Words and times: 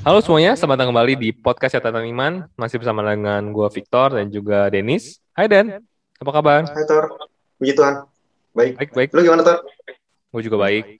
Halo 0.00 0.18
semuanya, 0.24 0.56
selamat 0.56 0.76
datang 0.80 0.90
kembali 0.96 1.14
di 1.20 1.28
podcast 1.36 1.76
Catatan 1.76 2.08
Iman. 2.08 2.48
Masih 2.56 2.80
bersama 2.80 3.04
dengan 3.04 3.52
gue 3.52 3.68
Victor 3.72 4.16
dan 4.16 4.32
juga 4.32 4.72
Denis. 4.72 5.20
Hai 5.36 5.46
Den, 5.46 5.80
apa 6.18 6.30
kabar? 6.32 6.64
Hai 6.68 6.84
Tor, 6.88 7.20
puji 7.60 7.72
Tuhan. 7.76 8.08
Baik. 8.56 8.72
Baik, 8.80 8.90
baik. 8.96 9.08
Lu 9.12 9.20
gimana 9.22 9.44
Tor? 9.44 9.60
Gue 10.32 10.42
juga 10.44 10.56
baik. 10.56 10.98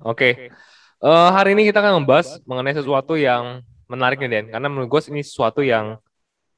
Oke, 0.00 0.52
Eh, 1.00 1.30
hari 1.32 1.56
ini 1.56 1.64
kita 1.64 1.80
akan 1.80 2.04
membahas 2.04 2.44
mengenai 2.44 2.76
sesuatu 2.76 3.16
yang 3.16 3.64
menarik 3.88 4.20
nih 4.20 4.28
Den. 4.28 4.46
Karena 4.52 4.68
menurut 4.68 4.88
gue 4.92 5.00
ini 5.08 5.24
sesuatu 5.24 5.64
yang 5.64 5.96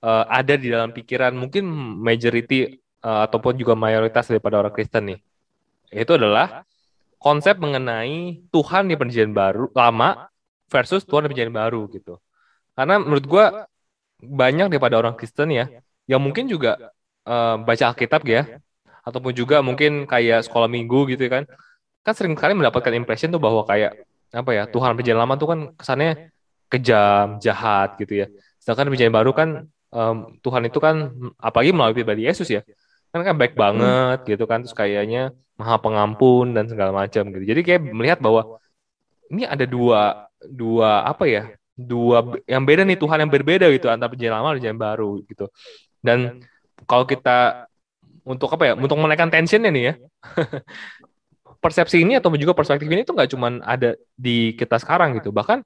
eh, 0.02 0.24
ada 0.26 0.58
di 0.58 0.66
dalam 0.66 0.90
pikiran 0.90 1.30
mungkin 1.30 1.62
majority 2.02 2.74
eh, 2.82 3.20
ataupun 3.30 3.54
juga 3.54 3.78
mayoritas 3.78 4.26
daripada 4.26 4.58
orang 4.58 4.74
Kristen 4.74 5.14
nih. 5.14 5.18
Itu 5.94 6.18
adalah 6.18 6.66
konsep 7.22 7.54
mengenai 7.62 8.42
Tuhan 8.50 8.90
di 8.90 8.98
perjanjian 8.98 9.30
baru 9.30 9.70
lama 9.70 10.26
versus 10.72 11.04
Tuhan 11.04 11.28
di 11.28 11.36
perjanjian 11.36 11.52
baru 11.52 11.84
gitu. 11.92 12.16
Karena 12.72 12.96
menurut 12.96 13.26
gue 13.28 13.44
banyak 14.24 14.72
daripada 14.72 14.96
orang 14.96 15.14
Kristen 15.18 15.52
ya 15.52 15.68
yang 16.08 16.24
mungkin 16.24 16.48
juga 16.48 16.90
eh, 17.28 17.56
baca 17.60 17.84
Alkitab 17.92 18.24
ya 18.24 18.56
ataupun 19.04 19.34
juga 19.34 19.60
mungkin 19.60 20.08
kayak 20.08 20.48
sekolah 20.48 20.70
minggu 20.70 21.12
gitu 21.12 21.28
kan. 21.28 21.44
kan. 22.00 22.12
Sering 22.16 22.32
kali 22.32 22.56
mendapatkan 22.56 22.94
impression 22.96 23.28
tuh 23.28 23.42
bahwa 23.42 23.66
kayak 23.68 24.08
apa 24.32 24.50
ya 24.56 24.64
Tuhan 24.64 24.96
perjanjian 24.96 25.20
lama 25.20 25.36
tuh 25.36 25.48
kan 25.52 25.58
kesannya 25.76 26.32
kejam 26.72 27.36
jahat 27.36 28.00
gitu 28.00 28.24
ya. 28.24 28.26
sedangkan 28.56 28.88
di 28.88 28.90
perjanjian 28.96 29.12
baru 29.12 29.30
kan 29.36 29.48
em, 29.92 30.16
Tuhan 30.40 30.62
itu 30.64 30.78
kan 30.80 31.12
apalagi 31.36 31.76
melalui 31.76 32.00
pribadi 32.00 32.24
Yesus 32.24 32.48
ya. 32.48 32.64
Kan 33.12 33.20
kan 33.28 33.36
baik 33.36 33.52
banget 33.58 34.24
gitu 34.24 34.48
kan 34.48 34.64
terus 34.64 34.72
kayaknya 34.72 35.36
maha 35.60 35.76
pengampun 35.76 36.56
dan 36.56 36.64
segala 36.70 36.96
macam 36.96 37.28
gitu. 37.28 37.44
Jadi 37.44 37.60
kayak 37.60 37.80
melihat 37.92 38.18
bahwa 38.24 38.56
ini 39.28 39.44
ada 39.44 39.68
dua 39.68 40.31
dua 40.48 41.06
apa 41.06 41.24
ya 41.28 41.42
dua 41.76 42.36
yang 42.44 42.62
beda 42.62 42.84
nih 42.84 42.98
Tuhan 43.00 43.18
yang 43.24 43.32
berbeda 43.32 43.66
gitu 43.72 43.88
antara 43.88 44.12
perjanjian 44.12 44.34
lama 44.34 44.48
dan 44.52 44.54
perjanjian 44.58 44.80
baru 44.80 45.12
gitu. 45.26 45.46
Dan 46.02 46.42
kalau 46.84 47.06
kita 47.06 47.68
untuk 48.22 48.52
apa 48.54 48.70
ya 48.70 48.72
untuk 48.78 48.98
menaikkan 48.98 49.30
tensionnya 49.30 49.70
nih 49.74 49.84
ya 49.90 49.94
persepsi 51.64 52.02
ini 52.02 52.18
atau 52.18 52.30
juga 52.38 52.54
perspektif 52.54 52.86
ini 52.86 53.02
tuh 53.02 53.18
nggak 53.18 53.30
cuman 53.34 53.52
ada 53.62 53.98
di 54.14 54.54
kita 54.54 54.78
sekarang 54.78 55.18
gitu. 55.18 55.34
Bahkan 55.34 55.64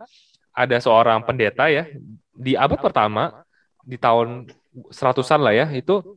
ada 0.57 0.77
seorang 0.81 1.21
pendeta 1.27 1.69
ya 1.69 1.85
di 2.33 2.57
abad 2.57 2.81
pertama 2.81 3.45
di 3.85 4.01
tahun 4.01 4.49
seratusan 4.93 5.41
lah 5.41 5.53
ya 5.53 5.67
itu 5.73 6.17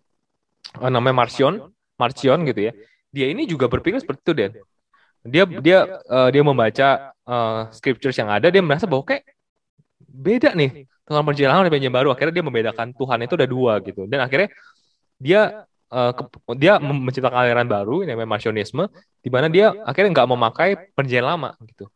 eh, 0.79 0.91
namanya 0.91 1.25
Marcion 1.25 1.71
Marcion 1.99 2.45
gitu 2.47 2.71
ya. 2.71 2.73
Dia 3.09 3.25
ini 3.33 3.49
juga 3.49 3.65
berpikir 3.65 3.97
seperti 3.97 4.21
itu 4.21 4.33
Den 4.37 4.53
dia 5.25 5.43
dia 5.47 5.77
eh, 5.87 6.29
dia 6.33 6.43
membaca 6.45 6.87
eh, 7.11 7.59
scriptures 7.75 8.15
yang 8.15 8.29
ada 8.31 8.47
dia 8.47 8.63
merasa 8.63 8.87
bahwa 8.87 9.03
kayak 9.03 9.23
beda 9.99 10.55
nih 10.55 10.87
Tuhan 11.07 11.23
perjalanan 11.25 11.65
dan 11.65 11.71
perjanjian 11.73 11.95
baru 11.95 12.09
akhirnya 12.13 12.33
dia 12.39 12.45
membedakan 12.45 12.87
Tuhan 12.93 13.17
itu 13.25 13.33
ada 13.35 13.47
dua 13.49 13.73
gitu. 13.83 14.05
Dan 14.05 14.19
akhirnya 14.23 14.49
dia 15.19 15.65
eh, 15.91 16.11
ke- 16.15 16.55
dia 16.59 16.77
menciptakan 16.79 17.39
aliran 17.45 17.67
baru 17.67 18.05
yang 18.05 18.15
namanya 18.15 18.29
Marcionisme 18.37 18.83
di 19.19 19.29
mana 19.33 19.47
dia 19.51 19.73
akhirnya 19.83 20.09
nggak 20.15 20.29
memakai 20.29 20.69
perjanjian 20.95 21.25
lama 21.27 21.49
gitu. 21.65 21.89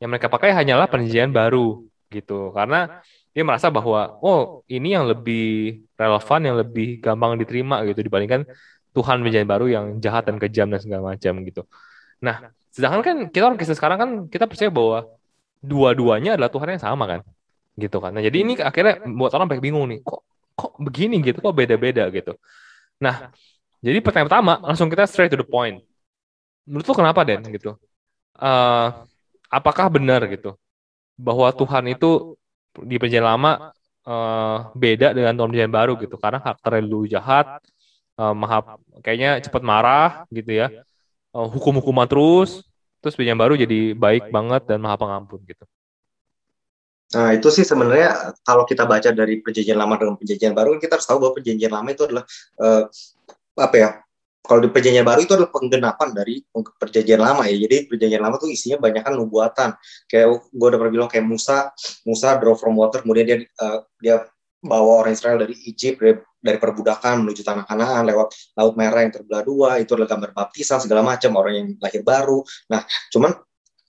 Yang 0.00 0.08
mereka 0.16 0.28
pakai 0.32 0.50
hanyalah 0.54 0.86
perjanjian 0.90 1.30
baru 1.34 1.84
gitu. 2.12 2.54
Karena 2.56 3.02
dia 3.34 3.42
merasa 3.42 3.68
bahwa 3.68 4.16
oh 4.22 4.62
ini 4.70 4.94
yang 4.94 5.10
lebih 5.10 5.82
relevan 5.98 6.40
yang 6.46 6.56
lebih 6.62 7.02
gampang 7.02 7.34
diterima 7.34 7.82
gitu 7.90 8.00
dibandingkan 8.06 8.46
Tuhan 8.94 9.16
perjanjian 9.26 9.50
baru 9.50 9.66
yang 9.66 9.84
jahat 9.98 10.22
dan 10.30 10.38
kejam 10.38 10.70
dan 10.70 10.78
segala 10.78 11.14
macam 11.18 11.42
gitu 11.42 11.66
nah 12.24 12.36
sedangkan 12.74 13.00
kan 13.06 13.16
kita 13.30 13.44
orang 13.46 13.58
Kristen 13.60 13.78
sekarang 13.78 13.98
kan 14.02 14.10
kita 14.32 14.48
percaya 14.50 14.72
bahwa 14.72 15.06
dua-duanya 15.62 16.34
adalah 16.34 16.50
Tuhan 16.52 16.76
yang 16.76 16.82
sama 16.82 17.04
kan 17.06 17.20
gitu 17.74 17.98
kan. 17.98 18.14
Nah 18.14 18.22
jadi 18.22 18.36
ini 18.42 18.52
akhirnya 18.58 19.02
buat 19.02 19.30
orang 19.34 19.46
banyak 19.50 19.64
bingung 19.64 19.86
nih 19.90 20.00
kok 20.02 20.20
kok 20.54 20.72
begini 20.78 21.18
gitu 21.22 21.38
kok 21.42 21.54
beda-beda 21.54 22.06
gitu. 22.10 22.34
Nah 23.02 23.30
jadi 23.84 23.98
pertanyaan 24.00 24.28
pertama 24.30 24.52
langsung 24.62 24.88
kita 24.88 25.04
straight 25.06 25.30
to 25.30 25.38
the 25.38 25.46
point. 25.46 25.82
Menurut 26.64 26.86
lo 26.88 26.94
kenapa 26.96 27.20
Den 27.28 27.44
gitu? 27.52 27.76
Eh, 28.40 28.88
apakah 29.52 29.86
benar 29.92 30.24
gitu 30.30 30.56
bahwa 31.14 31.52
Tuhan 31.52 31.84
itu 31.92 32.34
di 32.74 32.96
perjanjian 32.98 33.26
lama 33.26 33.70
eh, 34.06 34.58
beda 34.74 35.12
dengan 35.12 35.34
Tuhan 35.36 35.48
perjanjian 35.50 35.74
baru 35.74 35.92
gitu? 35.98 36.16
Karena 36.18 36.38
karakternya 36.40 36.82
dulu 36.86 37.04
jahat 37.10 37.46
eh, 38.18 38.34
maha 38.34 38.78
kayaknya 39.02 39.42
cepat 39.42 39.62
marah 39.66 40.24
gitu 40.30 40.50
ya 40.54 40.70
Eh, 41.34 41.48
hukum-hukuman 41.50 42.06
terus 42.06 42.62
terus 43.02 43.18
perjanjian 43.18 43.42
baru 43.42 43.58
jadi 43.58 43.92
baik 43.98 44.30
banget 44.30 44.70
dan 44.70 44.78
maha 44.78 44.96
pengampun 44.96 45.42
gitu 45.44 45.66
Nah 47.14 47.30
itu 47.30 47.46
sih 47.52 47.62
sebenarnya 47.62 48.34
kalau 48.42 48.66
kita 48.66 48.86
baca 48.86 49.10
dari 49.14 49.38
perjanjian 49.38 49.78
lama 49.78 49.94
dengan 49.94 50.14
perjanjian 50.18 50.50
baru 50.50 50.78
kita 50.82 50.98
harus 50.98 51.06
tahu 51.06 51.22
bahwa 51.22 51.32
perjanjian 51.38 51.70
lama 51.70 51.88
itu 51.94 52.02
adalah 52.06 52.24
eh, 52.58 52.82
apa 53.54 53.76
ya? 53.78 53.90
Kalau 54.44 54.60
di 54.60 54.68
perjanjian 54.68 55.06
baru 55.06 55.20
itu 55.22 55.32
adalah 55.32 55.52
penggenapan 55.54 56.08
dari 56.10 56.42
perjanjian 56.52 57.22
lama 57.22 57.46
ya. 57.46 57.54
Jadi 57.54 57.86
perjanjian 57.86 58.18
lama 58.18 58.36
tuh 58.36 58.50
isinya 58.50 58.82
banyak 58.82 59.02
kan 59.06 59.14
nubuatan. 59.14 59.78
Kayak 60.10 60.26
gue 60.50 60.66
udah 60.68 60.78
pernah 60.82 60.92
bilang 60.92 61.08
kayak 61.08 61.22
Musa, 61.22 61.70
Musa 62.02 62.34
draw 62.42 62.58
from 62.58 62.74
water, 62.74 63.06
kemudian 63.06 63.24
dia 63.30 63.38
eh, 63.46 63.78
dia 64.02 64.26
bawa 64.64 65.04
orang 65.04 65.12
Israel 65.12 65.44
dari 65.44 65.54
Egypt 65.68 66.00
dari, 66.00 66.14
dari 66.40 66.58
perbudakan 66.58 67.20
menuju 67.20 67.44
tanah 67.44 67.68
Kanaan 67.68 68.08
lewat 68.08 68.56
laut 68.56 68.74
merah 68.80 69.04
yang 69.04 69.12
terbelah 69.12 69.42
dua 69.44 69.70
itu 69.76 69.92
adalah 69.92 70.08
gambar 70.16 70.30
baptisan 70.32 70.80
segala 70.80 71.04
macam 71.04 71.36
orang 71.36 71.54
yang 71.54 71.68
lahir 71.78 72.00
baru. 72.00 72.40
Nah 72.72 72.82
cuman 73.12 73.36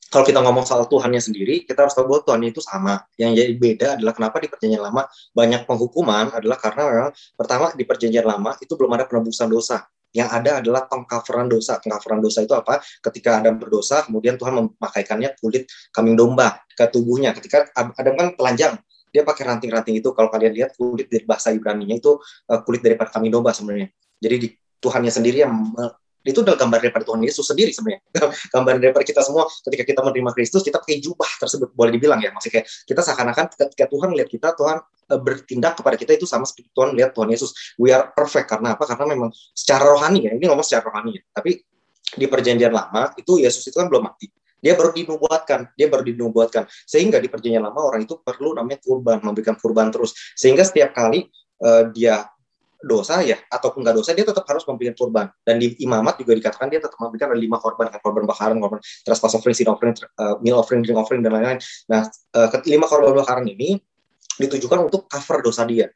kalau 0.06 0.24
kita 0.24 0.40
ngomong 0.40 0.64
soal 0.64 0.88
Tuhannya 0.88 1.20
sendiri, 1.20 1.68
kita 1.68 1.84
harus 1.84 1.92
tahu 1.92 2.08
bahwa 2.08 2.22
Tuhan 2.24 2.42
itu 2.48 2.62
sama. 2.64 3.04
Yang 3.20 3.32
jadi 3.36 3.54
beda 3.58 3.88
adalah 4.00 4.14
kenapa 4.16 4.38
di 4.40 4.48
perjanjian 4.48 4.80
lama 4.80 5.04
banyak 5.36 5.68
penghukuman 5.68 6.32
adalah 6.32 6.56
karena 6.56 6.82
memang 6.88 7.12
pertama 7.36 7.66
di 7.76 7.84
perjanjian 7.84 8.24
lama 8.24 8.56
itu 8.62 8.80
belum 8.80 8.96
ada 8.96 9.10
penebusan 9.10 9.52
dosa. 9.52 9.84
Yang 10.16 10.30
ada 10.32 10.52
adalah 10.64 10.88
pengcoveran 10.88 11.52
dosa. 11.52 11.84
Pengcoveran 11.84 12.24
dosa 12.24 12.40
itu 12.48 12.56
apa? 12.56 12.80
Ketika 13.04 13.44
Adam 13.44 13.60
berdosa, 13.60 14.08
kemudian 14.08 14.40
Tuhan 14.40 14.56
memakaikannya 14.56 15.36
kulit 15.44 15.68
kambing 15.92 16.16
domba 16.16 16.64
ke 16.72 16.88
tubuhnya. 16.88 17.36
Ketika 17.36 17.68
Adam 17.76 18.16
kan 18.16 18.28
telanjang, 18.40 18.80
dia 19.16 19.24
pakai 19.24 19.48
ranting-ranting 19.48 20.04
itu. 20.04 20.12
Kalau 20.12 20.28
kalian 20.28 20.52
lihat 20.52 20.76
kulit 20.76 21.08
dari 21.08 21.24
bahasa 21.24 21.56
Ibrani-nya 21.56 21.96
itu 21.96 22.20
uh, 22.20 22.60
kulit 22.68 22.84
daripada 22.84 23.08
kambing 23.16 23.32
domba 23.32 23.56
sebenarnya. 23.56 23.88
Jadi 24.20 24.36
di 24.36 24.48
Tuhannya 24.84 25.08
sendiri 25.08 25.48
yang 25.48 25.56
me- 25.56 25.96
itu 26.26 26.42
adalah 26.42 26.58
gambar 26.58 26.80
daripada 26.82 27.06
Tuhan 27.06 27.22
Yesus 27.22 27.46
sendiri 27.46 27.70
sebenarnya. 27.70 28.02
Gambar 28.54 28.82
daripada 28.82 29.06
kita 29.06 29.22
semua 29.22 29.46
ketika 29.46 29.86
kita 29.86 30.02
menerima 30.02 30.34
Kristus 30.34 30.66
kita 30.66 30.82
pakai 30.82 30.98
jubah 30.98 31.30
tersebut 31.38 31.70
boleh 31.78 31.94
dibilang 31.94 32.18
ya. 32.18 32.34
Maksudnya 32.34 32.66
kayak 32.66 32.68
kita 32.90 33.02
seakan-akan 33.06 33.46
ketika 33.54 33.86
Tuhan 33.86 34.08
melihat 34.10 34.30
kita 34.34 34.48
Tuhan 34.58 34.78
eh, 34.82 35.22
bertindak 35.22 35.78
kepada 35.78 35.96
kita 36.02 36.18
itu 36.18 36.26
sama 36.26 36.50
seperti 36.50 36.74
Tuhan 36.74 36.98
melihat 36.98 37.14
Tuhan 37.14 37.30
Yesus. 37.30 37.78
We 37.78 37.94
are 37.94 38.10
perfect 38.10 38.50
karena 38.50 38.74
apa? 38.74 38.90
Karena 38.90 39.06
memang 39.06 39.30
secara 39.54 39.86
rohani 39.86 40.26
ya 40.26 40.32
ini 40.34 40.50
ngomong 40.50 40.66
secara 40.66 40.90
rohani 40.90 41.14
ya. 41.14 41.24
Tapi 41.30 41.62
di 42.18 42.26
perjanjian 42.26 42.74
lama 42.74 43.14
itu 43.22 43.38
Yesus 43.38 43.62
itu 43.70 43.78
kan 43.78 43.86
belum 43.86 44.10
mati 44.10 44.26
dia 44.66 44.74
baru 44.74 44.90
dinubuatkan 44.98 45.70
dia 45.78 45.86
baru 45.86 46.02
dinubuatkan. 46.02 46.66
Sehingga 46.90 47.22
di 47.22 47.30
perjanjian 47.30 47.62
lama 47.62 47.86
orang 47.86 48.02
itu 48.02 48.18
perlu 48.18 48.58
namanya 48.58 48.82
kurban 48.82 49.22
memberikan 49.22 49.54
kurban 49.62 49.94
terus. 49.94 50.18
Sehingga 50.34 50.66
setiap 50.66 50.98
kali 50.98 51.30
eh, 51.62 51.84
dia 51.94 52.26
dosa 52.86 53.26
ya 53.26 53.42
ataupun 53.50 53.82
nggak 53.82 53.98
dosa 53.98 54.14
dia 54.14 54.26
tetap 54.26 54.42
harus 54.50 54.66
memberikan 54.66 54.98
kurban. 54.98 55.30
Dan 55.46 55.62
di 55.62 55.78
imamat 55.86 56.18
juga 56.26 56.34
dikatakan 56.34 56.74
dia 56.74 56.82
tetap 56.82 56.98
memberikan 56.98 57.30
ada 57.30 57.38
lima 57.38 57.62
korban 57.62 57.94
kan 57.94 58.02
korban 58.02 58.26
bakaran 58.26 58.58
korban 58.58 58.82
trespass 59.06 59.38
offering 59.38 59.54
sin 59.54 59.70
offering 59.70 59.94
uh, 60.18 60.42
meal 60.42 60.58
offering 60.58 60.82
drink 60.82 60.98
offering 60.98 61.22
dan 61.22 61.38
lain-lain. 61.38 61.62
Nah 61.90 62.10
uh, 62.10 62.48
kelima 62.66 62.90
korban 62.90 63.14
bakaran 63.14 63.46
ini 63.46 63.78
ditujukan 64.42 64.90
untuk 64.90 65.06
cover 65.06 65.46
dosa 65.46 65.64
dia 65.64 65.88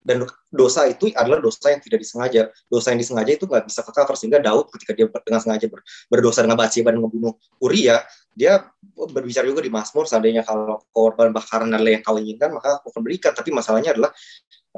dan 0.00 0.24
dosa 0.48 0.88
itu 0.88 1.12
adalah 1.12 1.44
dosa 1.44 1.68
yang 1.68 1.80
tidak 1.84 2.00
disengaja. 2.00 2.48
Dosa 2.72 2.96
yang 2.96 3.00
disengaja 3.04 3.32
itu 3.36 3.44
nggak 3.44 3.68
bisa 3.68 3.84
ke 3.84 3.92
sehingga 4.16 4.40
Daud 4.40 4.72
ketika 4.72 4.92
dia 4.96 5.06
dengan 5.06 5.40
sengaja 5.44 5.66
ber, 5.68 5.84
berdosa 6.08 6.40
dengan 6.40 6.56
Bathsheba 6.56 6.90
dan 6.96 7.04
membunuh 7.04 7.36
Uria 7.60 8.00
dia 8.32 8.64
berbicara 8.96 9.44
juga 9.44 9.60
di 9.60 9.68
Mazmur 9.68 10.08
seandainya 10.08 10.46
kalau 10.46 10.80
korban 10.94 11.34
bakaran 11.34 11.68
adalah 11.76 11.92
yang 11.92 12.00
kau 12.00 12.16
inginkan 12.16 12.56
maka 12.56 12.80
aku 12.80 12.88
akan 12.88 13.02
berikan. 13.04 13.32
Tapi 13.36 13.52
masalahnya 13.52 13.92
adalah 13.92 14.10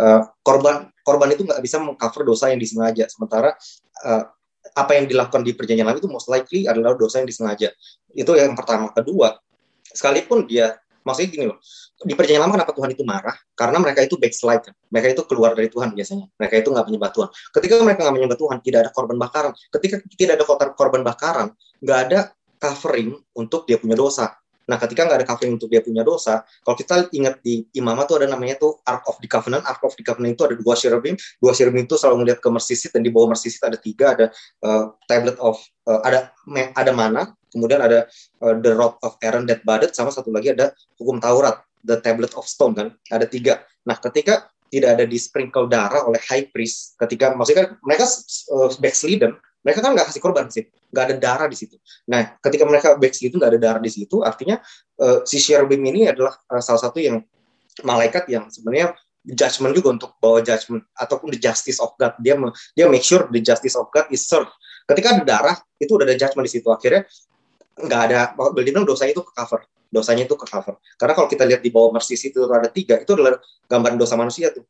uh, 0.02 0.26
korban 0.42 0.90
korban 1.06 1.30
itu 1.30 1.46
nggak 1.46 1.62
bisa 1.62 1.78
mengcover 1.78 2.26
dosa 2.26 2.50
yang 2.50 2.58
disengaja. 2.58 3.06
Sementara 3.06 3.54
uh, 4.02 4.24
apa 4.74 4.92
yang 4.98 5.06
dilakukan 5.06 5.46
di 5.46 5.54
perjanjian 5.54 5.86
lama 5.86 6.02
itu 6.02 6.10
most 6.10 6.26
likely 6.26 6.66
adalah 6.66 6.98
dosa 6.98 7.22
yang 7.22 7.30
disengaja. 7.30 7.70
Itu 8.10 8.34
yang 8.34 8.58
pertama. 8.58 8.90
Kedua 8.90 9.38
sekalipun 9.86 10.50
dia 10.50 10.81
maksudnya 11.02 11.28
gini 11.30 11.44
loh 11.50 11.58
di 12.02 12.14
perjanjian 12.18 12.42
lama 12.42 12.54
kenapa 12.58 12.72
Tuhan 12.74 12.90
itu 12.94 13.02
marah? 13.06 13.36
Karena 13.54 13.78
mereka 13.78 14.00
itu 14.02 14.18
backslide 14.18 14.74
mereka 14.90 15.06
itu 15.14 15.22
keluar 15.24 15.54
dari 15.54 15.70
Tuhan 15.70 15.94
biasanya. 15.94 16.26
Mereka 16.36 16.54
itu 16.60 16.68
nggak 16.74 16.86
menyembah 16.90 17.10
Tuhan. 17.14 17.28
Ketika 17.54 17.72
mereka 17.80 18.00
nggak 18.06 18.16
menyembah 18.18 18.38
Tuhan 18.38 18.56
tidak 18.60 18.78
ada 18.88 18.90
korban 18.90 19.16
bakaran. 19.18 19.52
Ketika 19.70 19.94
tidak 20.18 20.34
ada 20.40 20.44
korban 20.74 21.02
bakaran 21.06 21.48
nggak 21.82 21.98
ada 22.08 22.18
covering 22.58 23.18
untuk 23.34 23.66
dia 23.66 23.78
punya 23.78 23.98
dosa. 23.98 24.38
Nah, 24.62 24.78
ketika 24.78 25.02
nggak 25.02 25.18
ada 25.18 25.26
covering 25.26 25.58
untuk 25.58 25.66
dia 25.66 25.82
punya 25.82 26.06
dosa, 26.06 26.46
kalau 26.62 26.78
kita 26.78 27.10
ingat 27.10 27.42
di 27.42 27.66
imamat 27.74 28.06
tuh 28.06 28.22
ada 28.22 28.30
namanya 28.30 28.62
tuh 28.62 28.78
Ark 28.86 29.02
of 29.10 29.18
the 29.18 29.26
Covenant. 29.26 29.66
Ark 29.66 29.82
of 29.82 29.98
the 29.98 30.06
Covenant 30.06 30.38
itu 30.38 30.42
ada 30.46 30.54
dua 30.54 30.78
cherubim. 30.78 31.18
Dua 31.42 31.50
cherubim 31.50 31.82
itu 31.82 31.98
selalu 31.98 32.22
melihat 32.22 32.38
ke 32.38 32.48
Mercy 32.48 32.78
Seat 32.78 32.94
dan 32.94 33.02
di 33.02 33.10
bawah 33.10 33.34
Mercy 33.34 33.50
Seat 33.50 33.62
ada 33.66 33.78
tiga, 33.78 34.14
ada 34.14 34.26
uh, 34.62 34.94
tablet 35.10 35.34
of 35.42 35.58
uh, 35.90 36.00
ada 36.06 36.30
ada 36.78 36.92
mana, 36.94 37.34
kemudian 37.52 37.84
ada 37.84 38.08
uh, 38.40 38.56
the 38.58 38.72
rod 38.72 38.96
of 39.04 39.20
Aaron 39.20 39.44
that 39.46 39.60
budded, 39.62 39.92
sama 39.92 40.08
satu 40.08 40.32
lagi 40.32 40.56
ada 40.56 40.72
hukum 40.96 41.20
Taurat. 41.20 41.60
the 41.82 41.98
tablet 41.98 42.30
of 42.38 42.46
stone 42.46 42.72
kan, 42.78 42.94
ada 43.10 43.26
tiga. 43.26 43.66
Nah, 43.82 43.98
ketika 43.98 44.46
tidak 44.70 44.96
ada 44.96 45.04
di 45.04 45.18
sprinkle 45.20 45.68
darah 45.68 46.06
oleh 46.08 46.22
high 46.30 46.48
priest, 46.48 46.96
ketika 46.96 47.34
maksudnya 47.36 47.68
kan 47.68 47.70
mereka 47.84 48.06
uh, 48.54 48.70
backslidden, 48.78 49.36
mereka 49.60 49.84
kan 49.84 49.92
nggak 49.92 50.06
kasih 50.08 50.22
korban 50.22 50.46
sih, 50.48 50.64
nggak 50.94 51.04
ada 51.10 51.16
darah 51.18 51.46
di 51.50 51.58
situ. 51.58 51.76
Nah, 52.08 52.38
ketika 52.40 52.64
mereka 52.64 52.88
backslidden 52.96 53.36
nggak 53.36 53.52
ada 53.58 53.60
darah 53.60 53.82
di 53.82 53.92
situ, 53.92 54.24
artinya 54.24 54.62
uh, 55.02 55.26
si 55.28 55.42
cherubim 55.42 55.82
ini 55.84 56.08
adalah 56.08 56.38
uh, 56.48 56.62
salah 56.62 56.80
satu 56.80 57.02
yang 57.02 57.20
malaikat 57.84 58.24
yang 58.32 58.48
sebenarnya 58.48 58.96
judgment 59.22 59.72
juga 59.76 59.88
untuk 59.94 60.10
bawa 60.18 60.42
judgment 60.42 60.82
ataupun 60.98 61.30
the 61.30 61.38
justice 61.38 61.78
of 61.78 61.94
God. 62.00 62.16
Dia 62.18 62.34
dia 62.74 62.86
make 62.88 63.04
sure 63.04 63.28
the 63.28 63.42
justice 63.42 63.78
of 63.78 63.86
God 63.92 64.08
is 64.10 64.24
served. 64.24 64.50
Ketika 64.88 65.14
ada 65.14 65.22
darah, 65.22 65.56
itu 65.78 65.94
udah 65.94 66.06
ada 66.08 66.16
judgment 66.18 66.48
di 66.48 66.52
situ. 66.58 66.66
Akhirnya 66.72 67.06
nggak 67.76 68.00
ada, 68.10 68.18
boleh 68.36 68.68
bilang 68.68 68.84
dosanya 68.84 69.16
itu 69.16 69.24
ke 69.24 69.32
cover. 69.32 69.60
Dosanya 69.92 70.24
itu 70.24 70.36
ke 70.36 70.46
cover. 70.48 70.74
Karena 70.96 71.12
kalau 71.12 71.28
kita 71.28 71.44
lihat 71.44 71.60
di 71.60 71.68
bawah 71.68 71.92
mercy 71.92 72.16
itu 72.16 72.44
ada 72.48 72.68
tiga, 72.68 73.00
itu 73.00 73.12
adalah 73.12 73.36
gambaran 73.68 73.96
dosa 74.00 74.16
manusia 74.16 74.52
tuh. 74.52 74.64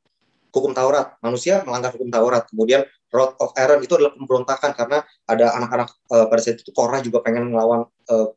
Hukum 0.53 0.77
Taurat, 0.77 1.17
manusia 1.25 1.65
melanggar 1.65 1.97
hukum 1.97 2.13
Taurat. 2.13 2.45
Kemudian 2.51 2.85
Rod 3.09 3.37
of 3.41 3.57
Aaron 3.57 3.81
itu 3.81 3.97
adalah 3.97 4.13
pemberontakan 4.17 4.71
karena 4.77 4.99
ada 5.25 5.47
anak-anak 5.57 5.89
uh, 6.13 6.27
pada 6.29 6.41
saat 6.41 6.61
itu 6.61 6.73
Korah 6.73 7.01
juga 7.01 7.25
pengen 7.25 7.53
melawan 7.53 7.89
uh, 8.09 8.29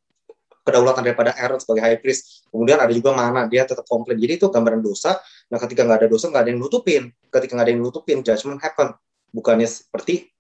kedaulatan 0.66 1.04
daripada 1.06 1.32
Aaron 1.36 1.60
sebagai 1.60 1.84
high 1.86 2.00
priest. 2.00 2.48
Kemudian 2.52 2.80
ada 2.80 2.92
juga 2.92 3.12
mana 3.16 3.48
dia 3.48 3.64
tetap 3.64 3.84
komplain. 3.88 4.20
Jadi 4.20 4.42
itu 4.42 4.48
gambaran 4.48 4.80
dosa. 4.84 5.20
Nah 5.52 5.58
ketika 5.60 5.84
nggak 5.84 6.00
ada 6.04 6.10
dosa 6.12 6.28
nggak 6.28 6.44
ada 6.44 6.52
yang 6.52 6.60
nutupin. 6.60 7.12
Ketika 7.32 7.52
nggak 7.56 7.66
ada 7.68 7.74
yang 7.76 7.84
nutupin, 7.84 8.18
judgment 8.24 8.60
happen. 8.60 8.96
Bukannya 9.32 9.68
seperti 9.68 10.32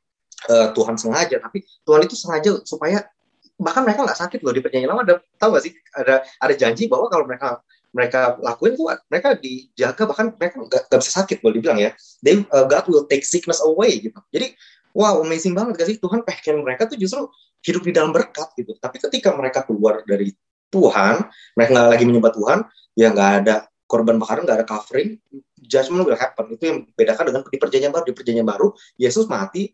uh, 0.51 0.71
Tuhan 0.75 0.95
sengaja, 0.99 1.39
tapi 1.39 1.63
Tuhan 1.83 2.01
itu 2.03 2.15
sengaja 2.15 2.59
supaya 2.63 3.07
bahkan 3.55 3.87
mereka 3.87 4.03
nggak 4.03 4.19
sakit 4.19 4.39
loh 4.43 4.53
di 4.53 4.61
perjanjian 4.61 4.91
lama. 4.91 5.03
Ada 5.07 5.15
tahu 5.39 5.49
gak 5.55 5.63
sih 5.63 5.73
ada 5.95 6.23
ada 6.23 6.53
janji 6.53 6.91
bahwa 6.91 7.07
kalau 7.07 7.25
mereka 7.27 7.63
mereka 7.95 8.35
lakuin 8.43 8.75
tuh 8.75 8.91
mereka 9.07 9.39
dijaga 9.39 10.03
bahkan 10.03 10.35
mereka 10.35 10.55
nggak 10.67 10.99
bisa 10.99 11.11
sakit 11.23 11.39
boleh 11.39 11.55
dibilang 11.59 11.79
ya. 11.79 11.91
They, 12.19 12.43
uh, 12.51 12.67
God 12.67 12.85
will 12.91 13.07
take 13.07 13.23
sickness 13.23 13.63
away 13.63 14.03
gitu. 14.03 14.19
Jadi 14.35 14.55
wow 14.95 15.19
amazing 15.21 15.51
banget 15.51 15.75
gak 15.75 15.87
sih 15.91 15.97
Tuhan 15.99 16.23
pengen 16.23 16.63
mereka 16.63 16.87
tuh 16.87 16.95
justru 16.95 17.27
hidup 17.65 17.83
di 17.83 17.91
dalam 17.91 18.15
berkat 18.15 18.55
gitu 18.55 18.77
tapi 18.79 19.01
ketika 19.03 19.35
mereka 19.35 19.67
keluar 19.67 20.01
dari 20.07 20.31
Tuhan 20.71 21.27
mereka 21.57 21.69
nggak 21.75 21.89
lagi 21.91 22.03
menyembah 22.07 22.33
Tuhan 22.33 22.59
ya 22.95 23.11
nggak 23.11 23.31
ada 23.43 23.55
korban 23.85 24.21
bakaran 24.21 24.47
nggak 24.47 24.57
ada 24.63 24.67
covering 24.67 25.17
judgment 25.59 26.05
will 26.05 26.17
happen 26.17 26.45
itu 26.53 26.63
yang 26.63 26.77
bedakan 26.93 27.25
dengan 27.33 27.41
di 27.49 27.57
perjanjian 27.57 27.91
baru 27.91 28.05
di 28.05 28.13
perjanjian 28.13 28.47
baru 28.47 28.67
Yesus 29.01 29.25
mati 29.25 29.73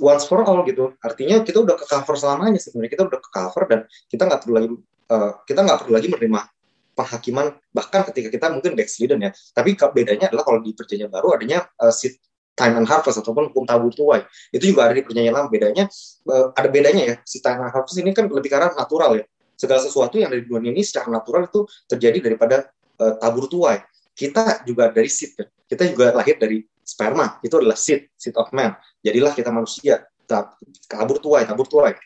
once 0.00 0.24
for 0.24 0.40
all 0.42 0.64
gitu. 0.64 0.96
Artinya 1.04 1.44
kita 1.44 1.62
udah 1.62 1.76
ke 1.76 1.84
cover 1.84 2.16
selamanya 2.16 2.58
sebenarnya 2.60 2.90
kita 2.96 3.04
udah 3.06 3.20
ke 3.20 3.28
cover 3.30 3.62
dan 3.68 3.80
kita 4.08 4.22
nggak 4.24 4.40
perlu 4.44 4.54
lagi 4.56 4.68
uh, 5.12 5.32
kita 5.44 5.60
nggak 5.62 5.78
perlu 5.84 5.92
lagi 5.94 6.08
menerima 6.08 6.40
penghakiman. 6.96 7.46
Bahkan 7.72 8.00
ketika 8.12 8.28
kita 8.32 8.46
mungkin 8.52 8.72
backslidden 8.74 9.20
ya. 9.20 9.30
Tapi 9.52 9.76
bedanya 9.76 10.32
adalah 10.32 10.44
kalau 10.44 10.60
di 10.64 10.72
perjanjian 10.72 11.12
baru 11.12 11.36
adanya 11.36 11.68
uh, 11.80 11.92
seat 11.92 12.16
time 12.56 12.80
and 12.80 12.88
harvest 12.88 13.20
ataupun 13.20 13.52
hukum 13.52 13.68
tabur 13.68 13.92
tuai 13.92 14.24
itu 14.48 14.72
juga 14.72 14.88
ada 14.88 14.96
di 14.96 15.04
perjanjian 15.04 15.34
lama. 15.36 15.48
Bedanya 15.52 15.84
uh, 16.32 16.56
ada 16.56 16.68
bedanya 16.72 17.02
ya. 17.04 17.14
Si 17.28 17.44
time 17.44 17.60
and 17.60 17.72
harvest 17.72 18.00
ini 18.00 18.16
kan 18.16 18.26
lebih 18.32 18.48
karena 18.48 18.72
natural 18.72 19.20
ya. 19.20 19.24
Segala 19.56 19.80
sesuatu 19.80 20.20
yang 20.20 20.32
ada 20.32 20.40
di 20.40 20.48
dunia 20.48 20.72
ini 20.72 20.84
secara 20.84 21.08
natural 21.08 21.48
itu 21.48 21.64
terjadi 21.88 22.32
daripada 22.32 22.68
uh, 23.00 23.16
tabur 23.20 23.48
tuai 23.48 23.80
kita 24.16 24.64
juga 24.64 24.88
dari 24.88 25.12
seed 25.12 25.36
kan 25.36 25.46
kita 25.68 25.82
juga 25.92 26.16
lahir 26.16 26.40
dari 26.40 26.64
sperma 26.86 27.42
itu 27.42 27.58
adalah 27.58 27.74
seed 27.74 28.14
seed 28.14 28.38
of 28.38 28.46
man 28.54 28.78
jadilah 29.02 29.34
kita 29.34 29.50
manusia 29.50 30.06
tab, 30.24 30.54
tabur 30.86 31.18
tuai 31.18 31.42
tabur 31.42 31.66
tuai 31.66 31.98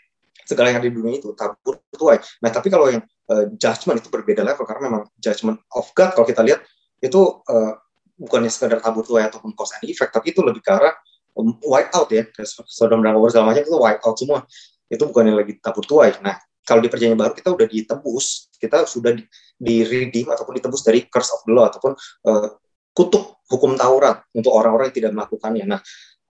segala 0.49 0.73
yang 0.73 0.81
di 0.81 0.89
dunia 0.89 1.21
itu 1.21 1.37
tabur 1.37 1.85
tuai 1.93 2.17
nah 2.41 2.49
tapi 2.49 2.73
kalau 2.73 2.89
yang 2.89 3.05
uh, 3.29 3.45
judgment 3.61 4.01
itu 4.01 4.09
berbeda 4.09 4.41
level 4.41 4.65
karena 4.65 4.89
memang 4.89 5.03
judgment 5.21 5.61
of 5.77 5.85
God 5.93 6.17
kalau 6.17 6.25
kita 6.25 6.41
lihat 6.41 6.65
itu 7.05 7.21
uh, 7.45 7.77
bukannya 8.21 8.53
sekadar 8.53 8.85
tabur 8.85 9.03
tuai 9.03 9.25
ataupun 9.25 9.57
cause 9.57 9.73
and 9.81 9.89
effect, 9.89 10.13
tapi 10.13 10.37
itu 10.37 10.45
lebih 10.45 10.61
ke 10.61 10.69
arah 10.69 10.93
um, 11.41 11.57
white 11.65 11.89
out 11.97 12.13
ya, 12.13 12.29
Sodom 12.69 13.01
dan 13.01 13.17
Gomorrah 13.17 13.33
segala 13.33 13.47
macam 13.57 13.65
itu 13.65 13.73
white 13.81 14.03
out 14.05 14.17
semua. 14.21 14.45
Itu 14.93 15.09
bukannya 15.09 15.33
lagi 15.33 15.57
tabur 15.57 15.89
tuai. 15.89 16.13
Nah, 16.21 16.37
kalau 16.61 16.85
di 16.85 16.93
perjanjian 16.93 17.17
baru 17.17 17.33
kita 17.33 17.49
udah 17.57 17.67
ditebus, 17.67 18.53
kita 18.61 18.85
sudah 18.85 19.17
di, 19.17 19.25
di 19.57 19.81
redeem 19.89 20.29
ataupun 20.29 20.61
ditebus 20.61 20.85
dari 20.85 21.09
curse 21.09 21.33
of 21.33 21.41
the 21.49 21.53
law 21.57 21.73
ataupun 21.73 21.97
uh, 22.29 22.53
kutuk 22.95 23.43
hukum 23.51 23.75
Taurat 23.75 24.27
untuk 24.35 24.55
orang-orang 24.55 24.91
yang 24.91 24.97
tidak 24.97 25.13
melakukannya. 25.17 25.65
Nah, 25.67 25.81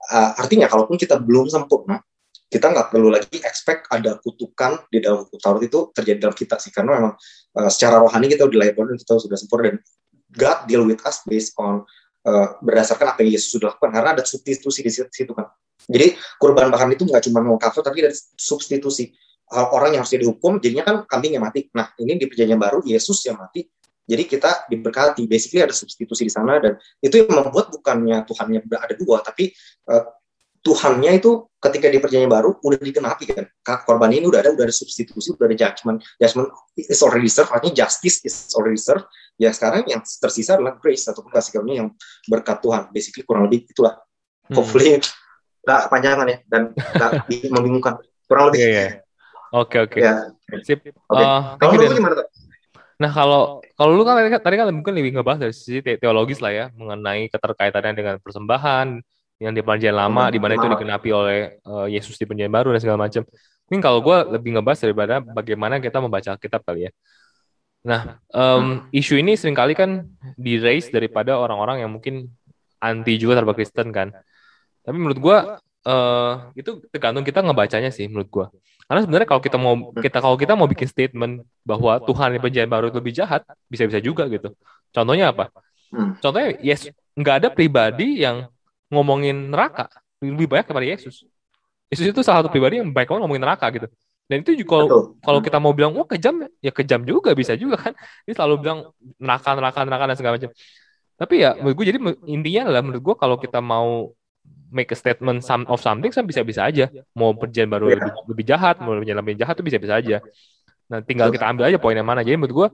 uh, 0.08 0.30
artinya 0.40 0.66
kalaupun 0.68 0.96
kita 0.96 1.20
belum 1.20 1.48
sempurna, 1.52 2.00
kita 2.50 2.66
nggak 2.66 2.90
perlu 2.90 3.14
lagi 3.14 3.38
expect 3.46 3.86
ada 3.92 4.18
kutukan 4.18 4.90
di 4.90 4.98
dalam 4.98 5.28
hukum 5.28 5.38
Taurat 5.38 5.62
itu 5.62 5.78
terjadi 5.94 6.18
dalam 6.28 6.36
kita 6.36 6.56
sih 6.58 6.72
karena 6.74 6.98
memang 6.98 7.14
uh, 7.56 7.70
secara 7.70 8.02
rohani 8.02 8.26
kita 8.26 8.48
udah 8.48 8.58
lahir 8.58 8.74
kita 8.74 9.12
sudah 9.22 9.38
sempurna 9.38 9.70
dan 9.70 9.78
God 10.30 10.58
deal 10.66 10.82
with 10.86 11.02
us 11.06 11.22
based 11.26 11.54
on 11.58 11.86
uh, 12.26 12.46
berdasarkan 12.62 13.14
apa 13.14 13.22
yang 13.22 13.38
Yesus 13.38 13.54
sudah 13.54 13.74
lakukan 13.74 13.90
karena 13.94 14.10
ada 14.18 14.24
substitusi 14.26 14.82
di 14.82 14.90
situ 14.90 15.32
kan. 15.34 15.46
Jadi 15.90 16.14
kurban 16.38 16.68
bakaran 16.68 16.94
itu 16.94 17.06
nggak 17.06 17.22
cuma 17.30 17.40
mau 17.42 17.56
cover 17.56 17.82
tapi 17.82 18.04
ada 18.04 18.12
substitusi 18.36 19.10
orang 19.50 19.98
yang 19.98 20.06
harus 20.06 20.14
dihukum 20.14 20.62
jadinya 20.62 20.86
kan 20.86 20.96
kambing 21.10 21.34
yang 21.34 21.42
mati. 21.42 21.66
Nah 21.74 21.90
ini 21.98 22.14
di 22.14 22.30
perjanjian 22.30 22.60
baru 22.60 22.86
Yesus 22.86 23.26
yang 23.26 23.38
mati. 23.38 23.66
Jadi 24.10 24.26
kita 24.26 24.66
diberkati, 24.66 25.30
basically 25.30 25.62
ada 25.62 25.70
substitusi 25.70 26.26
di 26.26 26.32
sana 26.34 26.58
dan 26.58 26.74
itu 26.98 27.22
yang 27.22 27.30
membuat 27.30 27.70
bukannya 27.70 28.26
Tuhannya 28.26 28.66
ada 28.66 28.94
dua, 28.98 29.22
tapi 29.22 29.54
uh, 29.86 30.02
Tuhannya 30.60 31.16
itu 31.16 31.48
ketika 31.56 31.88
di 31.88 31.96
perjanjian 31.96 32.28
baru 32.28 32.52
udah 32.60 32.76
dikenapi 32.76 33.24
kan. 33.32 33.48
Korban 33.88 34.12
ini 34.12 34.28
udah 34.28 34.44
ada 34.44 34.50
udah 34.52 34.68
ada 34.68 34.74
substitusi 34.76 35.32
udah 35.32 35.48
ada 35.48 35.56
judgment 35.56 36.04
judgment 36.20 36.52
is 36.76 37.00
already 37.00 37.32
served 37.32 37.48
artinya 37.48 37.86
justice 37.86 38.20
is 38.28 38.52
already 38.52 38.76
served 38.76 39.08
ya 39.40 39.56
sekarang 39.56 39.88
yang 39.88 40.04
tersisa 40.04 40.60
adalah 40.60 40.76
grace 40.76 41.08
ataupun 41.08 41.32
kasih 41.32 41.50
karunia 41.56 41.76
yang 41.84 41.88
berkat 42.28 42.60
Tuhan. 42.60 42.92
Basically 42.92 43.24
kurang 43.24 43.48
lebih 43.48 43.64
itulah. 43.72 43.96
Hmm. 44.52 44.60
hopefully 44.60 45.00
nggak 45.64 45.80
kepanjangan 45.88 46.26
ya 46.28 46.38
dan 46.44 46.62
nggak 46.76 47.10
membingungkan. 47.56 47.94
Kurang 48.28 48.52
lebih. 48.52 48.60
Yeah, 48.60 48.72
yeah. 48.76 48.90
oke 49.56 49.76
oke. 49.80 49.96
Ya. 49.96 50.28
sip. 50.60 50.84
Okay. 50.84 51.24
uh, 51.24 51.56
kalau 51.56 51.72
lu 51.72 51.88
gimana 51.88 52.20
tuh 52.20 52.28
Nah 53.00 53.10
kalau 53.10 53.64
kalau 53.74 53.96
lu 53.96 54.04
kan 54.04 54.20
tadi, 54.20 54.28
tadi 54.36 54.54
kan 54.60 54.68
mungkin 54.68 54.92
lebih 54.92 55.16
ngebahas 55.16 55.48
dari 55.48 55.54
sisi 55.56 55.80
teologis 55.80 56.44
lah 56.44 56.52
ya 56.52 56.66
mengenai 56.76 57.32
keterkaitannya 57.32 57.92
dengan 57.96 58.14
persembahan, 58.20 59.00
yang 59.40 59.56
di 59.56 59.64
perjanjian 59.64 59.96
lama 59.96 60.28
di 60.28 60.36
mana 60.36 60.60
itu 60.60 60.68
dikenapi 60.68 61.10
oleh 61.16 61.38
uh, 61.64 61.88
Yesus 61.88 62.20
di 62.20 62.28
perjanjian 62.28 62.52
baru 62.52 62.76
dan 62.76 62.80
segala 62.84 63.08
macam. 63.08 63.24
Mungkin 63.66 63.80
kalau 63.80 63.98
gue 64.04 64.16
lebih 64.36 64.50
ngebahas 64.52 64.78
daripada 64.84 65.14
bagaimana 65.24 65.80
kita 65.80 65.96
membaca 65.96 66.36
kitab 66.36 66.60
kali 66.60 66.86
ya. 66.86 66.92
Nah, 67.80 68.20
um, 68.36 68.84
isu 68.92 69.16
ini 69.16 69.40
sering 69.40 69.56
kali 69.56 69.72
kan 69.72 70.04
di 70.36 70.60
raise 70.60 70.92
daripada 70.92 71.40
orang-orang 71.40 71.80
yang 71.80 71.88
mungkin 71.88 72.28
anti 72.76 73.16
juga 73.16 73.40
terhadap 73.40 73.56
Kristen 73.56 73.88
kan. 73.88 74.12
Tapi 74.84 74.96
menurut 75.00 75.16
gue 75.16 75.36
uh, 75.88 76.32
itu 76.52 76.84
tergantung 76.92 77.24
kita 77.24 77.40
ngebacanya 77.40 77.88
sih 77.88 78.04
menurut 78.12 78.28
gue. 78.28 78.46
Karena 78.90 79.06
sebenarnya 79.06 79.28
kalau 79.30 79.38
kita 79.38 79.54
mau 79.54 79.74
kita 79.94 80.18
kalau 80.18 80.34
kita 80.34 80.52
mau 80.58 80.66
bikin 80.66 80.90
statement 80.90 81.46
bahwa 81.62 82.02
Tuhan 82.02 82.34
di 82.34 82.42
perjanjian 82.42 82.66
baru 82.66 82.90
itu 82.90 82.98
lebih 82.98 83.14
jahat, 83.14 83.46
bisa-bisa 83.70 84.02
juga 84.02 84.26
gitu. 84.26 84.50
Contohnya 84.90 85.30
apa? 85.30 85.54
Hmm. 85.94 86.18
Contohnya 86.18 86.58
yes, 86.58 86.90
nggak 87.14 87.34
ada 87.38 87.48
pribadi 87.54 88.26
yang 88.26 88.50
ngomongin 88.90 89.54
neraka 89.54 89.86
lebih 90.18 90.50
banyak 90.50 90.66
daripada 90.66 90.90
Yesus. 90.90 91.22
Yesus 91.86 92.10
itu 92.10 92.20
salah 92.26 92.42
satu 92.42 92.50
pribadi 92.50 92.82
yang 92.82 92.90
baik 92.90 93.14
banget 93.14 93.22
ngomongin 93.22 93.46
neraka 93.46 93.70
gitu. 93.70 93.86
Dan 94.26 94.42
itu 94.42 94.58
juga 94.58 94.82
kalau 94.82 94.86
kalau 95.22 95.38
kita 95.38 95.62
mau 95.62 95.70
bilang 95.70 95.94
wah 95.94 96.10
kejam 96.10 96.50
ya 96.58 96.74
kejam 96.74 97.06
juga 97.06 97.30
bisa 97.38 97.54
juga 97.54 97.78
kan. 97.78 97.94
Ini 98.26 98.34
selalu 98.34 98.54
bilang 98.58 98.78
neraka 99.22 99.54
neraka 99.54 99.86
neraka 99.86 100.04
dan 100.10 100.16
segala 100.18 100.34
macam. 100.34 100.50
Tapi 101.14 101.34
ya 101.46 101.54
menurut 101.62 101.74
gue 101.78 101.86
jadi 101.94 101.98
intinya 102.26 102.60
adalah 102.66 102.82
menurut 102.82 103.02
gue 103.06 103.14
kalau 103.14 103.36
kita 103.38 103.62
mau 103.62 104.10
make 104.70 104.90
a 104.94 104.96
statement 104.98 105.42
of 105.68 105.78
something 105.82 106.10
kan 106.14 106.24
bisa-bisa 106.24 106.64
aja. 106.64 106.88
Mau 107.12 107.34
perjanjian 107.34 107.68
baru 107.68 107.92
lebih, 107.92 108.10
lebih 108.30 108.44
jahat, 108.46 108.78
mau 108.80 108.94
perjanjian 108.96 109.18
lebih 109.18 109.36
jahat 109.36 109.54
itu 109.58 109.64
bisa-bisa 109.66 109.98
aja. 109.98 110.16
Nah, 110.90 111.02
tinggal 111.02 111.30
kita 111.30 111.46
ambil 111.46 111.70
aja 111.70 111.78
poin 111.78 111.94
yang 111.94 112.06
mana. 112.06 112.22
Jadi 112.22 112.38
menurut 112.38 112.54
gue 112.54 112.68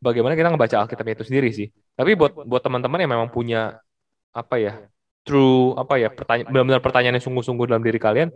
bagaimana 0.00 0.34
kita 0.34 0.48
ngebaca 0.50 0.76
Alkitab 0.84 1.06
itu 1.12 1.24
sendiri 1.28 1.48
sih. 1.54 1.68
Tapi 1.94 2.16
buat 2.18 2.32
buat 2.48 2.62
teman-teman 2.64 2.98
yang 3.04 3.12
memang 3.14 3.28
punya 3.30 3.78
apa 4.32 4.56
ya 4.56 4.72
true 5.22 5.76
apa 5.78 6.00
ya 6.00 6.08
pertanyaan 6.10 6.48
benar-benar 6.50 6.82
pertanyaan 6.82 7.14
yang 7.18 7.24
sungguh-sungguh 7.24 7.70
dalam 7.70 7.82
diri 7.84 8.00
kalian 8.00 8.32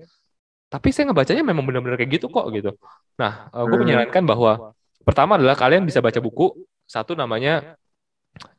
tapi 0.70 0.90
saya 0.90 1.10
ngebacanya 1.10 1.42
memang 1.42 1.64
benar-benar 1.66 1.98
kayak 1.98 2.20
gitu 2.20 2.26
kok 2.30 2.46
gitu 2.54 2.76
nah 3.18 3.50
eh, 3.50 3.64
gue 3.66 3.78
menyarankan 3.80 4.22
bahwa 4.22 4.76
pertama 5.02 5.34
adalah 5.40 5.58
kalian 5.58 5.82
bisa 5.82 5.98
baca 5.98 6.18
buku 6.22 6.54
satu 6.86 7.18
namanya 7.18 7.74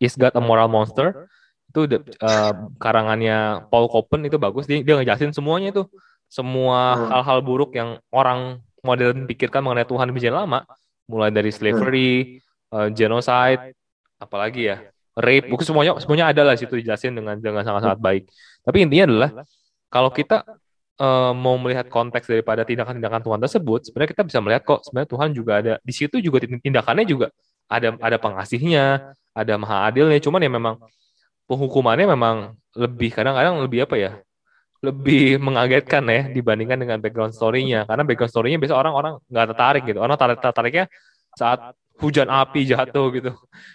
Is 0.01 0.17
God 0.17 0.33
a 0.33 0.41
Moral 0.41 0.67
Monster 0.73 1.29
itu 1.67 1.79
uh, 2.23 2.53
karangannya 2.79 3.67
Paul 3.67 3.91
Copen 3.91 4.23
itu 4.25 4.39
bagus 4.39 4.65
dia, 4.65 4.79
dia 4.81 4.95
ngejelasin 4.97 5.35
semuanya 5.35 5.75
itu 5.75 5.83
semua 6.27 6.95
hmm. 6.95 7.07
hal-hal 7.11 7.39
buruk 7.43 7.75
yang 7.75 7.99
orang 8.11 8.63
modern 8.83 9.27
pikirkan 9.27 9.63
mengenai 9.63 9.87
Tuhan 9.87 10.11
di 10.11 10.31
lama 10.31 10.63
mulai 11.07 11.31
dari 11.31 11.51
slavery 11.51 12.39
uh, 12.71 12.91
genocide 12.91 13.75
apalagi 14.19 14.73
ya 14.73 14.77
rape, 15.17 15.49
buku 15.49 15.65
semuanya 15.65 15.97
semuanya 15.97 16.29
ada 16.29 16.41
lah 16.45 16.53
situ 16.53 16.77
dijelasin 16.77 17.17
dengan 17.17 17.41
dengan 17.41 17.65
sangat-sangat 17.65 17.99
baik. 17.99 18.23
Tapi 18.61 18.77
intinya 18.85 19.05
adalah 19.09 19.29
kalau 19.89 20.13
kita 20.13 20.45
uh, 21.01 21.33
mau 21.33 21.57
melihat 21.57 21.89
konteks 21.89 22.29
daripada 22.29 22.61
tindakan-tindakan 22.61 23.21
Tuhan 23.25 23.39
tersebut, 23.41 23.79
sebenarnya 23.89 24.11
kita 24.13 24.23
bisa 24.27 24.39
melihat 24.43 24.61
kok 24.63 24.79
sebenarnya 24.85 25.09
Tuhan 25.09 25.29
juga 25.33 25.51
ada 25.57 25.73
di 25.81 25.93
situ 25.95 26.21
juga 26.21 26.37
tindakannya 26.45 27.05
juga 27.09 27.27
ada 27.65 27.97
ada 27.97 28.17
pengasihnya, 28.21 28.85
ada 29.33 29.53
maha 29.57 29.89
adilnya. 29.89 30.21
Cuman 30.21 30.39
ya 30.45 30.51
memang 30.53 30.75
penghukumannya 31.47 32.05
memang 32.13 32.35
lebih 32.77 33.15
kadang-kadang 33.15 33.63
lebih 33.63 33.87
apa 33.87 33.95
ya? 33.97 34.11
Lebih 34.83 35.41
mengagetkan 35.41 36.05
ya 36.05 36.29
dibandingkan 36.29 36.77
dengan 36.77 36.97
background 37.01 37.33
story-nya. 37.33 37.89
Karena 37.89 38.03
background 38.05 38.31
story-nya 38.31 38.59
biasa 38.61 38.75
orang-orang 38.77 39.17
nggak 39.25 39.45
tertarik 39.55 39.83
gitu. 39.89 39.99
Orang 40.03 40.15
tertarik 40.19 40.39
tertariknya 40.43 40.85
saat 41.33 41.73
hujan 41.97 42.29
api 42.29 42.61
jatuh 42.69 43.09
gitu, 43.09 43.31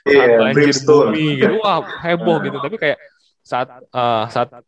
saat 0.07 0.31
yeah, 0.31 0.38
banjir 0.38 0.79
bumi 0.87 1.43
gitu, 1.43 1.59
wah 1.59 1.83
heboh 2.07 2.38
gitu. 2.47 2.55
Tapi 2.62 2.79
kayak 2.79 2.99
saat 3.43 3.83
uh, 3.91 4.31
saat 4.31 4.62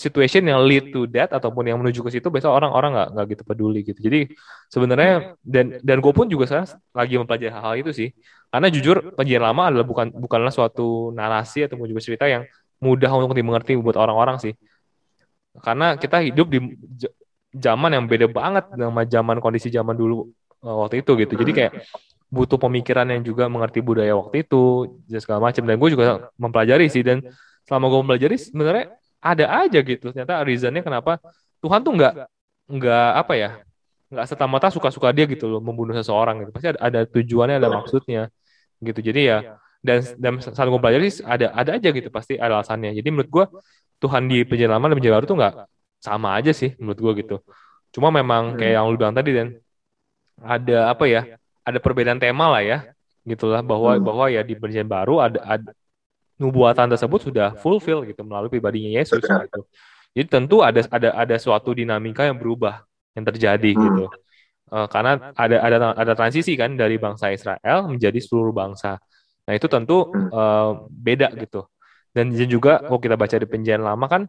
situation 0.00 0.46
yang 0.46 0.64
lead 0.64 0.94
to 0.94 1.04
that 1.10 1.28
ataupun 1.34 1.66
yang 1.66 1.76
menuju 1.76 2.00
ke 2.00 2.10
situ 2.14 2.30
biasa 2.30 2.48
orang-orang 2.48 2.96
nggak 2.96 3.08
nggak 3.12 3.26
gitu 3.36 3.42
peduli 3.44 3.80
gitu 3.84 4.00
jadi 4.00 4.20
sebenarnya 4.72 5.36
dan 5.42 5.82
dan 5.84 5.96
gue 6.00 6.12
pun 6.14 6.24
juga 6.30 6.48
sekarang 6.48 6.68
lagi 6.94 7.14
mempelajari 7.20 7.52
hal-hal 7.52 7.74
itu 7.82 7.90
sih 7.92 8.08
karena 8.50 8.66
jujur 8.66 9.14
perjanjian 9.14 9.46
lama 9.46 9.62
adalah 9.70 9.86
bukan 9.86 10.10
bukanlah 10.10 10.50
suatu 10.50 11.14
narasi 11.14 11.70
ataupun 11.70 11.86
juga 11.86 12.02
cerita 12.02 12.26
yang 12.26 12.42
mudah 12.82 13.10
untuk 13.14 13.38
dimengerti 13.38 13.78
buat 13.78 13.94
orang-orang 13.94 14.42
sih. 14.42 14.54
Karena 15.62 15.94
kita 15.94 16.18
hidup 16.18 16.50
di 16.50 16.58
zaman 17.54 17.94
yang 17.94 18.04
beda 18.10 18.26
banget 18.26 18.66
sama 18.74 19.02
zaman 19.06 19.36
kondisi 19.38 19.70
zaman 19.70 19.94
dulu 19.94 20.34
uh, 20.66 20.76
waktu 20.82 21.06
itu 21.06 21.14
gitu. 21.22 21.38
Jadi 21.38 21.52
kayak 21.54 21.72
butuh 22.30 22.58
pemikiran 22.58 23.06
yang 23.10 23.22
juga 23.22 23.46
mengerti 23.46 23.82
budaya 23.82 24.18
waktu 24.18 24.42
itu 24.42 24.98
dan 25.06 25.20
segala 25.22 25.50
macam. 25.50 25.62
Dan 25.62 25.78
gue 25.78 25.90
juga 25.94 26.30
mempelajari 26.34 26.90
sih 26.90 27.06
dan 27.06 27.22
selama 27.70 27.86
gue 27.86 28.00
mempelajari 28.02 28.36
sebenarnya 28.38 28.84
ada 29.22 29.46
aja 29.62 29.78
gitu. 29.78 30.10
Ternyata 30.10 30.42
reasonnya 30.42 30.82
kenapa 30.82 31.22
Tuhan 31.62 31.86
tuh 31.86 31.92
nggak 31.94 32.14
nggak 32.70 33.10
apa 33.14 33.34
ya 33.38 33.50
nggak 34.10 34.26
serta 34.26 34.46
mata 34.50 34.74
suka-suka 34.74 35.14
dia 35.14 35.26
gitu 35.30 35.46
loh 35.46 35.62
membunuh 35.62 35.94
seseorang 35.94 36.42
gitu. 36.42 36.50
Pasti 36.50 36.66
ada, 36.74 36.80
ada 36.82 37.00
tujuannya 37.06 37.62
ada 37.62 37.70
maksudnya 37.70 38.26
gitu. 38.80 39.00
Jadi 39.00 39.20
ya 39.30 39.38
dan 39.80 40.04
dan 40.20 40.32
saat 40.44 40.68
gue 40.68 40.80
belajar 40.80 41.00
sih 41.08 41.24
ada 41.24 41.52
ada 41.56 41.76
aja 41.76 41.88
gitu 41.92 42.08
pasti 42.08 42.36
ada 42.36 42.60
alasannya. 42.60 42.92
Jadi 42.96 43.08
menurut 43.08 43.30
gue 43.30 43.44
Tuhan 44.00 44.26
di 44.26 44.42
perjanjian 44.48 44.72
lama 44.72 44.88
dan 44.88 44.96
perjanjian 44.96 45.16
baru 45.20 45.26
tuh 45.28 45.38
nggak 45.38 45.54
sama 46.00 46.28
aja 46.40 46.50
sih 46.56 46.72
menurut 46.80 46.98
gue 46.98 47.12
gitu. 47.22 47.36
cuma 47.90 48.08
memang 48.08 48.54
kayak 48.54 48.80
yang 48.80 48.86
lu 48.86 48.96
bilang 48.96 49.12
tadi 49.12 49.34
dan 49.34 49.46
ada 50.40 50.94
apa 50.94 51.04
ya 51.10 51.36
ada 51.66 51.78
perbedaan 51.82 52.22
tema 52.22 52.48
lah 52.48 52.62
ya 52.64 52.78
gitulah 53.26 53.60
bahwa 53.60 53.98
hmm. 53.98 54.02
bahwa 54.06 54.24
ya 54.32 54.40
di 54.40 54.56
perjanjian 54.56 54.88
baru 54.88 55.20
ada, 55.20 55.38
ada 55.44 55.70
nubuatan 56.40 56.88
tersebut 56.88 57.20
sudah 57.28 57.52
fulfill 57.60 58.00
gitu 58.08 58.24
melalui 58.24 58.48
pribadinya 58.48 58.96
Yesus 58.96 59.20
gitu. 59.44 59.60
Jadi 60.16 60.26
tentu 60.26 60.64
ada 60.64 60.80
ada 60.88 61.08
ada 61.12 61.36
suatu 61.36 61.76
dinamika 61.76 62.24
yang 62.24 62.38
berubah 62.40 62.82
yang 63.12 63.28
terjadi 63.28 63.70
hmm. 63.76 63.82
gitu. 63.84 64.04
Uh, 64.70 64.86
karena 64.86 65.34
ada 65.34 65.56
ada 65.66 65.76
ada 65.98 66.12
transisi 66.14 66.54
kan 66.54 66.78
dari 66.78 66.94
bangsa 66.94 67.34
Israel 67.34 67.90
menjadi 67.90 68.22
seluruh 68.22 68.54
bangsa. 68.54 69.02
Nah, 69.50 69.52
itu 69.58 69.66
tentu 69.66 70.14
uh, 70.14 70.86
beda 70.86 71.34
gitu. 71.34 71.66
Dan 72.14 72.30
juga 72.46 72.78
kalau 72.78 73.02
kita 73.02 73.18
baca 73.18 73.34
di 73.34 73.46
penjalan 73.50 73.82
lama 73.82 74.06
kan 74.06 74.22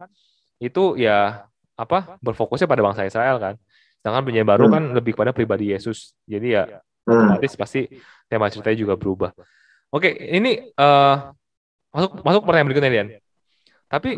itu 0.58 0.98
ya 0.98 1.46
apa 1.78 2.18
berfokusnya 2.18 2.66
pada 2.66 2.82
bangsa 2.82 3.06
Israel 3.06 3.38
kan. 3.38 3.54
Sedangkan 4.02 4.22
penjalan 4.26 4.48
baru 4.50 4.64
hmm. 4.66 4.74
kan 4.74 4.82
lebih 4.98 5.14
pada 5.14 5.30
pribadi 5.30 5.70
Yesus. 5.70 6.18
Jadi 6.26 6.58
ya 6.58 6.66
hmm. 6.66 7.38
otomatis 7.38 7.54
pasti 7.54 7.86
tema 8.26 8.50
ceritanya 8.50 8.78
juga 8.78 8.94
berubah. 8.98 9.30
Oke, 9.94 10.10
ini 10.10 10.58
uh, 10.74 11.30
masuk 11.94 12.18
masuk 12.26 12.42
pertanyaan 12.42 12.66
berikutnya 12.66 12.90
Dian. 12.90 13.08
Tapi 13.86 14.10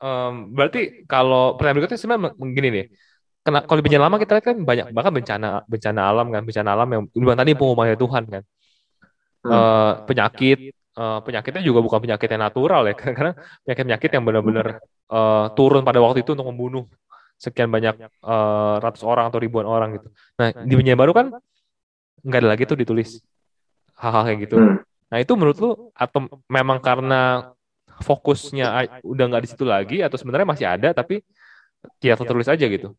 um, 0.00 0.32
berarti 0.56 1.04
kalau 1.04 1.60
pertanyaan 1.60 1.76
berikutnya 1.84 2.00
sebenarnya 2.00 2.32
begini 2.32 2.68
nih. 2.72 2.86
Kena, 3.46 3.62
kalau 3.62 3.78
bencana 3.78 4.02
lama 4.10 4.18
kita 4.18 4.32
lihat 4.34 4.46
kan 4.50 4.56
banyak 4.58 4.86
bahkan 4.90 5.12
bencana 5.14 5.62
bencana 5.70 6.00
alam 6.02 6.26
kan 6.34 6.42
bencana 6.42 6.68
alam 6.74 6.88
yang 6.90 7.02
bilang 7.14 7.38
tadi 7.38 7.54
pengumuman 7.54 7.94
Tuhan 7.94 8.22
kan 8.26 8.42
uh, 9.46 9.92
penyakit 10.02 10.74
uh, 10.98 11.22
penyakitnya 11.22 11.62
juga 11.62 11.78
bukan 11.78 12.02
penyakit 12.02 12.26
yang 12.26 12.42
natural 12.42 12.82
ya 12.90 12.94
karena 12.98 13.38
penyakit 13.62 13.84
penyakit 13.86 14.10
yang 14.10 14.24
benar-benar 14.26 14.66
uh, 15.14 15.46
turun 15.54 15.86
pada 15.86 16.02
waktu 16.02 16.26
itu 16.26 16.34
untuk 16.34 16.50
membunuh 16.50 16.90
sekian 17.38 17.70
banyak 17.70 18.02
uh, 18.26 18.82
ratus 18.82 19.06
orang 19.06 19.30
atau 19.30 19.38
ribuan 19.38 19.68
orang 19.68 20.00
gitu. 20.00 20.08
Nah 20.42 20.50
di 20.50 20.74
bencana 20.74 20.98
baru 20.98 21.12
kan 21.14 21.26
nggak 22.26 22.40
ada 22.42 22.48
lagi 22.50 22.66
tuh 22.66 22.74
ditulis 22.82 23.22
hal-hal 23.94 24.26
kayak 24.26 24.38
gitu. 24.42 24.56
Hmm. 24.58 24.82
Nah 25.06 25.18
itu 25.22 25.32
menurut 25.38 25.56
lu 25.62 25.70
atau 25.94 26.26
memang 26.50 26.82
karena 26.82 27.54
fokusnya 28.02 29.00
udah 29.06 29.24
nggak 29.30 29.42
di 29.46 29.48
situ 29.54 29.64
lagi 29.64 30.02
atau 30.02 30.18
sebenarnya 30.18 30.48
masih 30.50 30.66
ada 30.66 30.90
tapi 30.90 31.22
ya 32.02 32.18
tertulis 32.18 32.50
aja 32.50 32.66
gitu? 32.66 32.96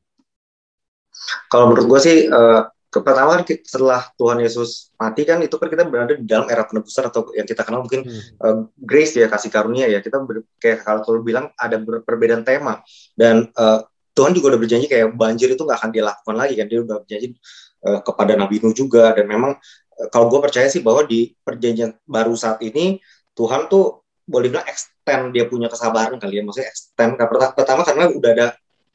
Kalau 1.47 1.71
menurut 1.71 1.85
gue 1.87 1.99
sih 2.03 2.17
uh, 2.27 2.67
pertama 2.87 3.37
kan 3.37 3.43
setelah 3.61 4.01
Tuhan 4.15 4.39
Yesus 4.41 4.95
mati 4.97 5.27
kan 5.27 5.37
itu 5.43 5.53
kan 5.59 5.67
kita 5.69 5.85
berada 5.85 6.17
di 6.17 6.25
dalam 6.25 6.47
era 6.49 6.65
penebusan 6.65 7.11
atau 7.11 7.29
yang 7.35 7.45
kita 7.45 7.61
kenal 7.61 7.83
mungkin 7.85 8.07
hmm. 8.07 8.21
uh, 8.41 8.57
grace 8.79 9.19
ya 9.19 9.27
kasih 9.27 9.51
karunia 9.51 9.85
ya. 9.91 9.99
Kita 10.01 10.23
ber, 10.23 10.47
kayak 10.57 10.87
kalau 10.87 11.19
lu 11.19 11.21
bilang 11.23 11.51
ada 11.59 11.77
perbedaan 11.81 12.41
tema. 12.47 12.81
Dan 13.13 13.51
uh, 13.53 13.83
Tuhan 14.17 14.33
juga 14.33 14.55
udah 14.55 14.59
berjanji 14.61 14.87
kayak 14.89 15.13
banjir 15.13 15.53
itu 15.53 15.61
nggak 15.61 15.77
akan 15.77 15.91
dia 15.93 16.03
lakukan 16.07 16.35
lagi 16.35 16.53
kan. 16.57 16.65
Dia 16.65 16.79
udah 16.81 16.97
berjanji 17.05 17.27
uh, 17.85 17.99
kepada 18.01 18.33
Nabi 18.33 18.55
Nuh 18.63 18.73
juga. 18.73 19.13
Dan 19.13 19.25
memang 19.29 19.59
kalau 20.09 20.29
gue 20.29 20.39
percaya 20.41 20.69
sih 20.69 20.81
bahwa 20.81 21.05
di 21.05 21.33
perjanjian 21.41 21.97
baru 22.05 22.33
saat 22.37 22.61
ini 22.61 23.01
Tuhan 23.37 23.69
tuh 23.69 24.05
boleh 24.27 24.51
bilang 24.51 24.67
extend 24.67 25.31
dia 25.31 25.45
punya 25.45 25.69
kesabaran 25.69 26.17
kali 26.17 26.41
ya. 26.41 26.43
Maksudnya 26.43 26.67
extend 26.69 27.11
pertama 27.55 27.81
karena 27.85 28.09
udah 28.09 28.31
ada 28.33 28.47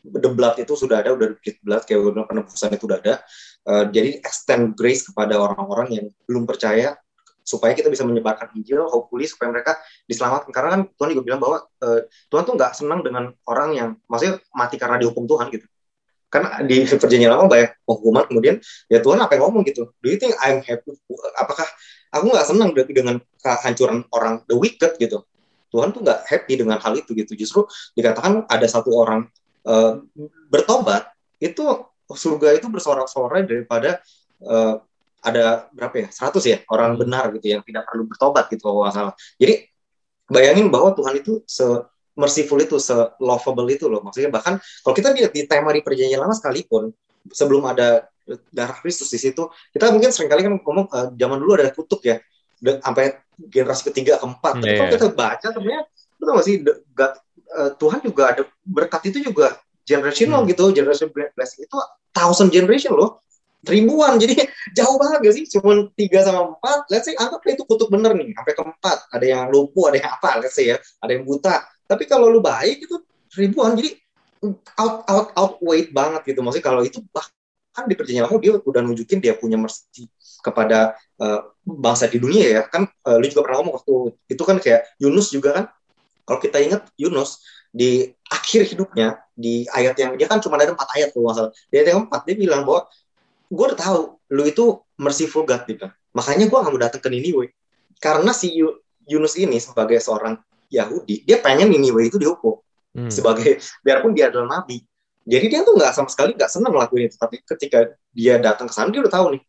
the 0.02 0.30
blood 0.30 0.58
itu 0.58 0.74
sudah 0.74 1.00
ada 1.00 1.14
udah 1.14 1.38
the 1.38 1.52
blood 1.62 1.86
kayak 1.86 2.02
bilang 2.02 2.26
penebusan 2.26 2.74
itu 2.74 2.84
udah 2.90 2.98
ada. 2.98 3.14
Uh, 3.62 3.86
jadi 3.94 4.18
extend 4.26 4.74
grace 4.74 5.06
kepada 5.06 5.38
orang-orang 5.38 5.88
yang 5.94 6.06
belum 6.26 6.44
percaya 6.44 6.98
supaya 7.42 7.74
kita 7.74 7.90
bisa 7.90 8.06
menyebarkan 8.06 8.54
Injil, 8.54 8.86
hopefully 8.86 9.26
supaya 9.26 9.50
mereka 9.50 9.78
diselamatkan. 10.06 10.50
Karena 10.54 10.68
kan 10.78 10.80
Tuhan 10.94 11.08
juga 11.14 11.22
bilang 11.26 11.40
bahwa 11.42 11.58
uh, 11.82 12.00
Tuhan 12.30 12.42
tuh 12.46 12.54
nggak 12.54 12.72
senang 12.74 13.00
dengan 13.02 13.34
orang 13.46 13.70
yang 13.74 13.88
maksudnya 14.06 14.38
mati 14.54 14.78
karena 14.78 14.98
dihukum 14.98 15.26
Tuhan 15.26 15.50
gitu. 15.50 15.66
Kan 16.32 16.48
di 16.64 16.88
perjanjian 16.88 17.28
lama 17.28 17.44
banyak 17.44 17.76
penghukuman 17.84 18.24
kemudian 18.24 18.56
ya 18.88 19.04
Tuhan 19.04 19.20
apa 19.20 19.36
yang 19.36 19.42
ngomong 19.50 19.62
gitu. 19.68 19.92
Do 20.00 20.08
you 20.08 20.16
think 20.16 20.32
I'm 20.40 20.64
happy? 20.64 20.96
Apakah 21.36 21.68
aku 22.08 22.24
nggak 22.32 22.46
senang 22.48 22.72
dengan 22.72 23.20
kehancuran 23.42 24.08
orang 24.10 24.40
the 24.48 24.56
wicked 24.56 24.96
gitu? 24.96 25.22
Tuhan 25.68 25.92
tuh 25.92 26.00
nggak 26.04 26.24
happy 26.28 26.56
dengan 26.56 26.80
hal 26.80 26.96
itu 26.96 27.12
gitu. 27.12 27.36
Justru 27.36 27.68
dikatakan 27.92 28.48
ada 28.48 28.64
satu 28.64 28.96
orang 28.96 29.28
uh, 29.66 30.02
bertobat 30.48 31.10
itu 31.42 31.64
surga 32.12 32.58
itu 32.58 32.66
bersorak-sorai 32.68 33.48
daripada 33.48 34.02
uh, 34.44 34.78
ada 35.22 35.70
berapa 35.70 36.06
ya 36.06 36.08
100 36.10 36.42
ya 36.42 36.58
orang 36.66 36.98
hmm. 36.98 37.00
benar 37.06 37.24
gitu 37.38 37.46
yang 37.54 37.62
tidak 37.62 37.86
perlu 37.86 38.04
bertobat 38.10 38.50
gitu 38.50 38.66
kalau 38.66 38.90
salah 38.90 39.14
jadi 39.38 39.70
bayangin 40.26 40.72
bahwa 40.72 40.96
Tuhan 40.96 41.20
itu 41.20 41.44
se 41.46 41.64
merciful 42.12 42.60
itu, 42.60 42.76
se-lovable 42.76 43.68
itu 43.72 43.88
loh. 43.88 44.04
Maksudnya 44.04 44.28
bahkan 44.28 44.60
kalau 44.84 44.94
kita 44.94 45.12
lihat 45.16 45.32
di 45.32 45.48
tema 45.48 45.72
di 45.72 45.80
perjanjian 45.80 46.20
lama 46.20 46.36
sekalipun, 46.36 46.92
sebelum 47.32 47.64
ada 47.64 48.08
darah 48.52 48.76
Kristus 48.84 49.08
di 49.10 49.18
situ, 49.18 49.48
kita 49.72 49.90
mungkin 49.90 50.12
sering 50.12 50.30
kali 50.30 50.44
kan 50.44 50.52
ngomong 50.60 50.86
uh, 50.92 51.08
zaman 51.16 51.36
dulu 51.40 51.56
ada 51.56 51.72
kutuk 51.72 52.04
ya, 52.04 52.20
sampai 52.60 53.16
generasi 53.40 53.88
ketiga 53.90 54.20
keempat. 54.20 54.60
Tapi 54.60 54.68
yeah. 54.68 54.76
kalau 54.78 54.88
iya. 54.88 54.94
kita 54.96 55.08
baca 55.12 55.46
sebenarnya, 55.56 55.82
betul 56.22 56.38
nggak 56.38 56.46
sih, 56.46 56.56
God, 56.94 57.12
uh, 57.58 57.70
Tuhan 57.74 57.98
juga 58.06 58.22
ada 58.30 58.42
berkat 58.62 59.10
itu 59.10 59.18
juga 59.26 59.58
generational 59.82 60.46
hmm. 60.46 60.50
gitu, 60.54 60.64
generation 60.70 61.10
blessing 61.10 61.66
itu 61.66 61.76
thousand 62.14 62.54
generation 62.54 62.94
loh. 62.94 63.24
Ribuan 63.62 64.18
jadi 64.18 64.42
jauh 64.78 64.98
banget 64.98 65.18
gak 65.22 65.34
sih? 65.38 65.44
Cuma 65.46 65.86
tiga 65.94 66.26
sama 66.26 66.54
empat 66.54 66.90
let's 66.90 67.06
say 67.06 67.14
anggap 67.14 67.42
itu 67.46 67.62
kutuk 67.62 67.90
bener 67.90 68.14
nih 68.14 68.34
sampai 68.34 68.54
keempat. 68.58 68.98
Ada 69.14 69.26
yang 69.26 69.42
lumpuh 69.54 69.90
ada 69.90 70.02
yang 70.02 70.10
apa 70.18 70.42
let's 70.42 70.58
say 70.58 70.74
ya 70.74 70.76
ada 70.98 71.10
yang 71.14 71.22
buta. 71.22 71.62
Tapi 71.86 72.04
kalau 72.10 72.26
lu 72.26 72.42
baik 72.42 72.86
itu 72.86 72.98
ribuan 73.38 73.78
jadi 73.78 73.94
out 74.82 75.06
out 75.06 75.28
out 75.38 75.54
weight 75.62 75.94
banget 75.94 76.34
gitu. 76.34 76.42
Maksudnya 76.42 76.66
kalau 76.66 76.82
itu 76.82 76.98
bahkan 77.14 77.86
di 77.86 77.94
perjanjian 77.94 78.26
lama 78.26 78.38
dia 78.42 78.58
udah 78.58 78.82
nunjukin 78.82 79.22
dia 79.22 79.38
punya 79.38 79.54
mercy 79.54 80.10
kepada 80.42 80.98
uh, 81.22 81.46
bangsa 81.62 82.10
di 82.10 82.18
dunia 82.18 82.46
ya. 82.58 82.62
Kan 82.66 82.90
uh, 83.06 83.16
lu 83.22 83.30
juga 83.30 83.46
pernah 83.46 83.62
ngomong 83.62 83.74
waktu 83.78 83.94
itu 84.26 84.42
kan 84.42 84.58
kayak 84.58 84.90
Yunus 84.98 85.30
juga 85.30 85.50
kan 85.54 85.64
kalau 86.26 86.38
kita 86.40 86.58
ingat 86.62 86.86
Yunus 86.98 87.42
di 87.72 88.10
akhir 88.28 88.68
hidupnya 88.68 89.22
di 89.32 89.64
ayat 89.72 89.96
yang 89.96 90.12
dia 90.20 90.28
kan 90.28 90.38
cuma 90.44 90.60
ada 90.60 90.76
empat 90.76 90.88
ayat 90.92 91.10
tuh 91.16 91.24
masalah 91.24 91.50
di 91.72 91.74
ayat 91.80 91.96
yang 91.96 92.00
empat 92.04 92.20
dia 92.28 92.36
bilang 92.36 92.62
bahwa 92.68 92.88
gue 93.52 93.64
udah 93.72 93.78
tahu 93.78 94.00
lu 94.32 94.42
itu 94.48 94.64
merciful 94.96 95.44
God 95.44 95.64
gitu. 95.68 95.88
Makanya 96.12 96.48
gue 96.48 96.56
gak 96.56 96.72
mau 96.72 96.80
datang 96.80 97.00
ke 97.00 97.08
Niniwe. 97.08 97.52
Karena 98.00 98.32
si 98.32 98.52
Yunus 99.08 99.34
ini 99.40 99.56
sebagai 99.60 100.00
seorang 100.00 100.36
Yahudi 100.72 101.24
dia 101.24 101.40
pengen 101.40 101.68
Niniwe 101.68 102.08
itu 102.08 102.16
dihukum. 102.20 102.60
Hmm. 102.92 103.08
sebagai 103.08 103.56
biarpun 103.80 104.12
dia 104.12 104.28
adalah 104.28 104.60
nabi. 104.60 104.84
Jadi 105.24 105.46
dia 105.48 105.64
tuh 105.64 105.80
nggak 105.80 105.96
sama 105.96 106.12
sekali 106.12 106.36
nggak 106.36 106.52
senang 106.52 106.76
melakukan 106.76 107.08
itu. 107.08 107.16
Tapi 107.16 107.40
ketika 107.40 107.88
dia 108.12 108.36
datang 108.36 108.68
ke 108.68 108.74
sana 108.76 108.92
dia 108.92 109.00
udah 109.00 109.12
tahu 109.12 109.26
nih 109.32 109.42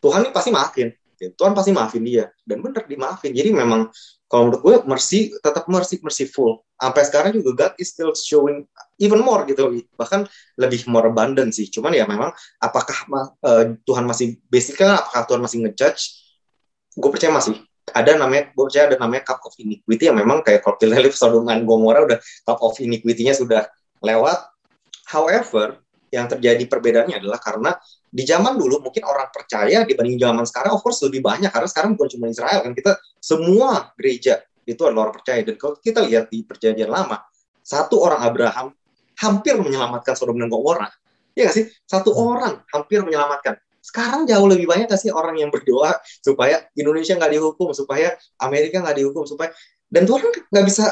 Tuhan 0.00 0.20
ini 0.24 0.30
pasti 0.32 0.50
maafin 0.54 0.88
Tuhan 1.16 1.52
pasti 1.56 1.72
maafin 1.72 2.04
dia. 2.04 2.28
Dan 2.44 2.60
bener 2.60 2.84
dimaafin. 2.84 3.32
Jadi 3.32 3.50
memang 3.52 3.88
kalau 4.26 4.50
menurut 4.50 4.62
gue 4.62 4.74
mercy 4.90 5.32
tetap 5.38 5.64
mercy 5.70 6.02
merciful. 6.02 6.66
Sampai 6.76 7.02
sekarang 7.08 7.30
juga 7.40 7.50
God 7.56 7.72
is 7.80 7.94
still 7.94 8.12
showing 8.12 8.68
even 9.00 9.22
more 9.24 9.48
gitu 9.48 9.70
bahkan 9.96 10.28
lebih 10.60 10.84
more 10.90 11.08
abundant 11.08 11.54
sih. 11.54 11.70
Cuman 11.72 11.94
ya 11.94 12.04
memang 12.04 12.34
apakah 12.60 12.96
uh, 13.40 13.64
Tuhan 13.86 14.04
masih 14.04 14.36
basicnya 14.50 15.00
apakah 15.00 15.22
Tuhan 15.24 15.40
masih 15.40 15.58
ngejudge? 15.64 16.02
Gue 16.98 17.10
percaya 17.12 17.32
masih. 17.32 17.56
Ada 17.94 18.18
namanya 18.18 18.50
gue 18.50 18.64
percaya 18.66 18.90
ada 18.90 18.98
namanya 18.98 19.22
cup 19.24 19.40
of 19.46 19.54
iniquity 19.62 20.10
yang 20.10 20.18
memang 20.18 20.42
kayak 20.42 20.66
kalau 20.66 20.74
kita 20.74 20.90
lihat 20.90 21.14
Sodom 21.14 21.46
dan 21.46 21.62
Gomora 21.62 22.02
udah 22.02 22.18
cup 22.44 22.58
of 22.60 22.74
iniquity-nya 22.82 23.32
sudah 23.32 23.70
lewat. 24.02 24.42
However, 25.06 25.85
yang 26.16 26.26
terjadi 26.32 26.64
perbedaannya 26.64 27.20
adalah 27.20 27.36
karena 27.36 27.76
di 28.08 28.24
zaman 28.24 28.56
dulu 28.56 28.80
mungkin 28.80 29.04
orang 29.04 29.28
percaya 29.28 29.84
dibanding 29.84 30.16
zaman 30.16 30.48
sekarang 30.48 30.72
of 30.72 30.80
course 30.80 31.04
lebih 31.04 31.20
banyak. 31.20 31.52
Karena 31.52 31.68
sekarang 31.68 31.92
bukan 31.92 32.08
cuma 32.16 32.32
Israel 32.32 32.64
kan 32.64 32.72
kita 32.72 32.96
semua 33.20 33.92
gereja 34.00 34.40
itu 34.64 34.80
adalah 34.88 35.12
orang 35.12 35.16
percaya. 35.20 35.44
Dan 35.44 35.60
kalau 35.60 35.76
kita 35.76 36.00
lihat 36.08 36.32
di 36.32 36.40
perjanjian 36.40 36.88
lama 36.88 37.20
satu 37.60 38.00
orang 38.00 38.24
Abraham 38.24 38.66
hampir 39.20 39.58
menyelamatkan 39.60 40.14
Sodom 40.16 40.40
dan 40.40 40.48
Gomora. 40.48 40.88
Ya 41.36 41.50
gak 41.50 41.56
sih? 41.60 41.64
Satu 41.84 42.16
hmm. 42.16 42.22
orang 42.32 42.54
hampir 42.72 43.04
menyelamatkan. 43.04 43.60
Sekarang 43.84 44.24
jauh 44.24 44.48
lebih 44.48 44.66
banyak 44.70 44.88
gak 44.88 44.98
sih 45.02 45.12
orang 45.12 45.36
yang 45.36 45.52
berdoa 45.52 45.98
supaya 46.24 46.64
Indonesia 46.74 47.14
nggak 47.14 47.32
dihukum 47.38 47.70
supaya 47.70 48.14
Amerika 48.40 48.82
nggak 48.82 48.98
dihukum 48.98 49.28
supaya 49.28 49.52
dan 49.86 50.02
Tuhan 50.08 50.26
nggak 50.50 50.64
bisa 50.66 50.90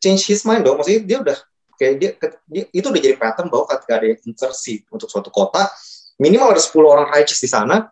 change 0.00 0.26
his 0.30 0.42
mind 0.46 0.66
dong. 0.66 0.80
Maksudnya 0.80 1.02
dia 1.06 1.18
udah 1.20 1.38
kayak 1.82 1.94
dia, 1.98 2.10
dia 2.46 2.64
itu 2.70 2.86
udah 2.86 3.02
jadi 3.02 3.18
pattern 3.18 3.50
bahwa 3.50 3.66
ketika 3.74 3.98
ada 3.98 4.06
insersi 4.22 4.86
untuk 4.94 5.10
suatu 5.10 5.34
kota 5.34 5.66
minimal 6.22 6.54
ada 6.54 6.62
10 6.62 6.70
orang 6.86 7.06
righteous 7.10 7.42
di 7.42 7.50
sana 7.50 7.90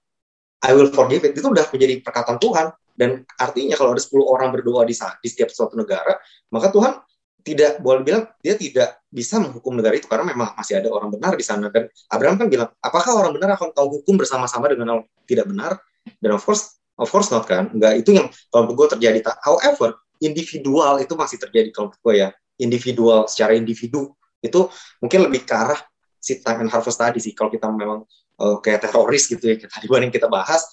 I 0.61 0.76
will 0.76 0.92
forgive 0.92 1.25
it. 1.25 1.32
Itu 1.32 1.49
udah 1.49 1.64
menjadi 1.73 2.04
perkataan 2.04 2.37
Tuhan. 2.37 2.68
Dan 2.92 3.25
artinya 3.40 3.80
kalau 3.80 3.97
ada 3.97 4.02
10 4.04 4.12
orang 4.20 4.52
berdoa 4.52 4.85
di, 4.85 4.92
di 4.92 5.28
setiap 5.32 5.49
suatu 5.49 5.73
negara 5.73 6.20
maka 6.52 6.68
Tuhan 6.68 7.00
tidak 7.40 7.80
boleh 7.80 8.04
bilang 8.04 8.28
dia 8.44 8.52
tidak 8.61 9.00
bisa 9.09 9.40
menghukum 9.40 9.73
negara 9.73 9.97
itu 9.97 10.04
karena 10.04 10.28
memang 10.28 10.52
masih 10.52 10.76
ada 10.76 10.92
orang 10.92 11.09
benar 11.09 11.32
di 11.32 11.44
sana. 11.44 11.73
Dan 11.73 11.88
Abraham 12.12 12.37
kan 12.37 12.49
bilang 12.52 12.68
apakah 12.85 13.16
orang 13.16 13.32
benar 13.32 13.56
akan 13.56 13.73
tahu 13.73 14.00
hukum 14.00 14.20
bersama-sama 14.20 14.68
dengan 14.68 15.00
orang 15.00 15.06
tidak 15.25 15.49
benar? 15.49 15.80
Dan 16.20 16.37
of 16.37 16.44
course 16.44 16.76
of 17.00 17.09
course 17.09 17.32
not 17.32 17.49
kan? 17.49 17.73
Enggak 17.73 18.04
itu 18.04 18.12
yang 18.12 18.28
kalau 18.52 18.68
gue 18.68 18.87
terjadi. 18.92 19.25
However 19.40 19.97
individual 20.20 21.00
itu 21.00 21.16
masih 21.16 21.40
terjadi 21.40 21.73
kalau 21.73 21.88
gue 21.97 22.14
ya 22.20 22.28
individual 22.61 23.26
secara 23.26 23.57
individu 23.57 24.12
itu 24.40 24.69
mungkin 25.00 25.29
lebih 25.29 25.45
ke 25.49 25.52
arah 25.57 25.81
si 26.21 26.40
time 26.45 26.69
and 26.69 26.71
harvest 26.71 27.00
tadi 27.00 27.19
sih. 27.21 27.33
Kalau 27.33 27.49
kita 27.49 27.69
memang 27.73 28.05
uh, 28.40 28.57
kayak 28.61 28.88
teroris 28.88 29.29
gitu 29.29 29.40
ya 29.40 29.57
tadi 29.57 29.88
yang 29.88 30.12
kita 30.12 30.29
bahas 30.29 30.64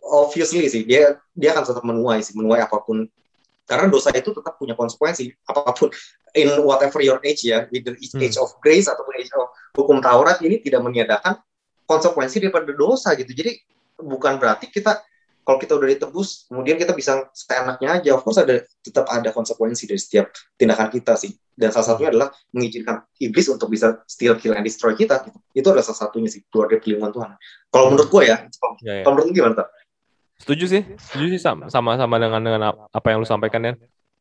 obviously 0.00 0.64
sih 0.68 0.88
dia 0.88 1.20
dia 1.36 1.52
akan 1.52 1.64
tetap 1.68 1.84
menuai 1.84 2.24
sih 2.24 2.34
menuai 2.36 2.64
apa 2.64 2.80
pun. 2.80 3.04
Karena 3.68 3.84
dosa 3.92 4.08
itu 4.16 4.32
tetap 4.32 4.56
punya 4.56 4.72
konsekuensi 4.72 5.28
apa 5.44 5.76
pun. 5.76 5.92
In 6.32 6.64
whatever 6.64 7.04
your 7.04 7.20
age 7.20 7.44
ya 7.44 7.68
either 7.68 7.92
hmm. 7.96 8.24
age 8.24 8.36
of 8.40 8.56
grace 8.64 8.88
ataupun 8.88 9.12
age 9.20 9.32
of 9.36 9.52
hukum 9.76 10.00
Taurat 10.00 10.40
ini 10.40 10.60
tidak 10.64 10.80
meniadakan 10.84 11.36
konsekuensi 11.84 12.40
daripada 12.40 12.72
dosa 12.72 13.12
gitu. 13.16 13.28
Jadi 13.32 13.60
bukan 14.00 14.40
berarti 14.40 14.72
kita 14.72 15.04
kalau 15.48 15.56
kita 15.56 15.80
udah 15.80 15.88
ditebus 15.88 16.44
kemudian 16.52 16.76
kita 16.76 16.92
bisa 16.92 17.24
seenaknya 17.32 17.96
aja 17.96 18.10
of 18.12 18.20
course 18.20 18.36
ada 18.36 18.60
tetap 18.84 19.08
ada 19.08 19.32
konsekuensi 19.32 19.88
dari 19.88 19.96
setiap 19.96 20.28
tindakan 20.60 20.92
kita 20.92 21.16
sih 21.16 21.32
dan 21.56 21.72
salah 21.72 21.96
satunya 21.96 22.12
adalah 22.12 22.28
mengizinkan 22.52 23.08
iblis 23.16 23.48
untuk 23.48 23.72
bisa 23.72 24.04
steal 24.04 24.36
kill 24.36 24.52
and 24.52 24.68
destroy 24.68 24.92
kita 24.92 25.24
gitu. 25.24 25.40
itu 25.56 25.66
adalah 25.72 25.88
salah 25.88 26.04
satunya 26.04 26.28
sih 26.28 26.44
keluar 26.52 26.68
dari 26.68 26.84
pilihan 26.84 27.08
Tuhan 27.08 27.32
kalau 27.72 27.88
menurut 27.88 28.12
gue 28.12 28.22
ya, 28.28 28.44
ya, 28.84 28.92
ya. 29.00 29.04
kalau 29.08 29.16
menurut 29.16 29.32
gimana 29.32 29.56
tak? 29.64 29.68
Setuju 30.38 30.64
sih, 30.70 30.82
setuju 31.02 31.34
sih 31.34 31.42
sama 31.42 31.66
sama 31.98 32.14
dengan 32.22 32.38
dengan 32.38 32.70
apa 32.70 33.06
yang 33.10 33.18
lu 33.18 33.26
sampaikan 33.26 33.58
ya 33.58 33.74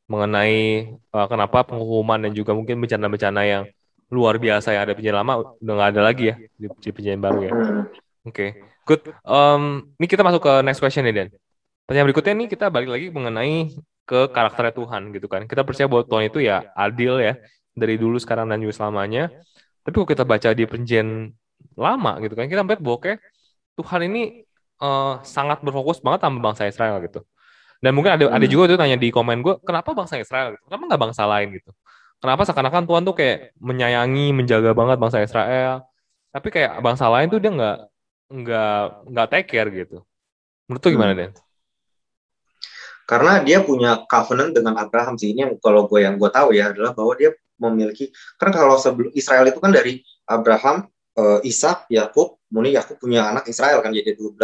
mengenai 0.09 0.89
uh, 1.13 1.27
kenapa 1.29 1.67
penghukuman 1.67 2.17
dan 2.25 2.31
juga 2.33 2.55
mungkin 2.55 2.79
bencana-bencana 2.79 3.41
yang 3.43 3.63
luar 4.07 4.39
biasa 4.39 4.71
yang 4.71 4.87
ada 4.87 4.95
perjanjian 4.95 5.19
lama 5.19 5.53
udah 5.59 5.73
nggak 5.77 5.89
ada 5.93 6.01
lagi 6.01 6.23
ya 6.31 6.35
di, 6.55 6.67
di 6.71 7.15
baru 7.19 7.39
ya. 7.43 7.51
Oke, 8.27 8.35
okay. 8.35 8.49
good. 8.83 9.01
Um, 9.23 9.95
ini 9.95 10.07
kita 10.11 10.19
masuk 10.19 10.43
ke 10.43 10.53
next 10.67 10.83
question 10.83 11.07
nih 11.07 11.15
Dan. 11.15 11.27
Pertanyaan 11.87 12.07
berikutnya 12.11 12.33
nih 12.43 12.47
kita 12.51 12.65
balik 12.67 12.89
lagi 12.91 13.07
mengenai 13.07 13.71
ke 14.03 14.19
karakter 14.35 14.75
Tuhan 14.75 15.15
gitu 15.15 15.31
kan. 15.31 15.47
Kita 15.47 15.63
percaya 15.63 15.87
bahwa 15.87 16.03
Tuhan 16.03 16.23
itu 16.27 16.39
ya 16.43 16.67
adil 16.75 17.23
ya 17.23 17.39
dari 17.71 17.95
dulu 17.95 18.19
sekarang 18.19 18.51
dan 18.51 18.59
juga 18.59 18.75
selamanya. 18.75 19.31
Tapi 19.87 19.95
kalau 19.95 20.07
kita 20.11 20.27
baca 20.27 20.49
di 20.51 20.63
perjanjian 20.67 21.31
lama 21.79 22.11
gitu 22.19 22.35
kan, 22.35 22.51
kita 22.51 22.67
melihat 22.67 22.83
bahwa 22.83 22.97
kayak 22.99 23.19
Tuhan 23.79 24.01
ini 24.11 24.43
uh, 24.83 25.23
sangat 25.23 25.63
berfokus 25.63 26.03
banget 26.03 26.27
sama 26.27 26.43
bangsa 26.43 26.67
Israel 26.67 26.99
gitu. 27.07 27.23
Dan 27.79 27.93
mungkin 27.93 28.19
ada 28.19 28.25
hmm. 28.27 28.35
ada 28.35 28.45
juga 28.49 28.75
tuh 28.75 28.79
tanya 28.81 28.97
di 28.99 29.07
komen 29.13 29.39
gue, 29.39 29.55
kenapa 29.63 29.95
bangsa 29.95 30.19
Israel 30.19 30.57
gitu? 30.57 30.63
Kenapa 30.67 30.83
nggak 30.91 31.01
bangsa 31.07 31.23
lain 31.23 31.47
gitu? 31.55 31.71
Kenapa 32.17 32.41
seakan-akan 32.49 32.83
Tuhan 32.89 33.01
tuh 33.05 33.15
kayak 33.15 33.53
menyayangi, 33.61 34.33
menjaga 34.33 34.73
banget 34.73 34.97
bangsa 34.97 35.21
Israel, 35.21 35.85
tapi 36.33 36.49
kayak 36.49 36.81
bangsa 36.81 37.05
lain 37.07 37.29
tuh 37.29 37.37
dia 37.37 37.53
nggak 37.53 37.77
nggak 38.27 39.07
nggak 39.07 39.27
take 39.31 39.47
care 39.47 39.69
gitu. 39.71 40.03
Menurut 40.67 40.81
tuh 40.83 40.91
gimana 40.91 41.11
hmm. 41.15 41.19
Den? 41.19 41.31
Karena 43.07 43.39
dia 43.39 43.63
punya 43.63 44.03
covenant 44.03 44.51
dengan 44.51 44.75
Abraham 44.75 45.15
sih 45.15 45.31
ini 45.31 45.47
yang 45.47 45.53
kalau 45.63 45.87
gue 45.87 46.03
yang 46.03 46.19
gue 46.19 46.27
tahu 46.27 46.51
ya 46.51 46.75
adalah 46.75 46.91
bahwa 46.91 47.15
dia 47.15 47.31
memiliki 47.55 48.11
kan 48.35 48.51
kalau 48.51 48.75
sebelum 48.75 49.15
Israel 49.15 49.47
itu 49.47 49.63
kan 49.63 49.71
dari 49.71 50.03
Abraham, 50.27 50.91
uh, 51.15 51.39
Ishak, 51.39 51.87
Yakub, 51.87 52.35
kemudian 52.51 52.83
Yakub 52.83 52.99
punya 52.99 53.31
anak 53.31 53.47
Israel 53.47 53.79
kan 53.79 53.95
jadi 53.95 54.11
12 54.11 54.35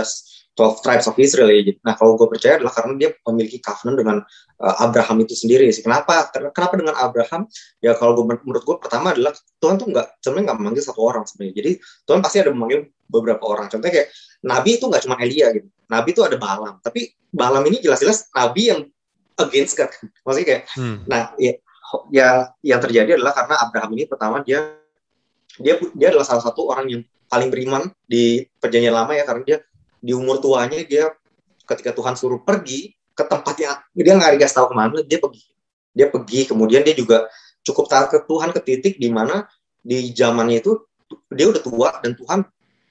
12 0.53 0.85
tribes 0.85 1.05
of 1.09 1.17
Israel 1.17 1.49
ya. 1.49 1.73
Nah, 1.81 1.97
kalau 1.97 2.13
gue 2.13 2.29
percaya 2.29 2.61
adalah 2.61 2.69
karena 2.77 2.93
dia 2.93 3.09
memiliki 3.25 3.57
covenant 3.57 3.97
dengan 3.97 4.17
uh, 4.61 4.75
Abraham 4.85 5.25
itu 5.25 5.33
sendiri 5.33 5.65
sih. 5.73 5.81
Kenapa? 5.81 6.29
Kenapa 6.29 6.73
dengan 6.77 6.93
Abraham? 6.93 7.49
Ya 7.81 7.97
kalau 7.97 8.13
gue 8.21 8.37
menurut 8.45 8.61
gue 8.61 8.77
pertama 8.77 9.17
adalah 9.17 9.33
Tuhan 9.57 9.81
tuh 9.81 9.89
nggak 9.89 10.21
sebenarnya 10.21 10.53
nggak 10.53 10.59
memanggil 10.61 10.83
satu 10.85 11.01
orang 11.01 11.25
sebenarnya. 11.25 11.53
Jadi 11.57 11.71
Tuhan 12.05 12.19
pasti 12.21 12.37
ada 12.45 12.51
memanggil 12.53 12.85
beberapa 13.13 13.45
orang. 13.45 13.69
Contohnya 13.69 13.93
kayak 14.01 14.09
Nabi 14.41 14.81
itu 14.81 14.89
nggak 14.89 15.03
cuma 15.05 15.15
Elia 15.21 15.53
gitu. 15.53 15.69
Nabi 15.85 16.09
itu 16.17 16.21
ada 16.25 16.35
Balaam. 16.41 16.81
Tapi 16.81 17.13
Balaam 17.29 17.63
ini 17.69 17.77
jelas-jelas 17.85 18.33
Nabi 18.33 18.73
yang 18.73 18.81
against 19.37 19.77
God. 19.77 19.93
Maksudnya 20.25 20.47
kayak, 20.49 20.63
hmm. 20.73 20.97
nah 21.05 21.21
ya, 21.37 21.53
ya 22.09 22.29
yang 22.65 22.81
terjadi 22.81 23.21
adalah 23.21 23.37
karena 23.37 23.55
Abraham 23.61 23.91
ini 23.93 24.03
pertama 24.09 24.41
dia 24.41 24.81
dia 25.61 25.77
dia 25.93 26.07
adalah 26.09 26.25
salah 26.25 26.41
satu 26.41 26.73
orang 26.73 26.89
yang 26.89 27.01
paling 27.29 27.53
beriman 27.53 27.89
di 28.09 28.45
perjanjian 28.57 28.93
lama 28.93 29.13
ya 29.13 29.25
karena 29.25 29.43
dia 29.45 29.57
di 30.01 30.11
umur 30.13 30.41
tuanya 30.41 30.81
dia 30.81 31.13
ketika 31.69 31.93
Tuhan 31.93 32.17
suruh 32.17 32.41
pergi 32.41 32.93
ke 33.13 33.23
tempat 33.25 33.55
yang 33.61 33.77
dia 33.93 34.13
nggak 34.17 34.41
dikasih 34.41 34.55
tahu 34.57 34.67
ke 34.73 34.75
mana 34.75 34.97
dia 35.05 35.19
pergi 35.21 35.43
dia 35.93 36.07
pergi 36.09 36.39
kemudian 36.49 36.81
dia 36.81 36.97
juga 36.97 37.29
cukup 37.61 37.85
taat 37.87 38.09
ke 38.09 38.17
Tuhan 38.25 38.49
ke 38.51 38.59
titik 38.65 38.93
di 38.97 39.09
mana 39.13 39.45
di 39.79 40.09
zamannya 40.11 40.59
itu 40.59 40.81
dia 41.29 41.45
udah 41.49 41.61
tua 41.61 41.89
dan 42.01 42.17
Tuhan 42.17 42.39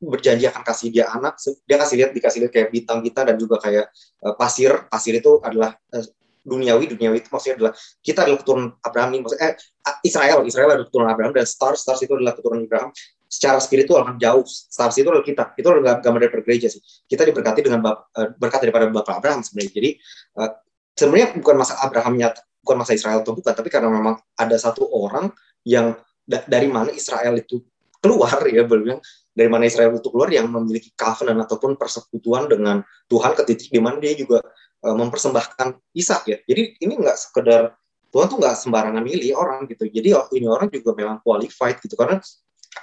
berjanji 0.03 0.51
akan 0.51 0.63
kasih 0.67 0.89
dia 0.91 1.07
anak 1.09 1.39
dia 1.67 1.77
kasih 1.79 1.97
lihat 2.03 2.11
dikasih 2.11 2.39
lihat 2.47 2.53
kayak 2.53 2.69
bintang-bintang 2.75 3.25
dan 3.31 3.37
juga 3.39 3.57
kayak 3.63 3.87
uh, 4.27 4.35
pasir. 4.35 4.75
Pasir 4.91 5.15
itu 5.15 5.39
adalah 5.39 5.79
uh, 5.95 6.05
duniawi. 6.43 6.91
Duniawi 6.91 7.23
itu 7.23 7.29
maksudnya 7.31 7.57
adalah 7.63 7.73
kita 8.03 8.27
adalah 8.27 8.39
keturunan 8.43 8.69
Abraham. 8.83 9.09
Ini 9.15 9.21
maksudnya 9.23 9.51
eh, 9.55 9.97
Israel. 10.03 10.39
Israel 10.43 10.69
adalah 10.75 10.87
keturunan 10.91 11.11
Abraham 11.15 11.33
dan 11.33 11.47
stars 11.47 11.81
stars 11.87 12.01
itu 12.03 12.13
adalah 12.19 12.35
keturunan 12.35 12.67
Abraham. 12.67 12.91
Secara 13.33 13.59
spiritual 13.65 14.05
kan 14.05 14.17
jauh. 14.21 14.45
Stars 14.45 14.95
itu 14.99 15.09
adalah 15.09 15.25
kita. 15.25 15.45
Itu 15.57 15.69
adalah 15.71 16.03
gambar 16.03 16.21
dari 16.29 16.43
gereja 16.45 16.69
sih. 16.69 16.83
Kita 17.07 17.23
diberkati 17.23 17.65
dengan 17.65 17.81
uh, 17.87 18.29
berkat 18.37 18.69
daripada 18.69 18.91
bapak 18.91 19.23
Abraham 19.23 19.41
sebenarnya. 19.41 19.73
Jadi 19.73 19.91
uh, 20.37 20.51
sebenarnya 20.99 21.29
bukan 21.39 21.55
masa 21.57 21.79
Abrahamnya 21.81 22.35
bukan 22.63 22.77
masa 22.79 22.93
Israel 22.95 23.27
atau 23.27 23.35
bukan 23.35 23.53
tapi 23.53 23.69
karena 23.69 23.91
memang 23.91 24.23
ada 24.39 24.55
satu 24.55 24.87
orang 24.87 25.35
yang 25.67 25.99
da 26.23 26.47
dari 26.47 26.71
mana 26.71 26.95
Israel 26.95 27.35
itu 27.35 27.59
keluar 27.99 28.39
ya 28.47 28.63
belum 28.63 28.99
dari 29.33 29.49
mana 29.49 29.65
Israel 29.65 29.97
itu 29.97 30.13
keluar 30.13 30.29
yang 30.29 30.49
memiliki 30.53 30.93
covenant 30.93 31.49
ataupun 31.49 31.81
persekutuan 31.81 32.47
dengan 32.49 32.85
Tuhan 33.09 33.33
ke 33.33 33.43
titik 33.49 33.69
di 33.73 33.81
mana 33.81 33.97
dia 33.97 34.13
juga 34.13 34.45
uh, 34.85 34.97
mempersembahkan 34.97 35.97
Ishak 35.97 36.23
ya. 36.29 36.39
Jadi 36.45 36.79
ini 36.85 36.93
nggak 37.01 37.17
sekedar 37.17 37.77
Tuhan 38.13 38.29
tuh 38.29 38.39
nggak 38.45 38.57
sembarangan 38.61 39.01
milih 39.01 39.33
orang 39.33 39.65
gitu. 39.73 39.89
Jadi 39.89 40.13
oh, 40.13 40.29
ini 40.37 40.45
orang 40.45 40.69
juga 40.69 40.93
memang 40.93 41.25
qualified 41.25 41.81
gitu. 41.81 41.97
Karena 41.97 42.21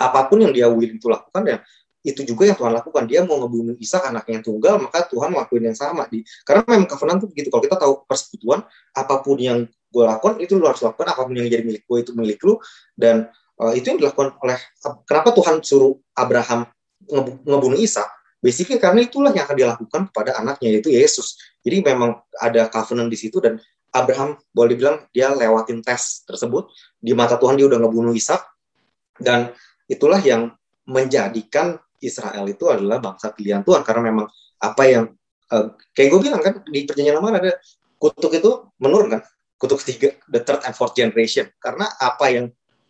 apa 0.01 0.19
pun 0.25 0.41
yang 0.41 0.53
dia 0.53 0.69
willing 0.69 1.01
itu 1.01 1.09
lakukan 1.09 1.43
ya 1.45 1.57
itu 1.99 2.23
juga 2.23 2.47
yang 2.47 2.57
Tuhan 2.57 2.73
lakukan. 2.73 3.03
Dia 3.05 3.27
mau 3.27 3.43
ngebunuh 3.43 3.75
Ishak 3.75 4.07
anaknya 4.07 4.39
yang 4.39 4.45
tunggal 4.45 4.75
maka 4.79 5.05
Tuhan 5.11 5.35
melakukan 5.35 5.63
yang 5.63 5.77
sama. 5.77 6.07
Di 6.07 6.23
karena 6.47 6.63
memang 6.65 6.87
covenant 6.87 7.17
itu 7.23 7.27
begitu 7.27 7.47
kalau 7.51 7.63
kita 7.63 7.77
tahu 7.77 7.93
persekutuan 8.07 8.59
apa 8.95 9.15
pun 9.19 9.37
yang 9.37 9.67
gue 9.89 10.03
lakukan 10.05 10.39
itu 10.39 10.55
lu 10.55 10.65
harus 10.65 10.79
lakukan. 10.79 11.07
Apa 11.11 11.27
pun 11.27 11.35
yang 11.35 11.47
jadi 11.51 11.63
milik 11.63 11.83
gue 11.83 11.97
itu 11.99 12.11
milik 12.15 12.39
lu. 12.41 12.55
Dan 12.95 13.27
uh, 13.59 13.73
itu 13.75 13.91
yang 13.93 13.99
dilakukan 13.99 14.35
oleh 14.41 14.57
kenapa 15.03 15.35
Tuhan 15.35 15.61
suruh 15.61 15.93
Abraham 16.15 16.65
ngebunuh 17.45 17.79
Ishak 17.79 18.19
basically 18.39 18.79
karena 18.79 19.03
itulah 19.03 19.31
yang 19.35 19.45
akan 19.45 19.57
dilakukan 19.57 20.01
kepada 20.11 20.39
anaknya 20.39 20.79
yaitu 20.79 20.91
Yesus. 20.91 21.35
Jadi 21.59 21.83
memang 21.83 22.23
ada 22.39 22.71
covenant 22.71 23.11
di 23.11 23.19
situ 23.19 23.43
dan 23.43 23.59
Abraham 23.91 24.39
boleh 24.55 24.75
dibilang 24.75 24.97
dia 25.11 25.31
lewatin 25.35 25.83
tes 25.83 26.23
tersebut. 26.23 26.71
Di 26.99 27.11
mata 27.11 27.35
Tuhan 27.35 27.59
dia 27.59 27.67
udah 27.67 27.79
ngebunuh 27.83 28.15
Ishak 28.15 28.41
dan 29.19 29.51
itulah 29.91 30.19
yang 30.23 30.55
menjadikan 30.87 31.77
Israel 31.99 32.47
itu 32.47 32.71
adalah 32.71 33.03
bangsa 33.03 33.35
pilihan 33.35 33.61
Tuhan. 33.61 33.83
Karena 33.83 34.01
memang 34.07 34.25
apa 34.59 34.83
yang 34.87 35.05
uh, 35.51 35.75
kayak 35.91 36.09
gue 36.15 36.19
bilang 36.23 36.41
kan 36.41 36.63
di 36.63 36.87
perjanjian 36.87 37.19
lama 37.19 37.35
ada 37.35 37.59
kutuk 37.99 38.39
itu 38.39 38.71
menurun 38.79 39.19
kan? 39.19 39.21
Kutuk 39.59 39.83
ketiga 39.83 40.15
the 40.31 40.39
third 40.39 40.63
and 40.63 40.71
fourth 40.71 40.95
generation. 40.95 41.51
Karena 41.59 41.91
apa 41.99 42.31
yang 42.31 42.47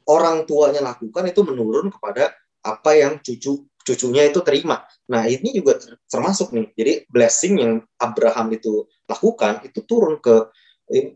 orang 0.10 0.50
tuanya 0.50 0.82
lakukan 0.82 1.24
itu 1.30 1.46
menurun 1.46 1.94
kepada 1.94 2.34
apa 2.66 2.92
yang 2.98 3.22
cucu 3.22 3.70
cucunya 3.80 4.28
itu 4.30 4.42
terima. 4.44 4.86
Nah 5.10 5.26
ini 5.26 5.56
juga 5.56 5.80
termasuk 6.06 6.54
nih. 6.54 6.68
Jadi 6.76 6.94
blessing 7.10 7.54
yang 7.62 7.74
Abraham 7.98 8.52
itu 8.54 8.86
lakukan 9.10 9.66
itu 9.66 9.82
turun 9.86 10.22
ke 10.22 10.50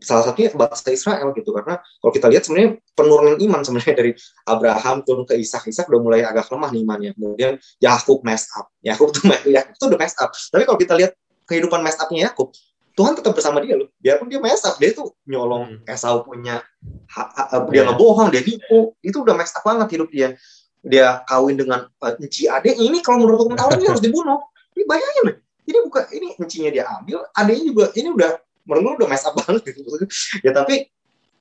salah 0.02 0.30
satunya 0.30 0.54
ke 0.54 0.58
bangsa 0.58 0.90
Israel 0.90 1.34
gitu. 1.34 1.50
Karena 1.54 1.78
kalau 1.78 2.12
kita 2.14 2.26
lihat 2.30 2.42
sebenarnya 2.46 2.70
penurunan 2.94 3.36
iman 3.38 3.60
sebenarnya 3.62 3.94
dari 4.00 4.12
Abraham 4.46 4.96
turun 5.02 5.24
ke 5.26 5.34
Ishak. 5.38 5.70
Ishak 5.70 5.86
udah 5.90 6.00
mulai 6.00 6.20
agak 6.26 6.50
lemah 6.50 6.70
nih 6.70 6.80
imannya. 6.82 7.10
Kemudian 7.14 7.52
Yakub 7.82 8.22
mess 8.22 8.50
up. 8.54 8.70
Yakub 8.82 9.10
tuh 9.14 9.22
Yakub 9.54 9.74
tuh 9.78 9.86
udah 9.94 10.00
mess 10.00 10.14
up. 10.18 10.30
Tapi 10.32 10.62
kalau 10.66 10.78
kita 10.78 10.94
lihat 10.98 11.12
kehidupan 11.44 11.84
mess 11.84 12.00
upnya 12.00 12.32
Yakub 12.32 12.50
Tuhan 12.94 13.18
tetap 13.18 13.34
bersama 13.34 13.58
dia 13.58 13.74
loh. 13.74 13.90
Biarpun 13.98 14.30
dia 14.30 14.38
mess 14.38 14.62
up 14.62 14.78
dia 14.78 14.94
tuh 14.94 15.14
nyolong 15.26 15.82
hmm. 15.82 15.90
Esau 15.90 16.22
punya 16.22 16.62
ha, 17.10 17.22
ha, 17.26 17.58
dia 17.66 17.82
yeah. 17.82 17.84
ngebohong 17.90 18.30
dia 18.30 18.42
nipu. 18.42 18.94
Itu 19.02 19.26
udah 19.26 19.34
mess 19.34 19.54
up 19.54 19.66
banget 19.66 19.98
hidup 19.98 20.08
dia. 20.14 20.38
Dia 20.84 21.22
kawin 21.26 21.58
dengan 21.58 21.90
uh, 21.90 22.12
Enci 22.22 22.46
Ade 22.46 22.76
ini 22.76 23.02
kalau 23.02 23.24
menurut 23.24 23.46
hukum 23.46 23.56
Taurat 23.58 23.76
dia 23.82 23.90
harus 23.90 24.04
dibunuh. 24.04 24.38
Ini 24.74 24.84
bayangin 24.86 25.22
loh 25.26 25.36
ini 25.64 25.78
bukan 25.88 26.04
ini 26.12 26.28
encinya 26.36 26.70
dia 26.70 26.84
ambil 27.00 27.24
adanya 27.32 27.64
juga 27.64 27.84
ini 27.96 28.08
udah 28.12 28.30
menurut 28.68 28.96
udah 29.00 29.08
mess 29.08 29.24
up 29.24 29.34
banget 29.36 29.72
gitu. 29.72 29.80
Ya 30.44 30.52
tapi 30.52 30.88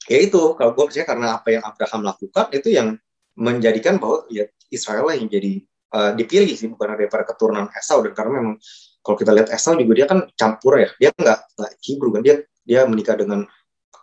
ya 0.07 0.17
itu. 0.19 0.41
Kalau 0.55 0.71
gue 0.75 0.83
percaya 0.87 1.05
karena 1.07 1.27
apa 1.39 1.47
yang 1.51 1.63
Abraham 1.63 2.01
lakukan 2.07 2.45
itu 2.55 2.69
yang 2.71 2.95
menjadikan 3.35 3.99
bahwa 3.99 4.27
ya 4.31 4.47
Israel 4.71 5.11
yang 5.11 5.27
jadi 5.27 5.63
uh, 5.95 6.11
dipilih 6.15 6.55
sih 6.55 6.71
bukan 6.71 6.95
daripada 6.95 7.27
keturunan 7.27 7.67
Esau. 7.75 8.03
Dan 8.03 8.15
karena 8.15 8.31
memang 8.39 8.55
kalau 9.03 9.19
kita 9.19 9.31
lihat 9.35 9.51
Esau 9.51 9.75
juga 9.75 9.93
dia 9.93 10.07
kan 10.07 10.25
campur 10.33 10.79
ya 10.79 10.89
dia 10.97 11.11
nggak 11.11 11.39
nggak 11.59 11.71
Hebrew 11.83 12.09
kan 12.15 12.21
dia 12.23 12.35
dia 12.63 12.87
menikah 12.87 13.19
dengan 13.19 13.43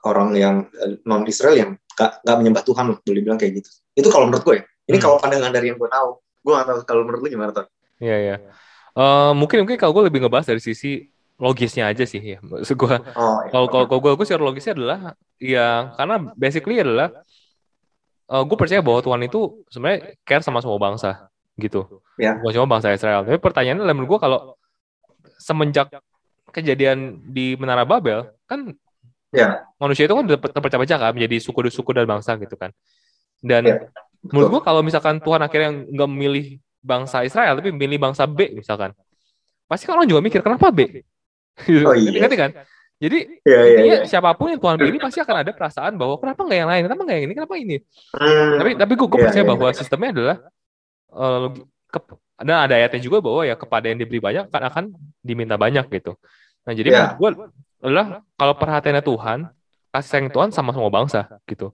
orang 0.04 0.36
yang 0.36 0.56
eh, 0.76 1.00
non 1.08 1.24
Israel 1.24 1.56
yang 1.56 1.70
gak, 1.96 2.24
gak 2.24 2.36
menyembah 2.40 2.64
Tuhan 2.64 2.84
loh 2.92 2.98
boleh 3.04 3.22
bilang 3.24 3.40
kayak 3.40 3.60
gitu 3.60 3.70
itu 3.96 4.08
kalau 4.12 4.28
menurut 4.28 4.44
gue 4.44 4.54
ya 4.60 4.64
ini 4.92 4.96
hmm. 4.96 5.04
kalau 5.04 5.16
pandangan 5.20 5.52
dari 5.52 5.72
yang 5.72 5.76
gue 5.80 5.90
tahu 5.90 6.08
gue 6.20 6.52
gak 6.56 6.66
tahu 6.68 6.78
kalau 6.88 7.02
menurut 7.04 7.20
lu 7.24 7.28
gimana 7.32 7.52
tuh 7.52 7.68
Iya 8.00 8.16
iya. 8.16 8.36
Uh, 8.96 9.36
mungkin 9.36 9.62
mungkin 9.62 9.76
kalau 9.76 9.92
gue 9.94 10.08
lebih 10.08 10.24
ngebahas 10.24 10.50
dari 10.50 10.58
sisi 10.58 11.12
logisnya 11.36 11.92
aja 11.92 12.02
sih 12.08 12.18
ya. 12.18 12.40
Maksud 12.40 12.74
gue 12.74 12.96
oh, 12.96 13.38
iya. 13.44 13.50
kalau 13.52 13.66
kalau 13.68 14.00
gue 14.00 14.12
gue 14.16 14.26
secara 14.26 14.42
logisnya 14.42 14.72
adalah 14.74 15.00
ya 15.36 15.94
karena 15.94 16.16
basically 16.34 16.80
adalah 16.80 17.12
uh, 18.32 18.42
gue 18.42 18.56
percaya 18.56 18.80
bahwa 18.80 19.04
Tuhan 19.04 19.20
itu 19.28 19.62
sebenarnya 19.68 20.16
care 20.24 20.42
sama 20.42 20.64
semua 20.64 20.80
bangsa 20.80 21.28
gitu. 21.60 22.00
Ya. 22.16 22.40
Bukan 22.40 22.56
cuma 22.56 22.80
bangsa 22.80 22.96
Israel. 22.96 23.22
Tapi 23.22 23.38
pertanyaannya 23.38 23.84
menurut 23.92 24.16
gue 24.16 24.20
kalau 24.20 24.56
semenjak 25.50 25.90
kejadian 26.54 27.18
di 27.26 27.58
Menara 27.58 27.82
Babel 27.82 28.30
kan 28.46 28.70
ya. 29.34 29.66
manusia 29.82 30.06
itu 30.06 30.14
kan 30.14 30.26
terpecah-pecah 30.26 30.98
kan 30.98 31.12
menjadi 31.14 31.36
suku-suku 31.42 31.90
dan 31.90 32.06
bangsa 32.06 32.38
gitu 32.38 32.54
kan. 32.54 32.70
Dan 33.42 33.66
ya. 33.66 33.76
menurut 34.22 34.58
gue 34.58 34.62
kalau 34.62 34.86
misalkan 34.86 35.18
Tuhan 35.18 35.42
akhirnya 35.42 35.70
nggak 35.90 36.08
memilih 36.10 36.46
bangsa 36.80 37.26
Israel 37.26 37.58
tapi 37.58 37.74
memilih 37.74 37.98
bangsa 37.98 38.30
B 38.30 38.54
misalkan, 38.54 38.94
pasti 39.66 39.84
kan 39.90 39.98
orang 39.98 40.08
juga 40.08 40.22
mikir 40.22 40.40
kenapa 40.40 40.70
B? 40.70 41.02
Oh, 41.86 41.94
iya. 41.98 42.24
Ngerti 42.24 42.36
kan? 42.38 42.50
Jadi 43.00 43.40
ya, 43.48 43.60
ya, 43.64 43.80
ya. 43.80 43.98
siapa 44.04 44.36
pun 44.36 44.52
yang 44.52 44.60
Tuhan 44.60 44.76
pilih 44.76 45.00
pasti 45.00 45.24
akan 45.24 45.36
ada 45.40 45.56
perasaan 45.56 45.96
bahwa 45.96 46.20
kenapa 46.20 46.44
nggak 46.44 46.58
yang 46.60 46.68
lain, 46.68 46.82
kenapa 46.84 47.00
nggak 47.08 47.16
yang 47.16 47.24
ini, 47.24 47.34
kenapa 47.34 47.54
ini. 47.56 47.76
Hmm. 48.12 48.52
Tapi 48.60 48.70
tapi 48.76 48.92
gue, 48.92 49.08
gue 49.08 49.16
ya, 49.16 49.24
percaya 49.24 49.44
ya, 49.44 49.48
bahwa 49.48 49.68
sistemnya 49.72 50.10
adalah 50.12 50.36
uh, 51.16 51.48
ke, 51.88 51.98
dan 52.40 52.56
ada 52.66 52.74
ayatnya 52.76 53.00
juga 53.04 53.20
bahwa 53.20 53.44
ya 53.44 53.54
kepada 53.54 53.92
yang 53.92 54.00
diberi 54.00 54.20
banyak 54.20 54.48
kan 54.48 54.62
akan 54.64 54.84
diminta 55.20 55.60
banyak 55.60 55.84
gitu. 55.92 56.16
Nah 56.64 56.72
jadi 56.72 56.88
ya. 56.88 57.04
gue 57.16 57.30
adalah 57.84 58.24
kalau 58.36 58.54
perhatiannya 58.56 59.04
Tuhan 59.04 59.38
kasih 59.92 60.08
sayang 60.08 60.28
Tuhan 60.32 60.48
sama 60.52 60.72
semua 60.72 60.88
bangsa 60.88 61.28
gitu. 61.44 61.72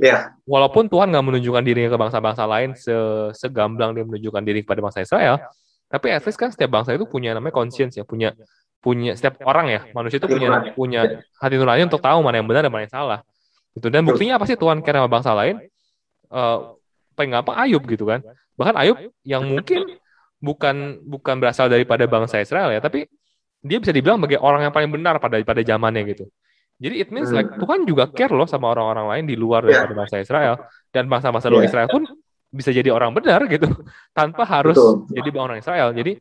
Ya. 0.00 0.34
Walaupun 0.48 0.88
Tuhan 0.88 1.12
nggak 1.12 1.24
menunjukkan 1.24 1.62
dirinya 1.62 1.90
ke 1.92 1.98
bangsa-bangsa 2.00 2.42
lain 2.48 2.74
se 2.76 2.94
segamblang 3.36 3.92
dia 3.96 4.04
menunjukkan 4.04 4.42
diri 4.42 4.60
kepada 4.64 4.80
bangsa 4.82 5.04
Israel, 5.04 5.38
tapi 5.86 6.10
at 6.10 6.24
least 6.24 6.40
kan 6.40 6.48
setiap 6.50 6.72
bangsa 6.72 6.96
itu 6.96 7.04
punya 7.04 7.36
namanya 7.36 7.54
conscience 7.54 7.94
ya, 7.96 8.04
punya 8.04 8.34
punya 8.82 9.14
setiap 9.14 9.38
orang 9.46 9.70
ya 9.70 9.80
manusia 9.94 10.18
itu 10.18 10.26
punya 10.26 10.74
punya 10.74 11.22
hati 11.38 11.54
nurani 11.54 11.86
untuk 11.86 12.02
tahu 12.02 12.18
mana 12.18 12.42
yang 12.42 12.50
benar 12.50 12.66
dan 12.66 12.72
mana 12.74 12.82
yang 12.82 12.90
salah 12.90 13.20
gitu 13.78 13.86
dan 13.94 14.02
buktinya 14.02 14.42
apa 14.42 14.44
sih 14.50 14.58
Tuhan 14.58 14.82
sama 14.82 15.06
bangsa 15.06 15.30
lain 15.38 15.62
uh, 16.34 16.74
paling 17.14 17.30
gampang 17.30 17.56
Ayub 17.62 17.82
gitu 17.86 18.10
kan 18.10 18.26
bahkan 18.58 18.74
Ayub 18.74 18.98
yang 19.22 19.46
mungkin 19.46 20.01
bukan 20.42 20.98
bukan 21.06 21.38
berasal 21.38 21.70
daripada 21.70 22.02
bangsa 22.10 22.42
Israel 22.42 22.74
ya 22.74 22.82
tapi 22.82 23.06
dia 23.62 23.78
bisa 23.78 23.94
dibilang 23.94 24.18
sebagai 24.18 24.42
orang 24.42 24.66
yang 24.66 24.74
paling 24.74 24.90
benar 24.90 25.22
pada 25.22 25.38
pada 25.46 25.62
zamannya 25.62 26.02
gitu 26.10 26.26
jadi 26.82 27.06
it 27.06 27.08
means 27.14 27.30
like 27.30 27.46
hmm. 27.46 27.62
Tuhan 27.62 27.86
juga 27.86 28.10
care 28.10 28.34
loh 28.34 28.50
sama 28.50 28.74
orang-orang 28.74 29.06
lain 29.06 29.24
di 29.30 29.38
luar 29.38 29.62
daripada 29.62 29.94
bangsa 29.94 30.18
Israel 30.18 30.58
dan 30.90 31.06
bangsa-bangsa 31.06 31.46
luar 31.46 31.62
ya. 31.62 31.70
Israel 31.70 31.88
pun 31.88 32.02
bisa 32.50 32.74
jadi 32.74 32.90
orang 32.90 33.14
benar 33.14 33.46
gitu 33.46 33.70
tanpa 34.18 34.42
harus 34.42 34.74
Betul. 34.74 35.14
jadi 35.14 35.28
orang 35.38 35.62
Israel 35.62 35.94
jadi 35.94 36.18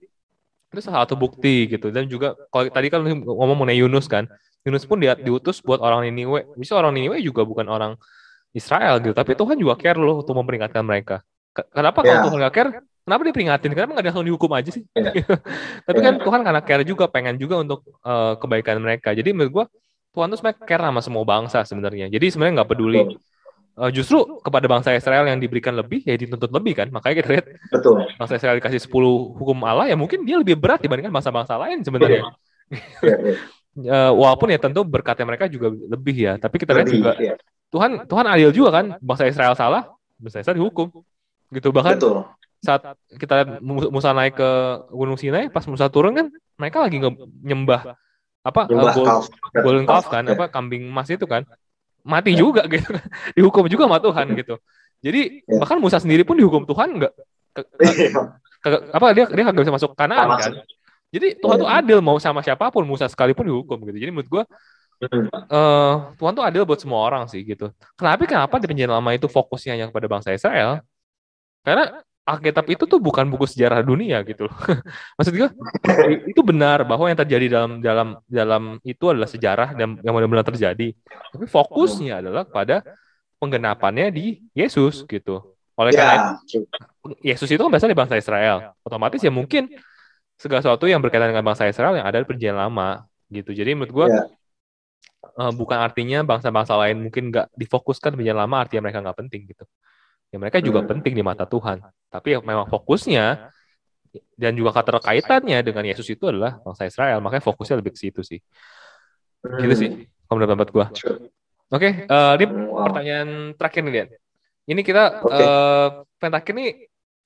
itu 0.71 0.79
salah 0.79 1.03
satu 1.03 1.17
bukti 1.19 1.67
gitu 1.67 1.91
dan 1.91 2.07
juga 2.07 2.37
kalau 2.53 2.69
tadi 2.69 2.87
kan 2.87 3.03
ngomong 3.03 3.57
mengenai 3.65 3.81
Yunus 3.81 4.07
kan 4.07 4.29
Yunus 4.61 4.85
pun 4.85 5.01
dia 5.01 5.17
diutus 5.17 5.59
buat 5.59 5.81
orang 5.81 6.07
Niniwe 6.07 6.55
bisa 6.55 6.77
orang 6.77 6.95
Niniwe 6.95 7.19
juga 7.19 7.43
bukan 7.43 7.67
orang 7.67 7.97
Israel 8.53 9.01
gitu 9.01 9.11
tapi 9.11 9.35
Tuhan 9.35 9.57
juga 9.59 9.75
care 9.75 9.99
loh 9.99 10.23
untuk 10.23 10.37
memperingatkan 10.37 10.85
mereka 10.85 11.25
kenapa 11.73 12.05
yeah. 12.05 12.07
kalau 12.07 12.19
ya. 12.21 12.23
Tuhan 12.23 12.37
gak 12.39 12.53
care 12.55 12.71
kenapa 13.01 13.21
dia 13.25 13.33
peringatin 13.33 13.71
kenapa 13.73 13.91
nggak 13.97 14.05
langsung 14.13 14.27
dihukum 14.27 14.51
aja 14.53 14.69
sih 14.69 14.83
yeah. 14.93 15.13
tapi 15.87 15.99
yeah. 15.99 16.07
kan 16.11 16.13
Tuhan 16.21 16.39
karena 16.45 16.61
care 16.61 16.85
juga 16.85 17.05
pengen 17.09 17.35
juga 17.41 17.61
untuk 17.61 17.83
uh, 18.05 18.37
kebaikan 18.37 18.77
mereka 18.81 19.11
jadi 19.11 19.33
menurut 19.33 19.51
gua 19.51 19.65
Tuhan 20.11 20.27
tuh 20.27 20.37
sebenarnya 20.43 20.59
care 20.67 20.83
sama 20.85 21.01
semua 21.01 21.23
bangsa 21.25 21.59
sebenarnya 21.65 22.05
jadi 22.11 22.25
sebenarnya 22.29 22.61
nggak 22.61 22.69
peduli 22.69 23.01
uh, 23.79 23.91
justru 23.91 24.21
kepada 24.43 24.65
bangsa 24.67 24.89
Israel 24.93 25.25
yang 25.25 25.39
diberikan 25.39 25.73
lebih 25.73 26.03
ya 26.03 26.15
dituntut 26.17 26.51
lebih 26.51 26.73
kan 26.77 26.87
makanya 26.91 27.15
kita 27.23 27.29
lihat 27.39 27.45
Betul. 27.71 28.05
bangsa 28.19 28.33
Israel 28.37 28.57
dikasih 28.59 28.81
10 28.83 28.91
hukum 29.37 29.57
Allah 29.63 29.89
ya 29.89 29.95
mungkin 29.97 30.27
dia 30.27 30.37
lebih 30.37 30.59
berat 30.59 30.83
dibandingkan 30.83 31.13
bangsa-bangsa 31.13 31.57
lain 31.57 31.81
sebenarnya 31.81 32.21
ya, 32.69 32.77
ya. 33.01 33.15
uh, 33.87 34.11
walaupun 34.13 34.51
ya 34.51 34.59
tentu 34.59 34.83
berkatnya 34.83 35.25
mereka 35.25 35.47
juga 35.47 35.71
lebih 35.71 36.15
ya 36.15 36.33
tapi 36.37 36.55
kita 36.59 36.71
lihat 36.75 36.89
juga 36.91 37.11
ya. 37.17 37.35
Tuhan 37.71 38.03
Tuhan 38.05 38.25
adil 38.27 38.51
juga 38.51 38.69
kan 38.81 38.85
bangsa 38.99 39.25
Israel 39.25 39.55
salah 39.55 39.87
bangsa 40.19 40.43
Israel 40.43 40.59
dihukum 40.59 40.91
gitu 41.51 41.71
bahkan 41.71 41.95
Betul. 41.95 42.27
Saat 42.61 42.93
kita 43.17 43.33
lihat 43.41 43.49
Musa 43.65 44.13
naik 44.13 44.37
ke 44.37 44.49
Gunung 44.93 45.17
Sinai 45.17 45.49
pas 45.49 45.65
Musa 45.65 45.89
turun 45.89 46.13
kan 46.13 46.27
mereka 46.61 46.85
lagi 46.85 47.01
nyembah 47.41 47.97
apa 48.41 48.61
uh, 48.69 49.21
golden 49.61 49.85
calf. 49.85 50.05
Kan 50.09 50.25
apa 50.29 50.49
kambing 50.49 50.89
emas 50.89 51.09
itu 51.09 51.25
kan. 51.25 51.45
Mati 52.01 52.33
juga 52.33 52.65
gitu 52.65 52.89
dihukum 53.37 53.69
juga 53.69 53.85
sama 53.85 54.01
Tuhan 54.01 54.25
gitu. 54.33 54.57
Jadi 55.01 55.45
ya. 55.45 55.57
bahkan 55.61 55.77
Musa 55.77 56.01
sendiri 56.01 56.25
pun 56.25 56.33
dihukum 56.33 56.65
Tuhan 56.65 56.97
nggak? 56.97 57.13
Apa 58.93 59.13
dia 59.13 59.25
dia 59.29 59.41
nggak 59.45 59.57
bisa 59.61 59.73
masuk 59.73 59.93
kanan 59.93 60.37
kan? 60.37 60.53
jadi 61.11 61.35
Tuhan 61.43 61.59
tuh 61.59 61.67
adil 61.67 61.99
mau 61.99 62.15
sama 62.23 62.39
siapa 62.39 62.71
pun 62.71 62.87
Musa 62.87 63.05
sekalipun 63.05 63.45
dihukum 63.45 63.77
gitu. 63.89 63.97
Jadi 64.01 64.11
menurut 64.13 64.29
gue 64.31 64.43
uh, 65.51 65.93
Tuhan 66.17 66.33
tuh 66.33 66.45
adil 66.45 66.63
buat 66.65 66.81
semua 66.81 67.05
orang 67.05 67.29
sih 67.29 67.41
gitu. 67.45 67.69
Kenapa 67.93 68.25
kenapa 68.25 68.55
di 68.57 68.65
perjanjian 68.65 68.93
lama 68.93 69.09
itu 69.13 69.29
fokusnya 69.29 69.77
hanya 69.77 69.85
kepada 69.93 70.07
bangsa 70.09 70.33
Israel? 70.33 70.81
Karena 71.61 72.01
Alkitab 72.21 72.69
itu 72.69 72.85
tuh 72.85 73.01
bukan 73.01 73.25
buku 73.33 73.49
sejarah 73.49 73.81
dunia 73.81 74.21
gitu 74.21 74.45
loh. 74.45 74.53
Maksud 75.17 75.33
gue 75.33 75.49
itu 76.29 76.41
benar 76.45 76.85
bahwa 76.85 77.09
yang 77.09 77.17
terjadi 77.17 77.45
dalam 77.49 77.71
dalam 77.81 78.07
dalam 78.29 78.63
itu 78.85 79.09
adalah 79.09 79.25
sejarah 79.25 79.73
dan 79.73 79.97
yang 80.05 80.13
benar-benar 80.13 80.45
terjadi. 80.45 80.93
Tapi 81.33 81.45
fokusnya 81.49 82.21
adalah 82.21 82.45
pada 82.45 82.85
penggenapannya 83.41 84.13
di 84.13 84.37
Yesus 84.53 85.01
gitu. 85.09 85.57
Oleh 85.73 85.97
ya. 85.97 85.97
karena 85.97 86.15
itu, 86.45 86.61
Yesus 87.25 87.49
itu 87.49 87.57
kan 87.57 87.73
berasal 87.73 87.89
dari 87.89 87.97
bangsa 87.97 88.15
Israel. 88.21 88.77
Otomatis 88.85 89.17
ya 89.25 89.33
mungkin 89.33 89.73
segala 90.37 90.61
sesuatu 90.61 90.85
yang 90.85 91.01
berkaitan 91.01 91.33
dengan 91.33 91.45
bangsa 91.45 91.65
Israel 91.65 91.97
yang 91.97 92.05
ada 92.05 92.21
di 92.21 92.25
perjanjian 92.29 92.53
lama 92.53 93.01
gitu. 93.33 93.49
Jadi 93.49 93.73
menurut 93.73 93.89
gue 93.89 94.05
ya. 94.13 94.21
uh, 95.41 95.53
bukan 95.57 95.81
artinya 95.81 96.21
bangsa-bangsa 96.21 96.77
lain 96.77 97.09
mungkin 97.09 97.33
nggak 97.33 97.49
difokuskan 97.57 98.13
perjanjian 98.13 98.37
lama 98.37 98.61
artinya 98.61 98.85
mereka 98.85 99.01
nggak 99.01 99.17
penting 99.25 99.49
gitu 99.49 99.65
ya 100.31 100.37
mereka 100.39 100.63
juga 100.63 100.81
hmm. 100.81 100.89
penting 100.95 101.13
di 101.13 101.23
mata 101.23 101.43
Tuhan. 101.43 101.83
Tapi 102.07 102.27
ya 102.33 102.39
memang 102.39 102.65
fokusnya 102.71 103.51
dan 104.35 104.51
juga 104.55 104.75
keterkaitannya 104.75 105.59
dengan 105.63 105.83
Yesus 105.87 106.07
itu 106.11 106.27
adalah 106.27 106.59
bangsa 106.63 106.87
Israel, 106.87 107.23
makanya 107.23 107.43
fokusnya 107.47 107.79
lebih 107.79 107.95
ke 107.95 107.99
situ 107.99 108.21
sih. 108.23 108.39
Hmm. 109.43 109.59
Gitu 109.63 109.75
sih, 109.75 109.89
kalau 110.27 110.35
menurut 110.39 110.49
pendapat 110.55 110.69
gue. 110.71 110.85
Oke, 111.71 111.87
okay, 111.87 111.91
uh, 112.11 112.35
eh, 112.35 112.43
ini 112.43 112.45
pertanyaan 112.67 113.29
terakhir 113.55 113.81
nih, 113.87 113.93
Den. 113.95 114.07
Ini 114.67 114.81
kita 114.83 115.03
okay. 115.23 115.45
uh, 115.47 115.89
terakhir 116.19 116.53
nih, 116.59 116.69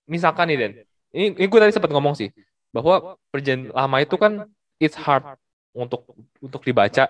misalkan 0.05 0.45
nih, 0.53 0.57
Den. 0.61 0.73
Ini, 1.09 1.25
ini 1.33 1.45
gue 1.49 1.59
tadi 1.59 1.73
sempat 1.73 1.89
ngomong 1.89 2.13
sih, 2.13 2.29
bahwa 2.69 3.17
perjanjian 3.33 3.73
lama 3.73 3.97
itu 4.05 4.15
kan 4.21 4.45
it's 4.77 4.93
hard 4.93 5.25
untuk 5.73 6.05
untuk 6.39 6.61
dibaca 6.61 7.09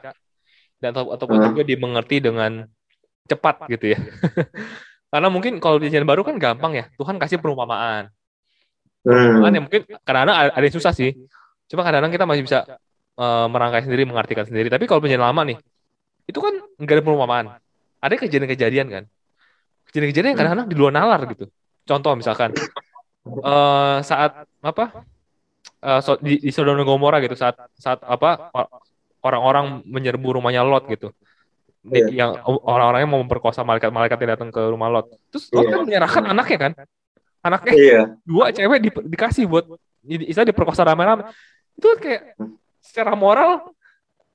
dan 0.79 0.89
atau 0.95 1.11
ataupun 1.11 1.37
hmm. 1.41 1.47
juga 1.51 1.63
dimengerti 1.67 2.23
dengan 2.23 2.63
cepat 3.27 3.67
gitu 3.67 3.97
ya. 3.97 3.99
Karena 5.15 5.31
mungkin 5.31 5.63
kalau 5.63 5.79
di 5.79 5.87
baru 5.87 6.27
kan 6.27 6.35
gampang 6.35 6.75
ya. 6.75 6.85
Tuhan 6.99 7.15
kasih 7.15 7.39
perumpamaan. 7.39 8.11
Perumpamaan 8.99 9.47
hmm. 9.47 9.55
yang 9.55 9.63
mungkin 9.63 9.81
kadang-kadang 10.03 10.35
ada 10.51 10.65
yang 10.67 10.75
susah 10.75 10.91
sih. 10.91 11.15
Cuma 11.71 11.87
kadang-kadang 11.87 12.11
kita 12.11 12.27
masih 12.27 12.43
bisa 12.43 12.59
uh, 13.15 13.47
merangkai 13.47 13.87
sendiri, 13.87 14.03
mengartikan 14.03 14.43
sendiri. 14.43 14.67
Tapi 14.67 14.83
kalau 14.83 14.99
perjanjian 14.99 15.23
lama 15.23 15.47
nih, 15.47 15.57
itu 16.27 16.35
kan 16.43 16.51
nggak 16.83 16.95
ada 16.99 17.03
perumpamaan. 17.07 17.45
Ada 18.03 18.19
kejadian-kejadian 18.27 18.87
kan. 18.91 19.03
Kejadian-kejadian 19.87 20.35
yang 20.35 20.39
kadang-kadang 20.43 20.67
di 20.67 20.75
luar 20.75 20.91
nalar 20.91 21.23
gitu. 21.31 21.47
Contoh 21.87 22.11
misalkan, 22.19 22.51
uh, 23.23 24.03
saat 24.03 24.43
apa 24.59 25.07
uh, 25.79 26.03
so, 26.03 26.19
di, 26.19 26.43
di 26.43 26.51
Sodom 26.51 26.75
dan 26.75 26.83
Gomora 26.83 27.23
gitu 27.23 27.39
saat 27.39 27.55
saat 27.79 28.03
apa 28.03 28.51
orang-orang 29.23 29.79
menyerbu 29.87 30.43
rumahnya 30.43 30.67
Lot 30.67 30.91
gitu 30.91 31.15
yeah. 31.89 32.09
yang 32.09 32.31
orang-orangnya 32.45 33.09
mau 33.09 33.21
memperkosa 33.21 33.61
malaikat-malaikat 33.61 34.17
yang 34.25 34.31
datang 34.37 34.49
ke 34.49 34.61
rumah 34.65 34.89
Lot. 34.89 35.13
Terus 35.29 35.45
Lot 35.53 35.65
yeah. 35.65 35.71
kan 35.71 35.79
menyerahkan 35.85 36.23
anaknya 36.25 36.57
kan? 36.57 36.71
Anaknya 37.45 37.73
yeah. 37.77 38.05
dua 38.25 38.49
cewek 38.49 38.79
di, 38.81 38.89
dikasih 38.89 39.45
buat 39.45 39.65
istilah 40.05 40.49
diperkosa 40.49 40.81
rame-rame. 40.81 41.29
Itu 41.77 41.85
kan 41.93 41.99
kayak 42.01 42.21
secara 42.81 43.13
moral 43.13 43.69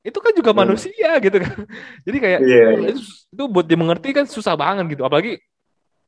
itu 0.00 0.16
kan 0.16 0.32
juga 0.32 0.50
hmm. 0.54 0.60
manusia 0.62 1.10
gitu 1.18 1.36
kan. 1.42 1.56
Jadi 2.06 2.18
kayak 2.22 2.40
yeah, 2.46 2.68
yeah. 2.78 2.90
Itu, 2.94 3.00
itu 3.04 3.44
buat 3.50 3.66
dimengerti 3.66 4.08
kan 4.14 4.24
susah 4.30 4.54
banget 4.54 4.94
gitu. 4.94 5.02
Apalagi 5.02 5.42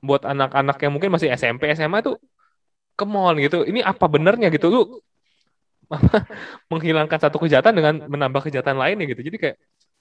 buat 0.02 0.22
anak-anak 0.26 0.76
yang 0.82 0.92
mungkin 0.94 1.10
masih 1.14 1.30
SMP 1.34 1.70
SMA 1.74 2.02
tuh 2.02 2.18
kemon 2.94 3.42
gitu. 3.42 3.66
Ini 3.66 3.82
apa 3.82 4.06
benernya? 4.06 4.50
gitu. 4.50 4.70
Lu 4.70 4.82
menghilangkan 6.72 7.18
satu 7.20 7.36
kejahatan 7.36 7.76
dengan 7.76 7.94
menambah 8.08 8.48
kejahatan 8.48 8.78
lainnya 8.80 9.04
gitu. 9.10 9.26
Jadi 9.26 9.36
kayak 9.38 9.56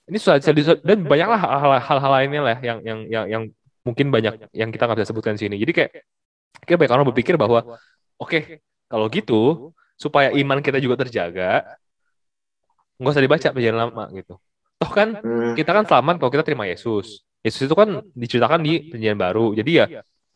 ini 0.09 0.17
susah 0.17 0.41
dan 0.81 1.05
banyaklah 1.05 1.39
hal-hal 1.81 2.11
lainnya 2.11 2.41
lah 2.41 2.57
yang 2.59 2.79
yang 2.81 2.99
yang 3.07 3.25
yang 3.29 3.43
mungkin 3.85 4.09
banyak 4.09 4.49
yang 4.53 4.69
kita 4.69 4.83
nggak 4.85 4.97
bisa 5.01 5.09
sebutkan 5.09 5.35
sini. 5.37 5.57
Jadi 5.57 5.71
kayak 5.73 5.91
kayak 6.65 6.77
banyak 6.77 6.93
orang 6.93 7.07
berpikir 7.13 7.35
bahwa 7.37 7.77
oke 8.17 8.29
okay, 8.29 8.41
kalau 8.89 9.07
gitu 9.09 9.71
supaya 9.97 10.33
iman 10.33 10.59
kita 10.61 10.81
juga 10.81 11.05
terjaga 11.05 11.77
nggak 13.01 13.11
usah 13.13 13.23
dibaca 13.23 13.47
perjalanan 13.53 13.89
lama 13.89 14.05
gitu. 14.13 14.37
Toh 14.81 14.91
kan 14.93 15.17
hmm. 15.21 15.53
kita 15.57 15.71
kan 15.73 15.85
selamat 15.85 16.15
kalau 16.21 16.31
kita 16.33 16.43
terima 16.45 16.65
Yesus. 16.65 17.25
Yesus 17.41 17.65
itu 17.65 17.73
kan 17.73 18.05
diceritakan 18.13 18.61
di 18.61 18.89
perjanjian 18.93 19.17
baru. 19.17 19.53
Jadi 19.57 19.71
ya 19.73 19.85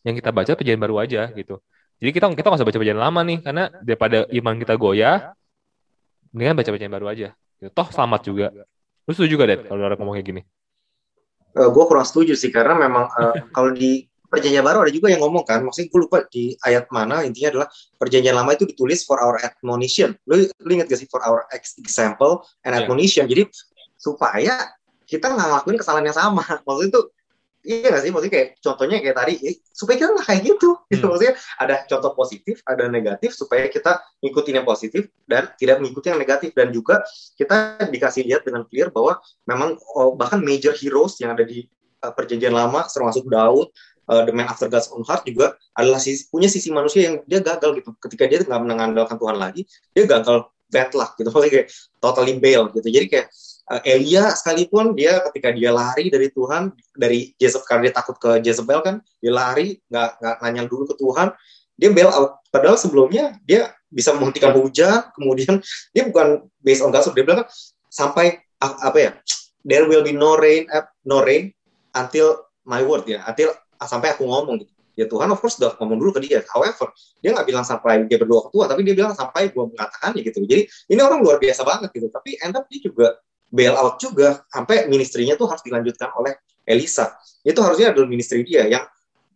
yang 0.06 0.14
kita 0.14 0.30
baca 0.34 0.52
perjanjian 0.54 0.82
baru 0.82 1.02
aja 1.02 1.30
gitu. 1.34 1.58
Jadi 2.02 2.10
kita 2.10 2.26
kita 2.34 2.46
nggak 2.46 2.58
usah 2.62 2.66
baca 2.66 2.78
perjanjian 2.78 3.02
lama 3.02 3.20
nih 3.22 3.38
karena 3.42 3.64
daripada 3.82 4.18
iman 4.30 4.54
kita 4.58 4.74
goyah 4.74 5.36
mendingan 6.36 6.54
baca 6.58 6.68
perjanjian 6.68 6.92
baru 6.92 7.06
aja 7.08 7.28
gitu. 7.56 7.70
toh 7.72 7.88
selamat 7.88 8.20
juga 8.28 8.46
lu 9.06 9.10
setuju 9.14 9.30
juga 9.38 9.44
deh 9.46 9.58
kalau 9.64 9.82
orang 9.86 9.98
ngomong 9.98 10.14
kayak 10.18 10.28
gini 10.28 10.42
uh, 11.56 11.60
eh, 11.64 11.68
gue 11.70 11.84
kurang 11.86 12.06
setuju 12.06 12.34
sih 12.36 12.52
karena 12.52 12.76
memang 12.76 13.08
uh, 13.08 13.34
kalau 13.56 13.70
di 13.72 14.04
perjanjian 14.26 14.66
baru 14.66 14.84
ada 14.84 14.92
juga 14.92 15.08
yang 15.08 15.22
ngomong 15.22 15.46
kan, 15.46 15.62
maksudnya 15.62 15.88
gue 15.88 16.00
lupa 16.02 16.18
di 16.28 16.52
ayat 16.66 16.90
mana, 16.90 17.22
intinya 17.22 17.56
adalah 17.56 17.68
perjanjian 17.96 18.34
lama 18.34 18.50
itu 18.52 18.66
ditulis 18.66 19.06
for 19.06 19.22
our 19.22 19.38
admonition. 19.40 20.12
Lu, 20.26 20.44
lu 20.44 20.70
inget 20.74 20.90
gak 20.90 21.00
sih 21.00 21.08
for 21.08 21.22
our 21.22 21.46
example 21.54 22.44
and 22.66 22.74
iya. 22.74 22.84
admonition? 22.84 23.24
Yeah. 23.26 23.32
Jadi 23.32 23.42
supaya 23.96 24.54
kita 25.06 25.30
nggak 25.32 25.46
ngelakuin 25.46 25.78
kesalahan 25.78 26.06
yang 26.10 26.18
sama. 26.18 26.42
Maksudnya 26.66 26.90
itu 26.90 27.00
iya 27.66 27.90
gak 27.90 28.02
sih? 28.06 28.10
Maksudnya 28.14 28.34
kayak 28.38 28.48
contohnya 28.62 28.96
kayak 29.02 29.16
tadi, 29.18 29.34
ya, 29.42 29.52
supaya 29.74 29.96
kita 29.98 30.10
nggak 30.14 30.26
kayak 30.30 30.42
gitu. 30.46 30.70
gitu. 30.86 31.06
Hmm. 31.06 31.12
Maksudnya 31.12 31.34
ada 31.58 31.74
contoh 31.90 32.12
positif, 32.14 32.56
ada 32.62 32.84
negatif, 32.86 33.30
supaya 33.34 33.66
kita 33.66 33.98
ngikutin 34.22 34.54
yang 34.62 34.66
positif 34.66 35.10
dan 35.26 35.50
tidak 35.58 35.82
mengikuti 35.82 36.06
yang 36.08 36.20
negatif. 36.22 36.50
Dan 36.54 36.70
juga 36.70 37.02
kita 37.34 37.82
dikasih 37.90 38.22
lihat 38.24 38.46
dengan 38.46 38.62
clear 38.64 38.94
bahwa 38.94 39.18
memang 39.44 39.74
oh, 39.98 40.14
bahkan 40.14 40.38
major 40.38 40.72
heroes 40.72 41.18
yang 41.18 41.34
ada 41.34 41.42
di 41.42 41.66
uh, 42.06 42.12
perjanjian 42.14 42.54
lama, 42.54 42.86
termasuk 42.86 43.26
Daud, 43.26 43.68
uh, 44.10 44.22
The 44.22 44.32
Man 44.32 44.46
After 44.46 44.70
God's 44.70 44.88
Own 44.94 45.02
Heart 45.02 45.26
juga 45.26 45.58
adalah 45.74 45.98
sisi, 45.98 46.30
punya 46.30 46.46
sisi 46.46 46.70
manusia 46.70 47.10
yang 47.10 47.14
dia 47.26 47.42
gagal 47.42 47.82
gitu. 47.82 47.90
Ketika 47.98 48.24
dia 48.30 48.38
nggak 48.46 48.62
mengandalkan 48.62 49.16
Tuhan 49.18 49.36
lagi, 49.36 49.66
dia 49.92 50.04
gagal 50.06 50.46
bad 50.70 50.90
luck 50.94 51.18
gitu. 51.18 51.28
Maksudnya 51.34 51.52
kayak 51.52 51.68
totally 51.98 52.34
bail 52.38 52.70
gitu. 52.74 52.88
Jadi 52.88 53.06
kayak 53.10 53.28
uh, 53.70 53.82
Elia 53.82 54.30
sekalipun 54.32 54.94
dia 54.94 55.22
ketika 55.30 55.50
dia 55.50 55.70
lari 55.74 56.08
dari 56.08 56.30
Tuhan, 56.30 56.70
dari 56.94 57.34
Jezebel 57.36 57.66
karena 57.66 57.82
dia 57.90 57.94
takut 57.94 58.16
ke 58.18 58.30
Jezebel 58.42 58.80
kan, 58.82 59.02
dia 59.18 59.32
lari 59.34 59.78
nggak 59.90 60.10
nggak 60.22 60.36
nanya 60.42 60.62
dulu 60.70 60.84
ke 60.90 60.94
Tuhan, 60.98 61.34
dia 61.76 61.88
bail. 61.92 62.10
Padahal 62.50 62.78
sebelumnya 62.80 63.36
dia 63.44 63.74
bisa 63.90 64.14
menghentikan 64.16 64.54
hujan, 64.56 65.10
kemudian 65.12 65.60
dia 65.94 66.08
bukan 66.08 66.46
based 66.62 66.82
on 66.82 66.90
gossip, 66.94 67.12
dia 67.12 67.26
bilang 67.26 67.44
kan, 67.44 67.48
sampai 67.90 68.40
apa 68.62 68.98
ya, 68.98 69.10
there 69.66 69.84
will 69.84 70.00
be 70.00 70.14
no 70.14 70.38
rain, 70.38 70.64
uh, 70.72 70.86
no 71.04 71.20
rain 71.20 71.52
until 71.92 72.48
my 72.64 72.80
word 72.80 73.04
ya, 73.04 73.20
until 73.28 73.52
sampai 73.82 74.16
aku 74.16 74.24
ngomong 74.24 74.64
gitu. 74.64 74.72
Ya 74.96 75.04
Tuhan 75.04 75.28
of 75.28 75.44
course 75.44 75.60
udah 75.60 75.76
ngomong 75.76 76.00
dulu 76.00 76.16
ke 76.16 76.24
dia. 76.24 76.40
However 76.48 76.88
dia 77.20 77.36
nggak 77.36 77.44
bilang 77.44 77.68
sampai 77.68 78.08
dia 78.08 78.16
berdoa 78.16 78.48
ke 78.48 78.50
Tuhan 78.56 78.66
tapi 78.72 78.80
dia 78.80 78.96
bilang 78.96 79.12
sampai 79.12 79.52
gue 79.52 79.64
mengatakannya 79.68 80.24
gitu. 80.24 80.40
Jadi 80.48 80.62
ini 80.88 81.00
orang 81.04 81.20
luar 81.20 81.36
biasa 81.36 81.68
banget 81.68 81.92
gitu. 81.92 82.08
Tapi 82.08 82.40
end 82.40 82.56
up 82.56 82.64
dia 82.64 82.80
juga 82.80 83.20
bail 83.56 83.72
out 83.72 83.96
juga 83.96 84.44
sampai 84.52 84.84
ministrinya 84.92 85.32
tuh 85.40 85.48
harus 85.48 85.64
dilanjutkan 85.64 86.12
oleh 86.12 86.36
Elisa. 86.68 87.16
Itu 87.40 87.64
harusnya 87.64 87.96
adalah 87.96 88.04
ministry 88.10 88.44
dia 88.44 88.68
yang 88.68 88.84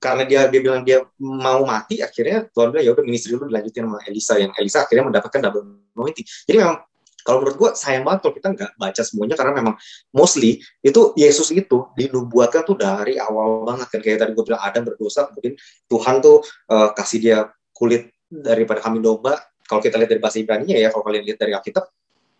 karena 0.01 0.25
dia 0.25 0.41
dia 0.49 0.61
bilang 0.61 0.85
dia 0.85 1.05
mau 1.21 1.65
mati 1.65 2.01
akhirnya 2.01 2.49
Tuhan 2.53 2.73
bilang 2.73 2.85
ya 2.85 2.93
udah 2.93 3.05
ministry 3.05 3.33
lu 3.33 3.49
dilanjutin 3.49 3.89
sama 3.89 3.99
Elisa. 4.05 4.35
Yang 4.37 4.53
Elisa 4.61 4.79
akhirnya 4.85 5.05
mendapatkan 5.09 5.41
double 5.41 5.63
anointing 5.97 6.27
jadi 6.45 6.57
memang 6.61 6.77
kalau 7.21 7.45
menurut 7.45 7.57
gue 7.61 7.71
sayang 7.77 8.05
banget 8.05 8.21
kalau 8.25 8.35
kita 8.35 8.49
nggak 8.57 8.71
baca 8.81 9.03
semuanya 9.05 9.37
karena 9.37 9.53
memang 9.53 9.75
mostly 10.17 10.65
itu 10.81 11.13
Yesus 11.21 11.53
itu 11.53 11.93
dinubuatkan 11.93 12.65
tuh 12.65 12.77
dari 12.81 13.21
awal 13.21 13.69
banget 13.69 13.89
kan. 13.93 14.01
Kayak 14.01 14.19
tadi 14.25 14.33
gue 14.33 14.45
bilang 14.45 14.63
Adam 14.65 14.83
berdosa 14.89 15.29
kemudian 15.29 15.55
Tuhan 15.87 16.15
tuh 16.25 16.41
uh, 16.73 16.91
kasih 16.97 17.19
dia 17.21 17.39
kulit 17.77 18.09
daripada 18.33 18.81
kami 18.81 19.05
domba. 19.05 19.37
Kalau 19.69 19.79
kita 19.79 20.01
lihat 20.01 20.11
dari 20.11 20.19
bahasa 20.23 20.43
Ibrani 20.43 20.75
ya 20.75 20.91
kalau 20.91 21.05
kalian 21.07 21.23
lihat 21.29 21.39
dari 21.39 21.53
Alkitab 21.55 21.87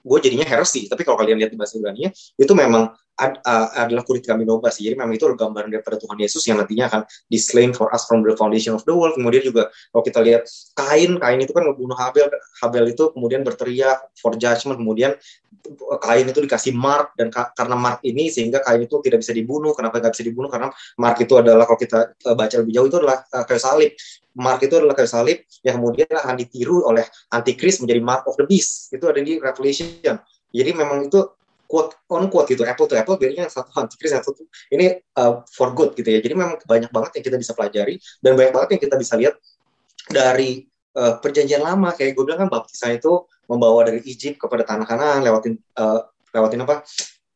gue 0.01 0.19
jadinya 0.21 0.47
heresy. 0.49 0.89
Tapi 0.89 1.05
kalau 1.05 1.21
kalian 1.21 1.37
lihat 1.41 1.53
di 1.53 1.59
bahasa 1.61 1.77
Ibrani 1.77 2.09
itu 2.13 2.53
memang 2.57 2.93
ad, 3.21 3.37
uh, 3.45 3.69
adalah 3.77 4.01
kulit 4.09 4.25
kami 4.25 4.49
domba 4.49 4.73
sih. 4.73 4.89
Jadi 4.89 4.97
memang 4.97 5.13
itu 5.13 5.29
gambaran 5.29 5.69
daripada 5.69 6.01
Tuhan 6.01 6.17
Yesus 6.17 6.41
yang 6.49 6.57
nantinya 6.57 6.89
akan 6.89 7.03
dislain 7.29 7.77
for 7.77 7.93
us 7.93 8.09
from 8.09 8.25
the 8.25 8.33
foundation 8.33 8.73
of 8.73 8.81
the 8.89 8.95
world. 8.97 9.13
Kemudian 9.13 9.45
juga 9.45 9.69
kalau 9.93 10.03
kita 10.03 10.25
lihat 10.25 10.49
Kain 10.73 11.21
Kain 11.21 11.39
itu 11.45 11.53
kan 11.53 11.69
membunuh 11.69 11.95
Habel. 11.95 12.33
Habel 12.65 12.97
itu 12.97 13.13
kemudian 13.13 13.45
berteriak 13.45 14.09
for 14.17 14.33
judgment. 14.41 14.81
Kemudian 14.81 15.13
Kain 16.01 16.25
itu 16.25 16.41
dikasih 16.41 16.73
mark 16.73 17.13
dan 17.21 17.29
ka 17.29 17.53
karena 17.53 17.77
mark 17.77 18.01
ini 18.01 18.33
sehingga 18.33 18.65
Kain 18.65 18.81
itu 18.81 18.97
tidak 19.05 19.21
bisa 19.21 19.37
dibunuh. 19.37 19.77
Kenapa 19.77 20.01
nggak 20.01 20.17
bisa 20.17 20.25
dibunuh? 20.25 20.49
Karena 20.49 20.73
mark 20.97 21.21
itu 21.21 21.37
adalah 21.37 21.69
kalau 21.69 21.79
kita 21.79 22.17
uh, 22.25 22.35
baca 22.35 22.57
lebih 22.57 22.73
jauh 22.73 22.89
itu 22.89 22.97
adalah 22.97 23.21
uh, 23.37 23.45
kayu 23.45 23.61
salib. 23.61 23.93
Mark 24.31 24.65
itu 24.65 24.75
adalah 24.79 24.97
kayu 24.97 25.11
salib 25.11 25.39
yang 25.61 25.77
kemudian 25.77 26.09
akan 26.09 26.35
ditiru 26.41 26.89
oleh 26.89 27.05
antikris 27.35 27.83
menjadi 27.85 28.01
mark 28.01 28.25
of 28.25 28.41
the 28.41 28.49
beast. 28.49 28.89
Itu 28.89 29.13
ada 29.13 29.21
di 29.21 29.37
Revelation. 29.37 30.17
Jadi 30.51 30.71
memang 30.75 31.07
itu 31.07 31.21
quote 31.71 31.95
on 32.11 32.27
quote 32.27 32.51
gitu 32.51 32.67
apple 32.67 32.91
to 32.91 32.99
apple 32.99 33.15
bedanya 33.15 33.47
satu 33.47 33.71
antikris 33.79 34.11
satu 34.11 34.35
ini 34.75 34.99
uh, 35.15 35.47
for 35.47 35.71
good 35.71 35.95
gitu 35.95 36.11
ya. 36.11 36.19
Jadi 36.19 36.35
memang 36.35 36.59
banyak 36.67 36.91
banget 36.91 37.23
yang 37.23 37.25
kita 37.31 37.37
bisa 37.39 37.53
pelajari 37.55 38.03
dan 38.19 38.35
banyak 38.35 38.51
banget 38.51 38.69
yang 38.75 38.83
kita 38.83 38.97
bisa 38.99 39.15
lihat 39.15 39.39
dari 40.11 40.67
uh, 40.99 41.23
perjanjian 41.23 41.63
lama. 41.63 41.95
Kayak 41.95 42.19
gue 42.19 42.25
bilang 42.27 42.43
kan 42.43 42.51
baptisan 42.51 42.99
itu 42.99 43.23
membawa 43.47 43.87
dari 43.87 44.03
Egypt 44.03 44.43
kepada 44.43 44.67
tanah 44.67 44.87
kanan 44.91 45.23
lewatin 45.23 45.55
uh, 45.79 46.11
lewatin 46.35 46.67
apa 46.67 46.83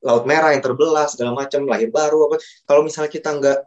laut 0.05 0.27
merah 0.27 0.53
yang 0.53 0.61
terbelah 0.61 1.07
segala 1.07 1.31
macam 1.38 1.62
lahir 1.70 1.94
baru 1.94 2.27
apa. 2.27 2.42
Kalau 2.66 2.83
misalnya 2.83 3.14
kita 3.14 3.31
nggak 3.38 3.59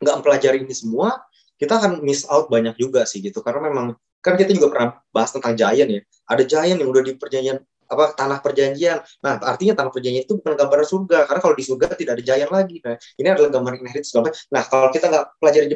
nggak 0.00 0.14
mempelajari 0.24 0.64
ini 0.64 0.72
semua 0.72 1.20
kita 1.60 1.78
akan 1.78 2.02
miss 2.02 2.24
out 2.32 2.48
banyak 2.48 2.74
juga 2.80 3.04
sih 3.04 3.20
gitu. 3.20 3.44
Karena 3.44 3.68
memang 3.68 3.92
kan 4.24 4.40
kita 4.40 4.56
juga 4.56 4.72
pernah 4.72 4.88
bahas 5.12 5.36
tentang 5.36 5.52
giant 5.52 5.90
ya. 5.92 6.00
Ada 6.24 6.42
giant 6.48 6.80
yang 6.80 6.88
udah 6.88 7.04
di 7.04 7.12
perjanjian 7.12 7.60
apa 7.88 8.16
tanah 8.16 8.38
perjanjian. 8.40 8.98
Nah 9.20 9.40
artinya 9.42 9.74
tanah 9.76 9.90
perjanjian 9.92 10.24
itu 10.24 10.40
bukan 10.40 10.54
gambaran 10.56 10.86
surga 10.86 11.18
karena 11.28 11.40
kalau 11.40 11.54
di 11.56 11.64
surga 11.64 11.86
tidak 11.94 12.12
ada 12.20 12.24
giant 12.24 12.52
lagi. 12.52 12.76
Nah 12.84 12.94
ini 13.20 13.28
adalah 13.28 13.50
gambar 13.52 13.72
inherit 13.80 14.04
segala 14.06 14.32
nah 14.50 14.62
kalau 14.64 14.88
kita 14.90 15.06
nggak 15.10 15.26
pelajari 15.38 15.66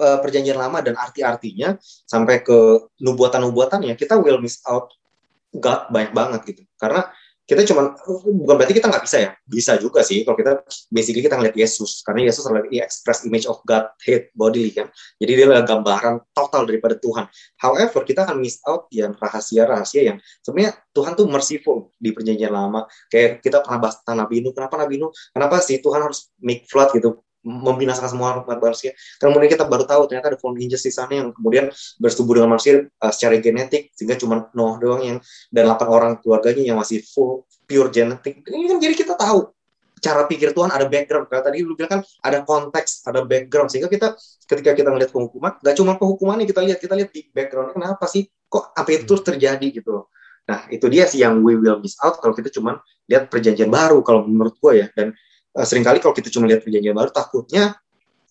uh, 0.00 0.18
perjanjian 0.22 0.58
lama 0.58 0.78
dan 0.84 0.94
arti-artinya 0.94 1.76
sampai 1.82 2.44
ke 2.44 2.88
nubuatan-nubuatannya 3.00 3.94
kita 3.96 4.20
will 4.20 4.40
miss 4.40 4.60
out 4.68 4.92
God 5.56 5.88
banyak 5.88 6.12
banget 6.12 6.40
gitu. 6.52 6.62
Karena 6.76 7.08
kita 7.46 7.62
cuma 7.62 7.94
bukan 8.26 8.54
berarti 8.58 8.74
kita 8.74 8.90
nggak 8.90 9.04
bisa 9.06 9.18
ya. 9.22 9.30
Bisa 9.46 9.78
juga 9.78 10.02
sih 10.02 10.26
kalau 10.26 10.34
kita 10.34 10.66
basically 10.90 11.22
kita 11.22 11.38
ngeliat 11.38 11.54
Yesus. 11.54 12.02
Karena 12.02 12.26
Yesus 12.26 12.42
adalah 12.42 12.66
the 12.66 12.82
express 12.82 13.22
image 13.22 13.46
of 13.46 13.62
God 13.62 13.86
head 14.02 14.34
bodily 14.34 14.74
kan. 14.74 14.90
Jadi 15.22 15.30
dia 15.30 15.46
adalah 15.46 15.62
gambaran 15.62 16.26
total 16.34 16.66
daripada 16.66 16.98
Tuhan. 16.98 17.30
However 17.62 18.02
kita 18.02 18.26
akan 18.26 18.42
miss 18.42 18.58
out 18.66 18.90
yang 18.90 19.14
rahasia-rahasia 19.14 20.02
yang 20.10 20.18
sebenarnya 20.42 20.74
Tuhan 20.90 21.14
tuh 21.14 21.30
merciful 21.30 21.94
di 21.94 22.10
perjanjian 22.10 22.50
lama. 22.50 22.90
Kayak 23.06 23.38
kita 23.46 23.62
pernah 23.62 23.78
bahas 23.78 24.02
tentang 24.02 24.26
Nabi 24.26 24.42
kenapa 24.50 24.74
Nabi 24.74 24.98
Nuh? 24.98 25.14
Kenapa 25.30 25.62
sih 25.62 25.78
Tuhan 25.78 26.02
harus 26.02 26.34
make 26.42 26.66
flood 26.66 26.90
gitu 26.98 27.22
membinasakan 27.46 28.10
semua 28.10 28.42
umat 28.42 28.58
manusia. 28.58 28.90
Kemudian 29.22 29.46
kita 29.46 29.62
baru 29.64 29.86
tahu 29.86 30.10
ternyata 30.10 30.34
ada 30.34 30.38
angels 30.42 30.82
di 30.82 30.92
sana 30.92 31.12
yang 31.14 31.28
kemudian 31.30 31.70
bersetubuh 32.02 32.42
dengan 32.42 32.58
manusia 32.58 32.90
uh, 32.98 33.12
secara 33.14 33.38
genetik 33.38 33.94
sehingga 33.94 34.18
cuma 34.18 34.50
Noah 34.50 34.76
doang 34.82 35.02
yang 35.06 35.18
dan 35.54 35.64
8 35.70 35.86
orang 35.86 36.12
keluarganya 36.18 36.74
yang 36.74 36.76
masih 36.76 37.06
full 37.06 37.46
pure 37.64 37.88
genetik. 37.94 38.42
Ini 38.42 38.66
kan 38.66 38.78
jadi 38.82 38.94
kita 38.98 39.14
tahu 39.14 39.54
cara 40.02 40.26
pikir 40.26 40.50
Tuhan 40.50 40.74
ada 40.74 40.90
background. 40.90 41.30
Karena 41.30 41.42
tadi 41.46 41.62
lu 41.62 41.78
bilang 41.78 41.98
kan 41.98 42.00
ada 42.26 42.42
konteks, 42.42 43.06
ada 43.06 43.22
background 43.22 43.70
sehingga 43.70 43.86
kita 43.86 44.18
ketika 44.50 44.74
kita 44.74 44.90
melihat 44.90 45.14
penghukuman, 45.14 45.62
gak 45.62 45.74
cuma 45.78 45.94
penghukumannya 45.94 46.46
kita 46.50 46.60
lihat, 46.66 46.78
kita 46.82 46.94
lihat 46.98 47.10
di 47.14 47.30
background 47.30 47.72
kenapa 47.72 48.04
sih 48.10 48.26
kok 48.46 48.74
apa 48.74 48.90
itu 48.90 49.14
hmm. 49.14 49.24
terjadi 49.26 49.66
gitu 49.70 50.06
Nah, 50.46 50.70
itu 50.70 50.86
dia 50.86 51.04
sih 51.10 51.26
yang 51.26 51.42
we 51.42 51.58
will 51.58 51.82
miss 51.82 51.98
out 51.98 52.22
kalau 52.22 52.30
kita 52.30 52.54
cuma 52.54 52.78
lihat 53.10 53.26
perjanjian 53.26 53.66
baru 53.66 53.98
kalau 54.06 54.24
menurut 54.24 54.54
gue 54.62 54.72
ya. 54.78 54.86
Dan 54.94 55.10
uh, 55.56 55.66
sering 55.66 55.82
kali 55.82 55.98
kalau 55.98 56.12
kita 56.12 56.28
cuma 56.28 56.44
lihat 56.46 56.60
perjanjian 56.62 56.92
baru 56.92 57.10
takutnya 57.10 57.74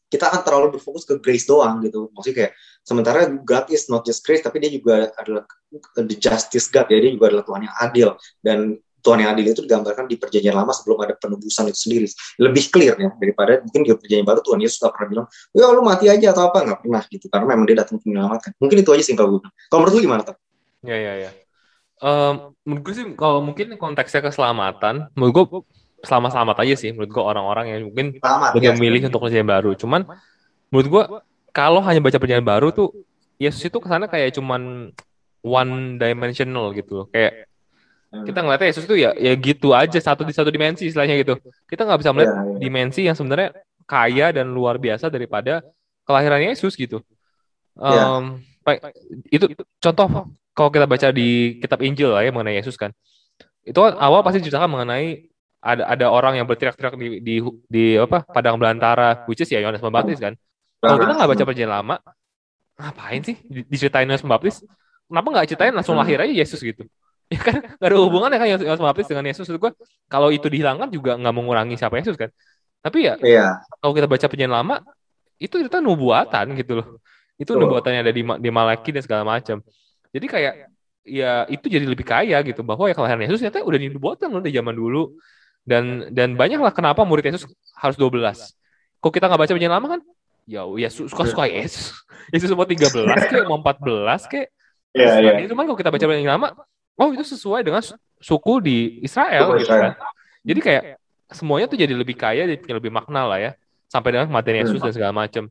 kita 0.06 0.30
akan 0.30 0.42
terlalu 0.46 0.78
berfokus 0.78 1.04
ke 1.04 1.18
grace 1.18 1.50
doang 1.50 1.82
gitu. 1.82 2.14
Maksudnya 2.14 2.36
kayak 2.38 2.52
sementara 2.86 3.26
God 3.42 3.66
is 3.74 3.90
not 3.90 4.06
just 4.06 4.22
grace 4.22 4.46
tapi 4.46 4.62
dia 4.62 4.72
juga 4.72 5.10
adalah 5.18 5.44
the 5.98 6.16
justice 6.16 6.70
God 6.70 6.88
ya, 6.94 7.02
dia 7.02 7.12
juga 7.12 7.34
adalah 7.34 7.44
Tuhan 7.44 7.62
yang 7.66 7.76
adil 7.82 8.10
dan 8.46 8.58
Tuhan 9.06 9.22
yang 9.22 9.38
adil 9.38 9.46
itu 9.54 9.62
digambarkan 9.62 10.10
di 10.10 10.18
perjanjian 10.18 10.58
lama 10.58 10.74
sebelum 10.74 10.98
ada 11.06 11.14
penebusan 11.14 11.70
itu 11.70 11.78
sendiri. 11.78 12.08
Lebih 12.42 12.64
clear 12.74 12.98
ya 12.98 13.10
daripada 13.14 13.62
mungkin 13.62 13.86
di 13.86 13.94
perjanjian 13.94 14.26
baru 14.26 14.42
Tuhan 14.42 14.60
Yesus 14.66 14.82
gak 14.82 14.98
pernah 14.98 15.08
bilang, 15.14 15.28
ya 15.54 15.70
lu 15.70 15.82
mati 15.86 16.06
aja 16.10 16.34
atau 16.34 16.50
apa 16.50 16.66
nggak 16.66 16.80
pernah 16.82 17.02
gitu 17.14 17.26
karena 17.30 17.46
memang 17.54 17.66
dia 17.70 17.78
datang 17.86 18.02
untuk 18.02 18.10
menyelamatkan. 18.10 18.52
Mungkin 18.58 18.78
itu 18.82 18.90
aja 18.98 19.04
sih 19.06 19.14
kalau 19.14 19.38
gue. 19.38 19.42
Kalau 19.70 19.80
menurut 19.86 19.94
lu 19.94 20.02
gimana 20.10 20.22
tuh? 20.26 20.36
Ya 20.82 20.98
ya 20.98 21.14
ya. 21.22 21.32
Um, 22.02 22.58
menurut 22.66 22.82
gue 22.82 22.94
sih 22.98 23.06
kalau 23.14 23.40
mungkin 23.46 23.78
konteksnya 23.78 24.26
keselamatan, 24.26 25.14
menurut 25.14 25.34
gue 25.34 25.46
selamat-selamat 26.04 26.56
aja 26.66 26.74
sih 26.76 26.90
menurut 26.92 27.12
gue 27.12 27.24
orang-orang 27.24 27.66
yang 27.72 27.82
mungkin 27.88 28.08
Selamat, 28.20 28.50
ya, 28.60 28.72
memilih 28.76 29.08
untuk 29.08 29.22
perjanjian 29.24 29.48
baru. 29.48 29.72
Cuman 29.78 30.02
menurut 30.70 30.88
gue 30.90 31.04
kalau 31.56 31.80
hanya 31.86 32.04
baca 32.04 32.20
perjanjian 32.20 32.46
baru 32.46 32.74
tuh 32.76 32.92
Yesus 33.40 33.68
itu 33.68 33.78
ke 33.80 33.88
sana 33.88 34.08
kayak 34.08 34.36
cuman 34.36 34.92
one 35.46 35.74
dimensional 36.02 36.72
gitu 36.74 37.04
loh. 37.04 37.08
Kayak 37.12 37.48
kita 38.24 38.40
ngeliatnya 38.40 38.68
Yesus 38.72 38.84
itu 38.88 38.96
ya 38.96 39.12
ya 39.16 39.34
gitu 39.36 39.76
aja 39.76 40.00
satu 40.00 40.24
di 40.24 40.32
satu 40.32 40.48
dimensi 40.50 40.88
istilahnya 40.88 41.20
gitu. 41.20 41.36
Kita 41.68 41.84
nggak 41.84 42.00
bisa 42.00 42.12
melihat 42.16 42.32
ya, 42.32 42.40
ya. 42.40 42.58
dimensi 42.60 43.02
yang 43.04 43.16
sebenarnya 43.18 43.52
kaya 43.86 44.32
dan 44.32 44.50
luar 44.50 44.80
biasa 44.80 45.12
daripada 45.12 45.62
kelahiran 46.08 46.42
Yesus 46.42 46.74
gitu. 46.80 47.04
Um, 47.76 48.40
ya. 48.64 48.80
itu, 49.36 49.46
itu 49.52 49.64
contoh 49.84 50.32
kalau 50.56 50.70
kita 50.72 50.88
baca 50.88 51.12
di 51.12 51.60
kitab 51.60 51.84
Injil 51.84 52.16
lah 52.16 52.24
ya 52.24 52.32
mengenai 52.32 52.56
Yesus 52.56 52.80
kan. 52.80 52.96
Itu 53.68 53.84
kan 53.84 54.00
awal 54.00 54.24
pasti 54.24 54.40
ceritakan 54.40 54.72
mengenai 54.72 55.28
ada 55.66 55.84
ada 55.90 56.06
orang 56.14 56.38
yang 56.38 56.46
berteriak-teriak 56.46 56.94
di, 56.94 57.08
di 57.26 57.36
di 57.66 57.84
apa 57.98 58.22
padang 58.22 58.62
belantara 58.62 59.26
which 59.26 59.42
is 59.42 59.50
ya 59.50 59.58
Yohanes 59.58 59.82
Pembaptis 59.82 60.22
kan? 60.22 60.38
Kalau 60.78 61.02
kita 61.02 61.18
nggak 61.18 61.30
baca 61.34 61.44
perjanjian 61.50 61.72
lama 61.74 61.96
ngapain 62.78 63.22
sih 63.26 63.36
diceritain 63.66 64.06
Yohanes 64.06 64.22
Pembaptis? 64.22 64.62
Kenapa 65.10 65.28
nggak 65.34 65.46
ceritain 65.50 65.74
langsung 65.74 65.98
lahir 65.98 66.22
aja 66.22 66.30
Yesus 66.30 66.62
gitu? 66.62 66.86
Ya 67.34 67.42
kan? 67.42 67.58
Nggak 67.58 67.90
ada 67.90 67.98
hubungannya 67.98 68.38
kan 68.38 68.48
Yohanes 68.54 68.78
Pembaptis 68.78 69.10
dengan 69.10 69.26
Yesus. 69.26 69.50
Itu 69.50 69.58
kalau 70.06 70.30
itu 70.30 70.46
dihilangkan 70.46 70.94
juga 70.94 71.18
nggak 71.18 71.34
mengurangi 71.34 71.74
siapa 71.74 71.98
Yesus 71.98 72.14
kan? 72.14 72.30
Tapi 72.86 73.10
ya 73.10 73.18
iya. 73.26 73.66
kalau 73.82 73.98
kita 73.98 74.06
baca 74.06 74.30
perjanjian 74.30 74.54
lama 74.54 74.86
itu 75.42 75.58
itu 75.58 75.78
nubuatan 75.82 76.54
gitu 76.54 76.78
loh. 76.78 77.02
Itu 77.42 77.58
nubuatan 77.58 77.98
yang 77.98 78.04
ada 78.06 78.14
di 78.14 78.22
di 78.22 78.50
Malaki 78.54 78.94
dan 78.94 79.02
segala 79.02 79.26
macam. 79.26 79.66
Jadi 80.14 80.26
kayak 80.30 80.54
ya 81.02 81.50
itu 81.50 81.66
jadi 81.66 81.90
lebih 81.90 82.06
kaya 82.06 82.38
gitu. 82.46 82.62
Bahwa 82.62 82.86
ya 82.86 82.94
kelahiran 82.94 83.26
Yesus 83.26 83.42
ternyata 83.42 83.66
udah 83.66 83.80
dinubuatkan 83.82 84.30
loh 84.30 84.46
dari 84.46 84.54
zaman 84.54 84.78
dulu 84.78 85.18
dan 85.66 86.14
dan 86.14 86.38
banyaklah 86.38 86.70
kenapa 86.70 87.02
murid 87.02 87.26
Yesus 87.26 87.50
harus 87.74 87.98
12. 87.98 88.22
Kok 89.02 89.12
kita 89.12 89.26
nggak 89.26 89.42
baca 89.42 89.52
perjanjian 89.52 89.74
lama 89.74 89.88
kan? 89.98 90.02
Ya, 90.46 90.62
ya 90.78 90.90
suka-suka 90.94 91.50
Yesus. 91.50 91.98
Yesus 92.34 92.54
mau 92.54 92.70
13 92.70 92.94
kayak 93.02 93.46
mau 93.50 93.58
14 93.60 94.30
kayak. 94.30 94.48
Iya, 94.96 95.12
iya. 95.20 95.32
Cuman 95.50 95.66
kalau 95.66 95.78
kita 95.78 95.90
baca 95.90 96.06
perjanjian 96.06 96.34
lama, 96.38 96.54
oh 97.02 97.10
itu 97.12 97.26
sesuai 97.26 97.66
dengan 97.66 97.82
suku 98.22 98.54
di 98.62 98.78
Israel 99.02 99.58
gitu 99.58 99.74
kan. 99.74 99.98
Jadi 100.46 100.60
kayak 100.62 100.84
semuanya 101.34 101.66
tuh 101.66 101.82
jadi 101.82 101.94
lebih 101.98 102.14
kaya, 102.14 102.46
jadi 102.46 102.62
lebih 102.62 102.94
makna 102.94 103.26
lah 103.26 103.42
ya. 103.42 103.52
Sampai 103.90 104.14
dengan 104.14 104.30
kematian 104.30 104.66
Yesus 104.66 104.78
dan 104.78 104.94
segala 104.94 105.14
macam. 105.18 105.50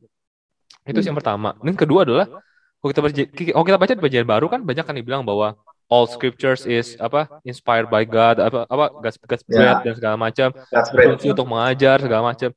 Itu 0.87 0.99
sih 1.03 1.11
yang 1.11 1.19
pertama. 1.19 1.59
Dan 1.59 1.75
kedua 1.75 2.07
adalah 2.07 2.31
kalau 2.79 2.89
kita 2.93 3.01
baca, 3.03 3.21
kalau 3.51 3.65
kita 3.67 3.77
baca 3.81 3.91
di 3.91 4.01
perjanjian 4.01 4.29
baru 4.29 4.47
kan 4.47 4.61
banyak 4.63 4.85
kan 4.87 4.95
dibilang 4.95 5.27
bahwa 5.27 5.59
all 5.89 6.09
scriptures 6.09 6.65
is 6.65 6.97
apa 6.97 7.29
inspired 7.45 7.89
by 7.89 8.01
God 8.05 8.41
apa 8.41 8.65
apa 8.65 8.85
God's, 9.01 9.17
God's 9.21 9.45
breath 9.45 9.81
yeah. 9.81 9.85
dan 9.85 9.93
segala 9.97 10.15
macam 10.17 10.47
fungsi 10.93 11.27
untuk 11.29 11.47
mengajar 11.47 12.01
segala 12.01 12.21
macam. 12.33 12.49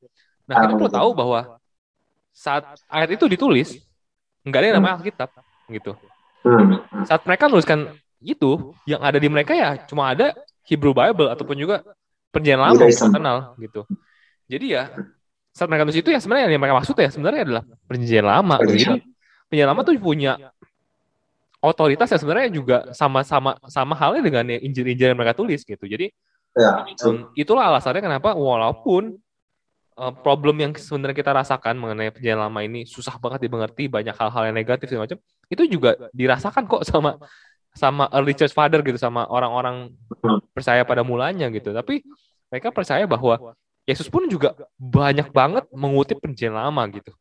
Nah 0.49 0.55
kita 0.64 0.73
perlu 0.81 0.93
tahu 0.93 1.11
bahwa 1.12 1.41
saat 2.33 2.64
ayat 2.88 3.19
itu 3.19 3.25
ditulis 3.29 3.77
nggak 4.47 4.61
ada 4.61 4.67
yang 4.73 4.77
namanya 4.81 4.95
Alkitab 5.03 5.31
gitu. 5.69 5.93
Hmm. 6.47 6.81
Saat 7.05 7.27
mereka 7.29 7.51
nuliskan 7.51 7.93
itu 8.23 8.73
yang 8.88 9.05
ada 9.05 9.21
di 9.21 9.29
mereka 9.29 9.53
ya 9.53 9.77
cuma 9.85 10.11
ada 10.14 10.33
Hebrew 10.64 10.97
Bible 10.97 11.29
ataupun 11.29 11.57
juga 11.59 11.85
perjanjian 12.33 12.61
lama 12.61 12.81
yang 12.81 13.12
kenal 13.12 13.38
gitu. 13.61 13.83
Jadi 14.49 14.67
ya 14.73 14.88
saat 15.53 15.69
mereka 15.69 15.85
nulis 15.85 16.01
itu 16.01 16.09
ya 16.09 16.21
sebenarnya 16.23 16.55
yang 16.55 16.62
mereka 16.62 16.79
maksud 16.81 16.97
ya 16.97 17.11
sebenarnya 17.12 17.43
adalah 17.45 17.62
perjanjian 17.85 18.27
lama. 18.27 18.57
Gitu. 18.64 18.73
Jadi 18.73 18.85
perjanjian 19.51 19.69
lama 19.69 19.81
tuh 19.85 19.95
punya 20.01 20.33
otoritas 21.59 22.09
ya 22.11 22.18
sebenarnya 22.18 22.51
juga 22.55 22.77
sama-sama 22.94 23.59
sama 23.66 23.94
halnya 23.99 24.23
dengan 24.23 24.44
injil-injil 24.47 25.14
yang 25.14 25.18
mereka 25.18 25.35
tulis 25.35 25.66
gitu. 25.66 25.85
Jadi 25.85 26.11
ya, 26.55 26.87
itulah 27.35 27.66
alasannya 27.66 28.03
kenapa 28.03 28.35
walaupun 28.38 29.18
uh, 29.99 30.14
problem 30.23 30.62
yang 30.62 30.73
sebenarnya 30.79 31.18
kita 31.18 31.35
rasakan 31.35 31.75
mengenai 31.75 32.14
perjalanan 32.14 32.47
lama 32.51 32.61
ini 32.62 32.87
susah 32.87 33.18
banget 33.18 33.51
dimengerti, 33.51 33.90
banyak 33.90 34.14
hal-hal 34.14 34.42
yang 34.51 34.57
negatif 34.57 34.87
segala 34.87 35.11
macam, 35.11 35.18
itu 35.51 35.62
juga 35.66 35.90
dirasakan 36.14 36.62
kok 36.71 36.83
sama 36.87 37.18
sama 37.75 38.11
early 38.14 38.35
church 38.35 38.55
father 38.55 38.83
gitu, 38.83 38.99
sama 38.99 39.27
orang-orang 39.27 39.90
percaya 40.55 40.83
pada 40.87 41.03
mulanya 41.03 41.51
gitu. 41.51 41.75
Tapi 41.75 42.07
mereka 42.49 42.71
percaya 42.71 43.05
bahwa 43.05 43.55
Yesus 43.88 44.07
pun 44.07 44.29
juga 44.29 44.53
banyak 44.77 45.33
banget 45.33 45.64
mengutip 45.73 46.21
perjanjian 46.21 46.55
lama 46.55 46.83
gitu. 46.92 47.12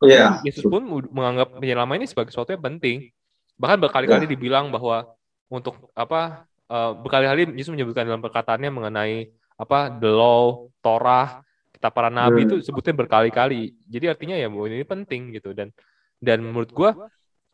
Yeah. 0.00 0.40
Yesus 0.46 0.64
pun 0.64 0.80
menganggap 1.12 1.52
perjanjian 1.58 1.80
lama 1.80 1.92
ini 1.98 2.06
sebagai 2.08 2.32
sesuatu 2.32 2.54
yang 2.54 2.64
penting 2.64 3.12
Bahkan 3.60 3.76
berkali-kali 3.76 4.24
ya. 4.24 4.30
dibilang 4.32 4.72
bahwa 4.72 5.04
untuk 5.52 5.92
apa 5.92 6.48
uh, 6.72 6.96
berkali-kali 6.96 7.52
Yesus 7.60 7.68
menyebutkan 7.74 8.08
dalam 8.08 8.24
perkataannya 8.24 8.72
mengenai 8.72 9.28
apa 9.60 9.92
the 10.00 10.08
law, 10.08 10.72
Torah, 10.80 11.44
kitab 11.76 11.92
para 11.92 12.08
nabi 12.08 12.44
hmm. 12.44 12.46
itu 12.48 12.56
sebutin 12.64 12.96
berkali-kali. 12.96 13.76
Jadi 13.84 14.04
artinya 14.08 14.36
ya 14.40 14.48
bahwa 14.48 14.64
ini 14.72 14.86
penting 14.88 15.36
gitu 15.36 15.52
dan 15.52 15.68
dan 16.16 16.40
menurut 16.40 16.72
gua 16.72 16.96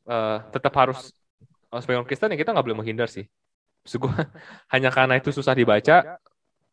uh, 0.06 0.38
tetap 0.54 0.70
harus 0.78 1.10
uh, 1.74 1.82
sebagai 1.82 2.06
orang 2.06 2.08
Kristen 2.10 2.30
ya 2.30 2.38
kita 2.38 2.54
nggak 2.54 2.66
boleh 2.70 2.78
menghindar 2.78 3.10
sih. 3.10 3.26
Maksud 3.82 3.98
gua 3.98 4.14
hanya 4.74 4.94
karena 4.94 5.18
itu 5.18 5.34
susah 5.34 5.58
dibaca 5.58 6.22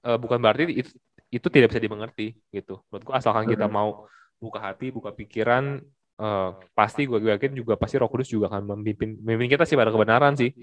uh, 0.05 0.17
bukan 0.21 0.37
berarti 0.37 0.85
itu, 0.85 0.91
itu 1.33 1.47
tidak 1.49 1.73
bisa 1.73 1.81
dimengerti 1.81 2.37
gitu. 2.53 2.77
Menurut 2.93 3.03
gua 3.09 3.15
asalkan 3.17 3.49
kita 3.49 3.65
mau 3.65 4.05
buka 4.37 4.59
hati, 4.61 4.93
buka 4.93 5.09
pikiran, 5.15 5.81
uh, 6.23 6.49
pasti 6.71 7.03
gue 7.03 7.19
yakin 7.19 7.51
juga 7.51 7.75
pasti 7.75 7.99
Roh 7.99 8.07
Kudus 8.07 8.31
juga 8.31 8.47
akan 8.47 8.79
memimpin 8.79 9.19
memimpin 9.19 9.59
kita 9.59 9.67
sih 9.67 9.75
pada 9.75 9.91
kebenaran 9.91 10.33
sih 10.39 10.55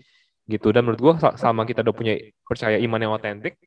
gitu. 0.49 0.73
Dan 0.73 0.88
menurut 0.88 1.01
gue 1.01 1.12
sama 1.37 1.68
kita 1.68 1.85
udah 1.85 1.94
punya 1.94 2.16
percaya 2.49 2.81
iman 2.81 2.99
yang 2.99 3.12
otentik 3.12 3.61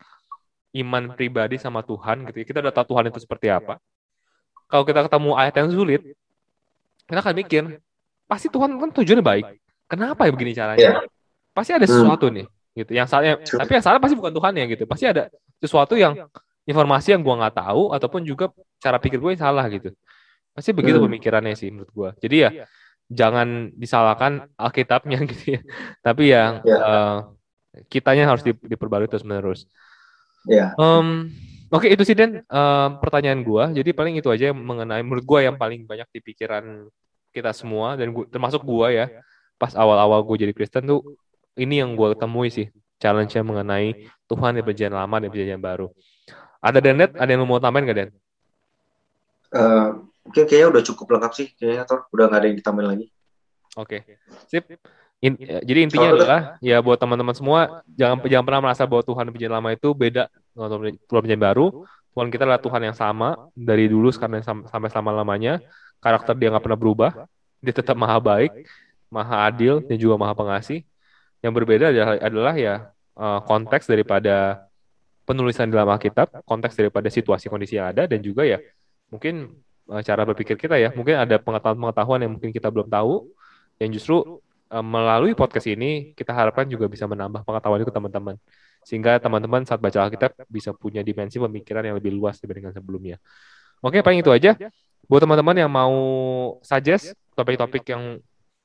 iman 0.73 1.13
pribadi 1.13 1.61
sama 1.61 1.85
Tuhan 1.85 2.25
gitu 2.33 2.41
ya, 2.41 2.45
kita 2.49 2.59
udah 2.65 2.73
tahu 2.73 2.97
Tuhan 2.97 3.13
itu 3.13 3.19
seperti 3.21 3.53
apa. 3.53 3.77
Kalau 4.65 4.81
kita 4.89 5.05
ketemu 5.05 5.31
ayat 5.37 5.53
yang 5.61 5.69
sulit 5.69 6.01
kita 7.05 7.19
akan 7.21 7.35
mikir 7.37 7.63
pasti 8.25 8.49
Tuhan 8.49 8.73
kan 8.81 8.89
tujuannya 8.89 9.21
baik. 9.21 9.45
Kenapa 9.85 10.25
ya 10.25 10.31
begini 10.33 10.57
caranya? 10.57 10.81
Yeah. 10.81 11.05
pasti 11.53 11.69
ada 11.69 11.85
hmm. 11.85 11.93
sesuatu 11.93 12.25
nih 12.33 12.49
gitu. 12.73 12.91
Yang 12.97 13.07
salah 13.13 13.37
tapi 13.37 13.71
yang 13.77 13.85
salah 13.85 13.99
pasti 14.01 14.15
bukan 14.17 14.33
Tuhan 14.33 14.53
ya 14.57 14.65
gitu. 14.65 14.83
Pasti 14.89 15.05
ada 15.05 15.29
sesuatu 15.61 15.93
yang 15.93 16.17
informasi 16.65 17.13
yang 17.13 17.21
gue 17.21 17.35
nggak 17.37 17.55
tahu 17.59 17.93
ataupun 17.93 18.25
juga 18.25 18.49
cara 18.81 18.97
pikir 18.97 19.19
gue 19.19 19.35
yang 19.35 19.43
salah 19.43 19.67
gitu 19.69 19.93
Pasti 20.53 20.71
begitu 20.71 21.01
hmm. 21.01 21.09
pemikirannya 21.09 21.57
sih 21.57 21.73
menurut 21.73 21.91
gua. 21.91 22.09
Jadi 22.21 22.35
ya 22.45 22.49
yeah. 22.63 22.67
jangan 23.09 23.73
disalahkan 23.73 24.47
Alkitabnya 24.55 25.19
gitu 25.33 25.57
ya. 25.57 25.61
Tapi 26.05 26.23
ya 26.29 26.61
yeah. 26.61 26.79
uh, 26.79 27.17
kitanya 27.89 28.29
harus 28.29 28.45
di, 28.45 28.53
diperbarui 28.53 29.09
terus 29.09 29.25
menerus. 29.25 29.65
Yeah. 30.45 30.77
Um, 30.77 31.33
Oke 31.73 31.89
okay, 31.89 31.97
itu 31.97 32.05
sih 32.05 32.13
Den 32.13 32.45
uh, 32.53 33.01
pertanyaan 33.01 33.41
gua. 33.41 33.73
Jadi 33.73 33.97
paling 33.97 34.13
itu 34.21 34.29
aja 34.29 34.53
yang 34.53 34.59
mengenai 34.61 35.01
menurut 35.01 35.25
gua 35.25 35.41
yang 35.41 35.57
paling 35.57 35.89
banyak 35.89 36.05
di 36.13 36.21
pikiran 36.21 36.85
kita 37.33 37.49
semua 37.49 37.97
dan 37.97 38.13
gua, 38.13 38.29
termasuk 38.29 38.61
gua 38.61 38.93
ya. 38.93 39.09
Pas 39.57 39.73
awal-awal 39.73 40.21
gua 40.21 40.37
jadi 40.37 40.53
Kristen 40.53 40.85
tuh 40.85 41.17
ini 41.57 41.81
yang 41.81 41.97
gua 41.97 42.13
temui 42.13 42.53
sih 42.53 42.69
challenge-nya 43.01 43.41
mengenai 43.41 44.05
Tuhan 44.29 44.53
di 44.53 44.61
perjanjian 44.61 44.93
lama 44.93 45.15
dan 45.17 45.33
perjanjian 45.33 45.57
baru. 45.57 45.89
Ada 46.63 46.79
Denet, 46.79 47.11
ada 47.19 47.27
yang 47.27 47.43
mau 47.43 47.59
tambahin 47.59 47.89
gak 47.91 47.97
Den? 47.99 48.09
Uh, 49.51 50.07
Mungkin 50.23 50.43
kayaknya 50.47 50.67
udah 50.71 50.83
cukup 50.87 51.07
lengkap 51.19 51.31
sih 51.35 51.47
kayaknya 51.59 51.83
atau 51.83 52.07
udah 52.15 52.25
nggak 52.31 52.39
ada 52.39 52.47
yang 52.47 52.57
ditambahin 52.57 52.89
lagi. 52.95 53.07
Oke, 53.75 54.05
okay. 54.05 54.17
sip. 54.47 54.63
In, 55.23 55.39
jadi 55.39 55.87
intinya 55.87 56.11
oh, 56.11 56.15
adalah 56.19 56.39
ya 56.59 56.83
buat 56.83 56.99
teman-teman 56.99 57.31
semua 57.31 57.79
jangan 57.95 58.19
jangan 58.27 58.43
pernah 58.43 58.59
merasa 58.59 58.83
bahwa 58.83 59.07
Tuhan 59.07 59.31
perjanjian 59.31 59.55
lama 59.55 59.71
itu 59.71 59.95
beda 59.95 60.27
dengan 60.27 60.67
Tuhan 60.67 60.81
perjanjian 61.07 61.43
baru. 61.43 61.65
Tuhan 62.11 62.27
kita 62.27 62.43
adalah 62.43 62.59
Tuhan 62.59 62.81
yang 62.83 62.97
sama 62.97 63.29
dari 63.55 63.87
dulu 63.87 64.11
sekarang 64.11 64.43
sampai 64.43 64.89
selama 64.91 65.15
lamanya. 65.15 65.63
Karakter 66.03 66.35
dia 66.35 66.51
nggak 66.51 66.63
pernah 66.63 66.79
berubah. 66.79 67.11
Dia 67.63 67.71
tetap 67.71 67.95
maha 67.95 68.19
baik, 68.19 68.67
maha 69.07 69.47
adil 69.47 69.79
dan 69.79 69.95
juga 69.95 70.19
maha 70.19 70.35
pengasih. 70.35 70.83
Yang 71.39 71.53
berbeda 71.55 71.85
adalah, 71.95 72.19
adalah 72.19 72.53
ya 72.59 72.75
uh, 73.15 73.39
konteks 73.47 73.87
daripada 73.87 74.67
penulisan 75.23 75.71
dalam 75.71 75.87
Alkitab, 75.87 76.43
konteks 76.43 76.75
daripada 76.75 77.07
situasi 77.07 77.47
kondisi 77.47 77.79
yang 77.79 77.95
ada 77.95 78.11
dan 78.11 78.19
juga 78.19 78.43
ya 78.43 78.59
mungkin 79.07 79.55
Eh, 79.55 79.71
cara 80.03 80.21
berpikir 80.23 80.55
kita 80.55 80.79
ya. 80.79 80.89
Mungkin 80.95 81.19
ada 81.19 81.35
pengetahuan-pengetahuan 81.39 82.19
yang 82.23 82.31
mungkin 82.37 82.51
kita 82.55 82.71
belum 82.71 82.87
tahu, 82.87 83.27
yang 83.81 83.89
justru 83.91 84.39
uh, 84.71 84.85
melalui 84.85 85.35
podcast 85.35 85.67
ini 85.67 86.15
kita 86.15 86.31
harapkan 86.31 86.63
juga 86.65 86.87
bisa 86.87 87.03
menambah 87.09 87.43
pengetahuan 87.43 87.83
itu 87.83 87.91
teman-teman. 87.91 88.35
Sehingga 88.83 89.19
teman-teman 89.19 89.63
saat 89.63 89.79
baca 89.79 90.07
Alkitab 90.07 90.35
bisa 90.51 90.75
punya 90.75 91.03
dimensi 91.03 91.39
pemikiran 91.39 91.83
yang 91.87 91.95
lebih 91.99 92.11
luas 92.15 92.39
dibandingkan 92.39 92.75
sebelumnya. 92.75 93.19
Oke, 93.83 93.99
paling 93.99 94.23
itu 94.23 94.31
aja. 94.31 94.55
Buat 95.07 95.27
teman-teman 95.27 95.55
yang 95.55 95.71
mau 95.71 95.95
suggest 96.63 97.15
topik-topik 97.35 97.83
yang 97.91 98.23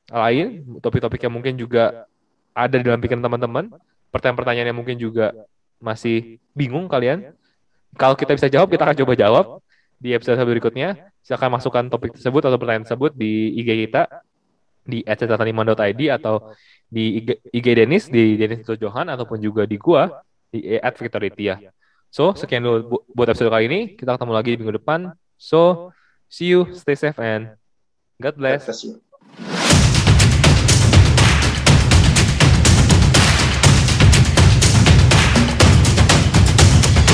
lain, 0.09 0.47
topik-topik 0.79 1.21
yang 1.27 1.35
mungkin 1.35 1.59
juga 1.59 2.07
ada 2.55 2.75
di 2.79 2.83
dalam 2.87 2.99
pikiran 3.03 3.23
teman-teman, 3.23 3.71
pertanyaan-pertanyaan 4.11 4.69
yang 4.71 4.79
mungkin 4.79 4.97
juga 4.99 5.35
masih 5.83 6.43
bingung 6.55 6.87
kalian. 6.91 7.35
Kalau 7.95 8.15
kita 8.15 8.35
bisa 8.35 8.47
jawab, 8.51 8.71
kita 8.71 8.87
akan 8.87 8.97
coba 8.99 9.13
jawab 9.15 9.47
di 9.99 10.15
episode 10.15 10.39
berikutnya. 10.43 11.13
Silakan 11.21 11.61
masukkan 11.61 11.85
topik 11.93 12.17
tersebut 12.17 12.43
atau 12.47 12.57
pertanyaan 12.57 12.89
tersebut 12.89 13.13
di 13.13 13.53
IG 13.61 13.87
kita 13.87 14.09
di 14.89 15.05
@catatan5.id 15.05 16.01
atau 16.17 16.57
di 16.89 17.21
IG, 17.21 17.29
IG 17.53 17.67
Denis 17.77 18.09
di 18.09 18.41
Denis 18.41 18.65
Johan 18.65 19.13
ataupun 19.13 19.37
juga 19.43 19.69
di 19.69 19.77
gua 19.77 20.25
di 20.49 20.65
@victoritia. 20.81 21.61
So, 22.09 22.33
sekian 22.33 22.65
dulu 22.65 23.05
buat 23.13 23.29
episode 23.29 23.53
kali 23.53 23.69
ini. 23.69 23.81
Kita 23.93 24.17
ketemu 24.17 24.33
lagi 24.33 24.57
di 24.57 24.59
minggu 24.65 24.81
depan. 24.81 25.13
So, 25.37 25.93
see 26.33 26.49
you, 26.57 26.73
stay 26.73 26.97
safe, 26.97 27.21
and 27.21 27.53
God 28.17 28.41
bless. 28.41 28.65